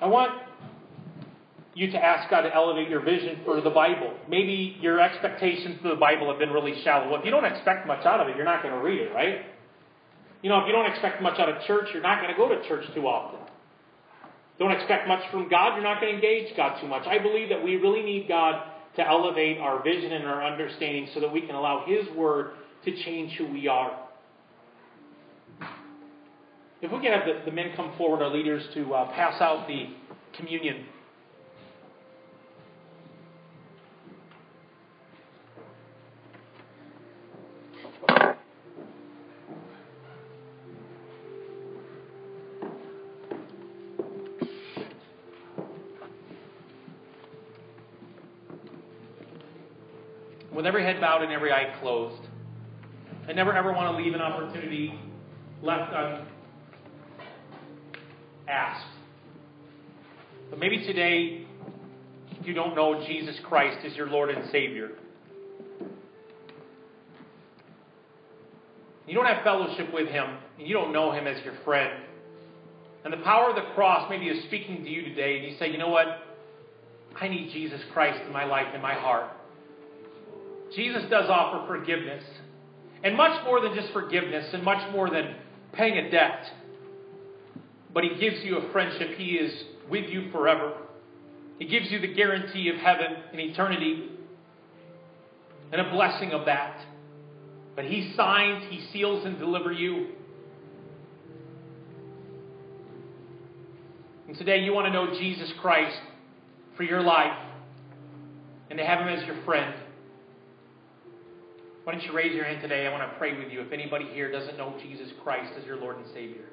I 0.00 0.06
want 0.06 0.32
you 1.74 1.90
to 1.90 1.98
ask 1.98 2.30
God 2.30 2.42
to 2.42 2.54
elevate 2.54 2.88
your 2.88 3.00
vision 3.00 3.40
for 3.44 3.60
the 3.60 3.70
Bible. 3.70 4.12
Maybe 4.28 4.76
your 4.80 5.00
expectations 5.00 5.78
for 5.82 5.88
the 5.88 5.96
Bible 5.96 6.28
have 6.28 6.38
been 6.38 6.50
really 6.50 6.80
shallow. 6.84 7.10
Well, 7.10 7.20
if 7.20 7.24
you 7.24 7.30
don't 7.30 7.44
expect 7.44 7.86
much 7.86 8.04
out 8.04 8.20
of 8.20 8.28
it, 8.28 8.36
you're 8.36 8.44
not 8.44 8.62
going 8.62 8.74
to 8.74 8.80
read 8.80 9.00
it, 9.00 9.12
right? 9.14 9.46
You 10.42 10.50
know, 10.50 10.58
if 10.60 10.66
you 10.66 10.72
don't 10.72 10.90
expect 10.90 11.22
much 11.22 11.40
out 11.40 11.48
of 11.48 11.62
church, 11.64 11.88
you're 11.92 12.02
not 12.02 12.20
going 12.20 12.32
to 12.32 12.36
go 12.36 12.48
to 12.48 12.68
church 12.68 12.84
too 12.94 13.06
often. 13.06 13.40
Don't 14.58 14.70
expect 14.70 15.08
much 15.08 15.22
from 15.30 15.48
God, 15.48 15.74
you're 15.74 15.82
not 15.82 16.00
going 16.00 16.12
to 16.12 16.16
engage 16.16 16.56
God 16.56 16.80
too 16.80 16.86
much. 16.86 17.06
I 17.06 17.18
believe 17.18 17.48
that 17.48 17.62
we 17.62 17.76
really 17.76 18.02
need 18.02 18.28
God 18.28 18.62
to 18.96 19.06
elevate 19.06 19.58
our 19.58 19.82
vision 19.82 20.12
and 20.12 20.24
our 20.26 20.44
understanding 20.44 21.08
so 21.12 21.20
that 21.20 21.32
we 21.32 21.40
can 21.40 21.56
allow 21.56 21.84
His 21.86 22.08
Word 22.16 22.52
to 22.84 23.04
change 23.04 23.32
who 23.32 23.46
we 23.50 23.66
are. 23.66 23.98
If 26.80 26.92
we 26.92 27.00
can 27.00 27.12
have 27.12 27.24
the, 27.24 27.50
the 27.50 27.50
men 27.50 27.72
come 27.74 27.94
forward, 27.96 28.22
our 28.22 28.30
leaders, 28.30 28.62
to 28.74 28.94
uh, 28.94 29.10
pass 29.12 29.40
out 29.40 29.66
the 29.66 29.88
communion. 30.36 30.84
Bowed 51.14 51.22
and 51.22 51.32
every 51.32 51.52
eye 51.52 51.74
closed. 51.80 52.22
I 53.28 53.32
never 53.32 53.52
ever 53.52 53.72
want 53.72 53.96
to 53.96 54.02
leave 54.02 54.14
an 54.14 54.20
opportunity 54.20 54.98
left 55.62 55.92
unasked. 58.46 58.86
But 60.50 60.58
maybe 60.58 60.84
today 60.84 61.46
you 62.42 62.52
don't 62.52 62.74
know 62.74 63.04
Jesus 63.06 63.36
Christ 63.44 63.78
as 63.86 63.96
your 63.96 64.08
Lord 64.08 64.30
and 64.30 64.50
Savior. 64.50 64.90
You 69.06 69.14
don't 69.14 69.26
have 69.26 69.44
fellowship 69.44 69.92
with 69.92 70.08
Him, 70.08 70.24
and 70.58 70.66
you 70.66 70.74
don't 70.74 70.92
know 70.92 71.12
Him 71.12 71.26
as 71.26 71.42
your 71.44 71.54
friend. 71.64 72.02
And 73.04 73.12
the 73.12 73.18
power 73.18 73.50
of 73.50 73.56
the 73.56 73.70
cross 73.74 74.08
maybe 74.08 74.26
is 74.26 74.44
speaking 74.44 74.82
to 74.82 74.90
you 74.90 75.02
today, 75.02 75.36
and 75.36 75.46
you 75.46 75.58
say, 75.58 75.70
you 75.70 75.78
know 75.78 75.90
what? 75.90 76.06
I 77.20 77.28
need 77.28 77.50
Jesus 77.52 77.80
Christ 77.92 78.20
in 78.26 78.32
my 78.32 78.44
life, 78.44 78.74
in 78.74 78.80
my 78.80 78.94
heart. 78.94 79.30
Jesus 80.74 81.02
does 81.10 81.28
offer 81.28 81.66
forgiveness. 81.66 82.24
And 83.02 83.16
much 83.16 83.44
more 83.44 83.60
than 83.60 83.74
just 83.74 83.92
forgiveness, 83.92 84.48
and 84.52 84.62
much 84.62 84.90
more 84.92 85.10
than 85.10 85.34
paying 85.72 85.98
a 85.98 86.10
debt. 86.10 86.46
But 87.92 88.04
He 88.04 88.18
gives 88.18 88.42
you 88.44 88.58
a 88.58 88.72
friendship. 88.72 89.16
He 89.16 89.32
is 89.32 89.64
with 89.90 90.08
you 90.08 90.30
forever. 90.32 90.72
He 91.58 91.66
gives 91.66 91.90
you 91.90 92.00
the 92.00 92.12
guarantee 92.12 92.68
of 92.70 92.76
heaven 92.76 93.14
and 93.30 93.40
eternity 93.40 94.10
and 95.70 95.80
a 95.80 95.90
blessing 95.90 96.32
of 96.32 96.46
that. 96.46 96.84
But 97.76 97.84
He 97.84 98.12
signs, 98.16 98.64
He 98.70 98.86
seals, 98.92 99.26
and 99.26 99.38
delivers 99.38 99.78
you. 99.78 100.08
And 104.28 104.36
today 104.38 104.60
you 104.60 104.72
want 104.72 104.86
to 104.86 104.92
know 104.92 105.18
Jesus 105.18 105.52
Christ 105.60 105.98
for 106.76 106.84
your 106.84 107.02
life 107.02 107.38
and 108.70 108.78
to 108.78 108.84
have 108.84 109.00
Him 109.00 109.08
as 109.08 109.26
your 109.26 109.44
friend. 109.44 109.74
Why 111.84 111.92
don't 111.92 112.02
you 112.02 112.14
raise 112.14 112.34
your 112.34 112.44
hand 112.44 112.62
today? 112.62 112.86
I 112.86 112.90
want 112.90 113.10
to 113.10 113.18
pray 113.18 113.38
with 113.38 113.52
you 113.52 113.60
if 113.60 113.70
anybody 113.70 114.06
here 114.06 114.32
doesn't 114.32 114.56
know 114.56 114.74
Jesus 114.82 115.08
Christ 115.22 115.52
as 115.58 115.66
your 115.66 115.76
Lord 115.76 115.98
and 115.98 116.06
Savior. 116.14 116.46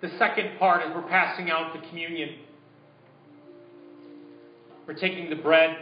The 0.00 0.10
second 0.18 0.56
part 0.60 0.86
is 0.86 0.92
we're 0.94 1.02
passing 1.02 1.50
out 1.50 1.72
the 1.72 1.84
communion. 1.88 2.36
We're 4.86 4.94
taking 4.94 5.28
the 5.28 5.36
bread 5.36 5.76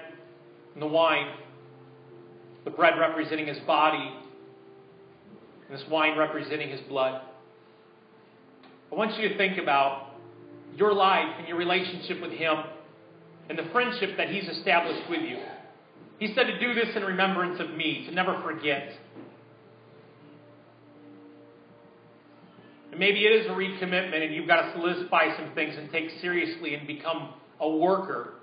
and 0.73 0.83
the 0.83 0.87
wine, 0.87 1.29
the 2.65 2.71
bread 2.71 2.99
representing 2.99 3.47
his 3.47 3.59
body, 3.61 4.15
and 5.69 5.79
this 5.79 5.87
wine 5.91 6.17
representing 6.17 6.71
his 6.71 6.81
blood. 6.89 7.21
I 8.91 8.95
want 8.95 9.19
you 9.19 9.29
to 9.29 9.37
think 9.37 9.59
about 9.59 10.15
your 10.75 10.95
life 10.95 11.35
and 11.39 11.47
your 11.47 11.59
relationship 11.59 12.23
with 12.23 12.33
him 12.33 12.57
and 13.49 13.59
the 13.59 13.69
friendship 13.73 14.17
that 14.17 14.29
He's 14.29 14.49
established 14.49 15.09
with 15.09 15.23
you. 15.23 15.39
He 16.19 16.33
said 16.35 16.45
to 16.45 16.59
do 16.59 16.75
this 16.75 16.97
in 16.97 17.03
remembrance 17.03 17.61
of 17.61 17.71
me, 17.77 18.07
to 18.09 18.15
never 18.15 18.41
forget. 18.43 18.93
And 22.91 22.99
maybe 22.99 23.21
it 23.27 23.33
is 23.33 23.47
a 23.47 23.51
recommitment, 23.51 24.25
and 24.25 24.35
you've 24.35 24.47
got 24.47 24.63
to 24.63 24.73
solidify 24.73 25.37
some 25.37 25.55
things 25.55 25.75
and 25.77 25.91
take 25.93 26.11
seriously 26.21 26.75
and 26.75 26.87
become 26.87 27.35
a 27.61 27.69
worker, 27.69 28.35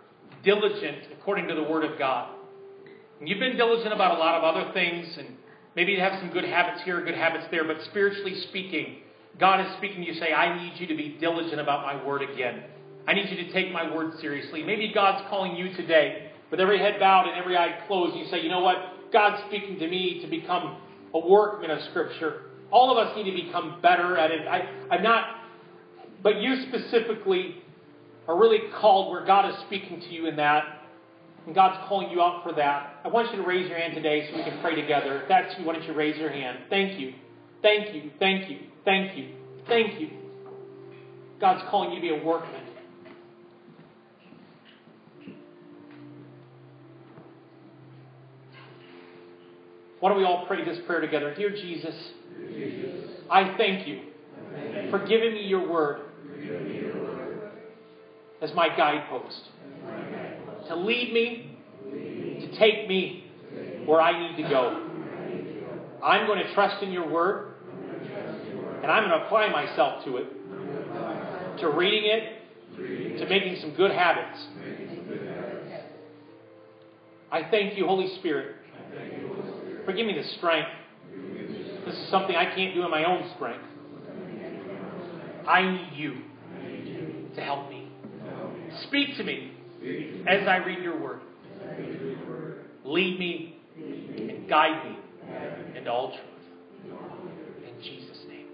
diligent 0.43 1.07
according 1.19 1.47
to 1.47 1.55
the 1.55 1.63
Word 1.63 1.83
of 1.83 1.97
God. 1.97 2.35
And 3.19 3.27
you've 3.27 3.39
been 3.39 3.57
diligent 3.57 3.93
about 3.93 4.17
a 4.17 4.19
lot 4.19 4.35
of 4.35 4.43
other 4.43 4.71
things, 4.73 5.07
and 5.17 5.29
maybe 5.75 5.93
you 5.93 5.99
have 5.99 6.19
some 6.19 6.29
good 6.29 6.43
habits 6.43 6.83
here, 6.83 7.03
good 7.03 7.15
habits 7.15 7.45
there, 7.49 7.63
but 7.63 7.77
spiritually 7.89 8.35
speaking, 8.49 8.97
God 9.39 9.65
is 9.65 9.73
speaking 9.77 10.01
to 10.01 10.07
you, 10.07 10.13
say, 10.13 10.31
I 10.31 10.61
need 10.61 10.79
you 10.79 10.87
to 10.87 10.95
be 10.95 11.17
diligent 11.19 11.59
about 11.59 11.81
my 11.81 12.05
Word 12.05 12.21
again. 12.21 12.63
I 13.07 13.13
need 13.13 13.29
you 13.29 13.37
to 13.43 13.51
take 13.51 13.71
my 13.71 13.93
word 13.93 14.13
seriously. 14.19 14.63
Maybe 14.63 14.91
God's 14.93 15.27
calling 15.29 15.55
you 15.55 15.73
today 15.75 16.31
with 16.51 16.59
every 16.59 16.79
head 16.79 16.99
bowed 16.99 17.27
and 17.27 17.37
every 17.37 17.57
eye 17.57 17.79
closed. 17.87 18.15
You 18.15 18.25
say, 18.31 18.41
you 18.41 18.49
know 18.49 18.61
what? 18.61 19.11
God's 19.11 19.43
speaking 19.47 19.77
to 19.79 19.87
me 19.87 20.21
to 20.21 20.27
become 20.27 20.77
a 21.13 21.19
workman 21.19 21.71
of 21.71 21.79
Scripture. 21.89 22.43
All 22.71 22.91
of 22.91 22.97
us 22.97 23.15
need 23.15 23.29
to 23.29 23.45
become 23.45 23.79
better 23.81 24.17
at 24.17 24.31
it. 24.31 24.47
I, 24.47 24.61
I'm 24.89 25.03
not, 25.03 25.25
but 26.23 26.41
you 26.41 26.63
specifically 26.69 27.57
are 28.27 28.37
really 28.39 28.59
called 28.79 29.11
where 29.11 29.25
God 29.25 29.49
is 29.49 29.55
speaking 29.67 29.99
to 29.99 30.07
you 30.07 30.27
in 30.27 30.37
that, 30.37 30.63
and 31.45 31.53
God's 31.53 31.77
calling 31.89 32.09
you 32.09 32.21
out 32.21 32.41
for 32.43 32.53
that. 32.53 33.01
I 33.03 33.09
want 33.09 33.29
you 33.31 33.41
to 33.41 33.47
raise 33.47 33.67
your 33.67 33.77
hand 33.77 33.95
today 33.95 34.29
so 34.31 34.37
we 34.37 34.43
can 34.43 34.59
pray 34.61 34.75
together. 34.75 35.23
If 35.23 35.27
that's 35.27 35.53
you, 35.59 35.65
why 35.65 35.73
don't 35.73 35.83
you 35.83 35.93
raise 35.93 36.17
your 36.17 36.31
hand? 36.31 36.59
Thank 36.69 36.99
you. 36.99 37.13
Thank 37.61 37.93
you. 37.93 38.11
Thank 38.17 38.49
you. 38.49 38.59
Thank 38.85 39.17
you. 39.17 39.29
Thank 39.67 39.99
you. 39.99 40.09
God's 41.39 41.63
calling 41.69 41.91
you 41.91 41.95
to 41.97 42.01
be 42.01 42.21
a 42.21 42.25
workman. 42.25 42.62
Why 50.03 50.09
don't 50.09 50.17
we 50.17 50.25
all 50.25 50.45
pray 50.47 50.65
this 50.65 50.79
prayer 50.85 50.99
together? 50.99 51.33
Dear 51.33 51.51
Jesus, 51.51 51.95
I 53.31 53.55
thank 53.55 53.87
you 53.87 54.01
for 54.89 54.99
giving 55.07 55.33
me 55.33 55.45
your 55.45 55.65
word, 55.65 56.01
as 58.41 58.53
my 58.53 58.67
guidepost, 58.75 59.43
to 60.67 60.75
lead 60.75 61.13
me, 61.13 61.57
to 62.41 62.59
take 62.59 62.89
me 62.89 63.31
where 63.85 64.01
I 64.01 64.27
need 64.27 64.43
to 64.43 64.49
go. 64.49 64.89
I'm 66.03 66.27
going 66.27 66.45
to 66.45 66.53
trust 66.53 66.83
in 66.83 66.91
your 66.91 67.09
word, 67.09 67.53
and 68.81 68.91
I'm 68.91 69.07
going 69.07 69.17
to 69.17 69.25
apply 69.25 69.47
myself 69.51 70.03
to 70.03 70.17
it, 70.17 70.27
to 71.61 71.69
reading 71.69 72.11
it, 72.11 73.19
to 73.19 73.29
making 73.29 73.61
some 73.61 73.73
good 73.75 73.91
habits. 73.91 74.37
I 77.31 77.49
thank 77.49 77.77
you, 77.77 77.87
Holy 77.87 78.13
Spirit 78.19 78.57
Forgive 79.85 80.05
me 80.05 80.13
the 80.13 80.27
strength. 80.37 80.69
This 81.85 81.95
is 81.95 82.09
something 82.09 82.35
I 82.35 82.53
can't 82.55 82.73
do 82.73 82.83
in 82.83 82.91
my 82.91 83.03
own 83.03 83.29
strength. 83.35 83.65
I 85.47 85.61
need 85.61 85.91
you 85.95 86.15
to 87.35 87.41
help 87.41 87.69
me. 87.69 87.89
Speak 88.87 89.17
to 89.17 89.23
me 89.23 89.51
as 90.27 90.47
I 90.47 90.57
read 90.57 90.81
your 90.81 90.99
word. 90.99 91.19
Lead 92.85 93.19
me 93.19 93.59
and 93.77 94.49
guide 94.49 94.85
me 94.85 94.97
into 95.77 95.91
all 95.91 96.09
truth. 96.09 96.93
In 97.67 97.83
Jesus' 97.83 98.19
name. 98.27 98.47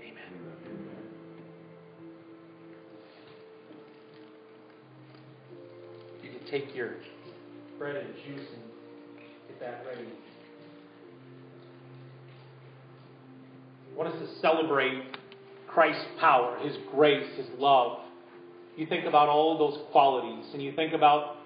Amen. 0.00 0.32
You 6.22 6.30
can 6.30 6.50
take 6.50 6.74
your 6.74 6.94
bread 7.78 7.96
and 7.96 8.14
juice 8.14 8.48
and 8.52 8.73
get 9.48 9.60
that 9.60 9.84
ready. 9.86 10.08
I 13.92 13.96
want 13.96 14.14
us 14.14 14.20
to 14.20 14.40
celebrate 14.40 15.16
Christ's 15.68 16.06
power, 16.20 16.58
His 16.60 16.76
grace, 16.92 17.28
His 17.36 17.46
love. 17.58 17.98
You 18.76 18.86
think 18.86 19.04
about 19.06 19.28
all 19.28 19.56
those 19.58 19.78
qualities, 19.92 20.46
and 20.52 20.62
you 20.62 20.72
think 20.74 20.92
about 20.92 21.36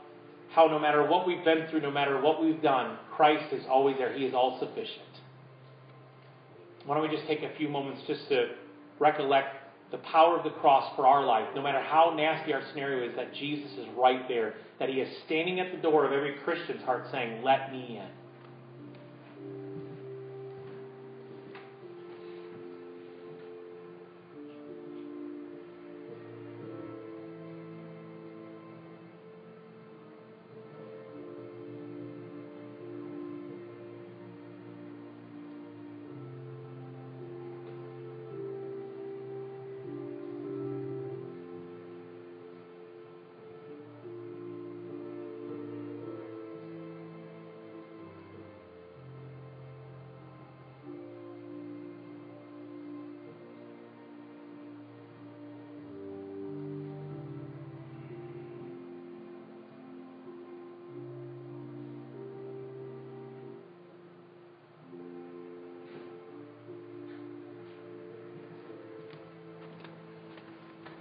how 0.50 0.66
no 0.66 0.78
matter 0.78 1.06
what 1.06 1.26
we've 1.26 1.44
been 1.44 1.66
through, 1.70 1.82
no 1.82 1.90
matter 1.90 2.20
what 2.20 2.42
we've 2.42 2.62
done, 2.62 2.96
Christ 3.14 3.52
is 3.52 3.64
always 3.68 3.96
there. 3.98 4.12
He 4.16 4.24
is 4.24 4.34
all 4.34 4.58
sufficient. 4.58 5.04
Why 6.86 6.96
don't 6.96 7.08
we 7.08 7.14
just 7.14 7.28
take 7.28 7.42
a 7.42 7.54
few 7.56 7.68
moments 7.68 8.02
just 8.06 8.28
to 8.30 8.52
recollect 8.98 9.56
the 9.90 9.98
power 9.98 10.36
of 10.36 10.44
the 10.44 10.50
cross 10.60 10.94
for 10.96 11.06
our 11.06 11.24
life, 11.24 11.48
no 11.54 11.62
matter 11.62 11.80
how 11.80 12.12
nasty 12.14 12.52
our 12.52 12.62
scenario 12.70 13.08
is, 13.08 13.16
that 13.16 13.32
Jesus 13.34 13.70
is 13.72 13.86
right 13.96 14.28
there, 14.28 14.54
that 14.78 14.88
He 14.88 14.96
is 14.96 15.08
standing 15.24 15.60
at 15.60 15.72
the 15.72 15.78
door 15.78 16.04
of 16.04 16.12
every 16.12 16.34
Christian's 16.44 16.82
heart 16.82 17.06
saying, 17.10 17.42
Let 17.42 17.72
me 17.72 17.98
in. 17.98 18.08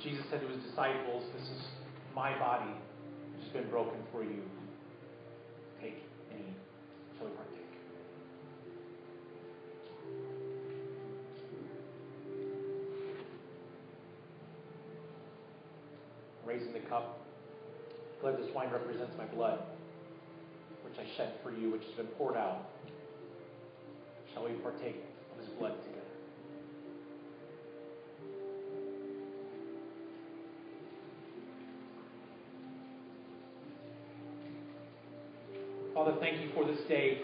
Jesus 0.01 0.23
said 0.29 0.41
to 0.41 0.47
his 0.47 0.63
disciples, 0.63 1.23
This 1.33 1.41
is 1.43 1.63
my 2.15 2.37
body 2.37 2.71
which 3.33 3.43
has 3.45 3.53
been 3.53 3.69
broken 3.69 3.99
for 4.11 4.23
you. 4.23 4.41
Take 5.81 6.03
and 6.31 6.39
eat. 6.39 6.55
Shall 7.17 7.27
we 7.27 7.33
partake? 7.33 7.53
Raising 16.45 16.73
the 16.73 16.87
cup. 16.87 17.19
Glad 18.21 18.37
this 18.37 18.47
wine 18.53 18.69
represents 18.71 19.13
my 19.17 19.25
blood, 19.25 19.59
which 20.83 20.97
I 20.99 21.17
shed 21.17 21.33
for 21.43 21.51
you, 21.51 21.71
which 21.71 21.83
has 21.83 21.93
been 21.93 22.07
poured 22.17 22.37
out. 22.37 22.69
Shall 24.33 24.45
we 24.45 24.51
partake 24.53 25.06
Father, 35.97 36.13
thank 36.19 36.39
you 36.39 36.49
for 36.53 36.63
this 36.63 36.79
day. 36.87 37.23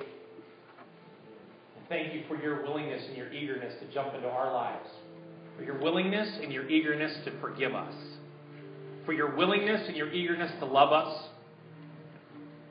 thank 1.90 2.12
you 2.12 2.24
for 2.28 2.36
your 2.36 2.64
willingness 2.64 3.04
and 3.08 3.16
your 3.16 3.32
eagerness 3.32 3.72
to 3.80 3.94
jump 3.94 4.16
into 4.16 4.28
our 4.28 4.52
lives. 4.52 4.90
For 5.56 5.64
your 5.64 5.80
willingness 5.80 6.40
and 6.42 6.52
your 6.52 6.68
eagerness 6.68 7.16
to 7.26 7.40
forgive 7.40 7.76
us. 7.76 7.94
For 9.06 9.14
your 9.14 9.36
willingness 9.36 9.88
and 9.88 9.96
your 9.96 10.12
eagerness 10.12 10.52
to 10.60 10.66
love 10.66 10.92
us 10.92 11.24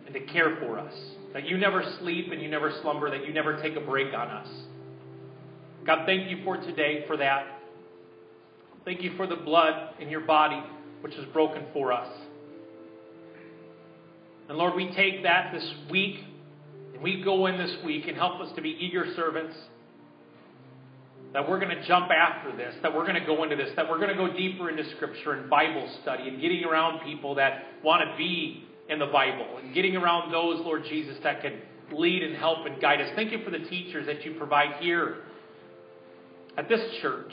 and 0.07 0.13
to 0.15 0.21
care 0.33 0.57
for 0.57 0.77
us. 0.77 0.93
That 1.35 1.45
you 1.49 1.57
never 1.57 1.85
sleep 2.01 2.33
and 2.33 2.43
you 2.43 2.51
never 2.51 2.73
slumber, 2.83 3.09
that 3.09 3.25
you 3.25 3.33
never 3.33 3.63
take 3.63 3.77
a 3.77 3.81
break 3.81 4.13
on 4.13 4.27
us. 4.27 4.49
God, 5.87 6.05
thank 6.05 6.29
you 6.29 6.43
for 6.43 6.57
today 6.57 7.05
for 7.07 7.17
that. 7.19 7.61
Thank 8.85 9.03
you 9.03 9.17
for 9.17 9.29
the 9.29 9.37
blood 9.37 9.95
in 10.01 10.09
your 10.09 10.23
body 10.23 10.61
which 11.01 11.15
was 11.17 11.27
broken 11.33 11.63
for 11.73 11.93
us. 11.93 12.09
And 14.53 14.59
Lord, 14.59 14.75
we 14.75 14.91
take 14.91 15.23
that 15.23 15.51
this 15.51 15.67
week, 15.91 16.23
and 16.93 17.03
we 17.03 17.23
go 17.23 17.47
in 17.47 17.57
this 17.57 17.75
week 17.87 18.07
and 18.07 18.15
help 18.19 18.39
us 18.39 18.55
to 18.55 18.61
be 18.61 18.77
eager 18.81 19.07
servants. 19.17 19.57
That 21.33 21.49
we're 21.49 21.59
going 21.59 21.75
to 21.75 21.83
jump 21.87 22.11
after 22.11 22.55
this, 22.55 22.75
that 22.83 22.95
we're 22.95 23.07
going 23.07 23.19
to 23.19 23.25
go 23.25 23.45
into 23.45 23.57
this, 23.57 23.71
that 23.77 23.89
we're 23.89 23.97
going 23.97 24.11
to 24.11 24.15
go 24.15 24.31
deeper 24.31 24.69
into 24.69 24.85
Scripture 24.97 25.33
and 25.33 25.49
Bible 25.49 25.89
study 26.03 26.29
and 26.29 26.39
getting 26.39 26.65
around 26.65 27.01
people 27.03 27.37
that 27.37 27.63
want 27.83 28.03
to 28.07 28.15
be 28.19 28.69
in 28.91 28.99
the 28.99 29.07
Bible 29.07 29.47
and 29.57 29.73
getting 29.73 29.97
around 29.97 30.31
those, 30.31 30.61
Lord 30.67 30.85
Jesus, 30.85 31.17
that 31.23 31.41
can 31.41 31.55
lead 31.91 32.23
and 32.23 32.37
help 32.37 32.67
and 32.67 32.79
guide 32.79 33.01
us. 33.01 33.09
Thank 33.17 33.33
you 33.33 33.43
for 33.43 33.51
the 33.51 33.61
teachers 33.71 34.05
that 34.05 34.23
you 34.23 34.35
provide 34.35 34.83
here 34.83 35.21
at 36.59 36.69
this 36.69 36.83
church. 37.01 37.33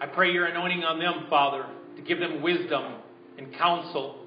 I 0.00 0.06
pray 0.06 0.30
your 0.30 0.46
anointing 0.46 0.84
on 0.84 1.00
them, 1.00 1.26
Father, 1.28 1.66
to 1.96 2.02
give 2.02 2.20
them 2.20 2.40
wisdom 2.40 2.98
and 3.36 3.52
counsel 3.54 4.20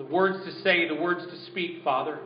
the 0.00 0.06
words 0.06 0.42
to 0.46 0.62
say, 0.62 0.88
the 0.88 0.94
words 0.94 1.20
to 1.30 1.50
speak, 1.50 1.84
Father. 1.84 2.18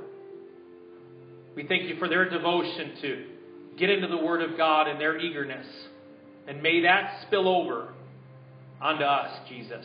We 1.57 1.67
thank 1.67 1.89
you 1.89 1.97
for 1.97 2.09
their 2.09 2.31
devotion 2.31 2.93
to 3.03 3.27
get 3.77 3.91
into 3.91 4.07
the 4.07 4.17
Word 4.17 4.49
of 4.49 4.57
God 4.57 4.87
and 4.87 5.01
their 5.01 5.19
eagerness. 5.19 5.67
And 6.47 6.63
may 6.63 6.83
that 6.83 7.23
spill 7.27 7.49
over 7.49 7.93
onto 8.81 9.03
us, 9.03 9.49
Jesus. 9.49 9.85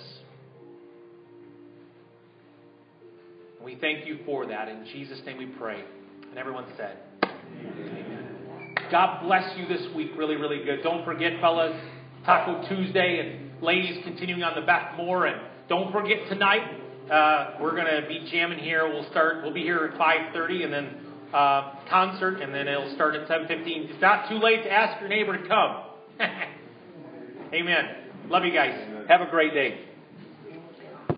We 3.63 3.75
thank 3.81 4.05
you 4.05 4.19
for 4.23 4.45
that. 4.45 4.67
In 4.67 4.85
Jesus' 4.93 5.19
name 5.25 5.39
we 5.39 5.47
pray. 5.47 5.83
And 6.29 6.37
everyone 6.37 6.65
said, 6.77 6.99
Amen. 7.23 8.75
God 8.91 9.23
bless 9.23 9.57
you 9.57 9.67
this 9.67 9.87
week. 9.95 10.11
Really, 10.15 10.35
really 10.35 10.63
good. 10.63 10.83
Don't 10.83 11.03
forget, 11.05 11.41
fellas, 11.41 11.75
Taco 12.23 12.69
Tuesday 12.69 13.19
and 13.19 13.63
ladies 13.63 13.97
continuing 14.03 14.43
on 14.43 14.53
the 14.53 14.65
back 14.65 14.95
more. 14.95 15.25
And 15.25 15.41
don't 15.67 15.91
forget 15.91 16.17
tonight, 16.29 16.88
uh, 17.11 17.57
we're 17.61 17.75
going 17.75 18.01
to 18.01 18.07
be 18.07 18.27
jamming 18.31 18.59
here. 18.59 18.87
We'll 18.87 19.09
start. 19.09 19.43
We'll 19.43 19.53
be 19.53 19.63
here 19.63 19.89
at 19.91 19.99
5:30, 19.99 20.63
and 20.63 20.73
then 20.73 20.95
uh, 21.33 21.75
concert, 21.89 22.41
and 22.41 22.53
then 22.53 22.67
it'll 22.67 22.93
start 22.95 23.15
at 23.15 23.27
7:15. 23.27 23.89
It's 23.89 24.01
not 24.01 24.29
too 24.29 24.37
late 24.37 24.63
to 24.63 24.71
ask 24.71 24.99
your 24.99 25.09
neighbor 25.09 25.37
to 25.37 25.47
come. 25.47 25.83
Amen. 27.53 27.85
Love 28.27 28.45
you 28.45 28.53
guys. 28.53 29.07
Have 29.07 29.21
a 29.21 29.29
great 29.29 29.53
day. 29.53 29.88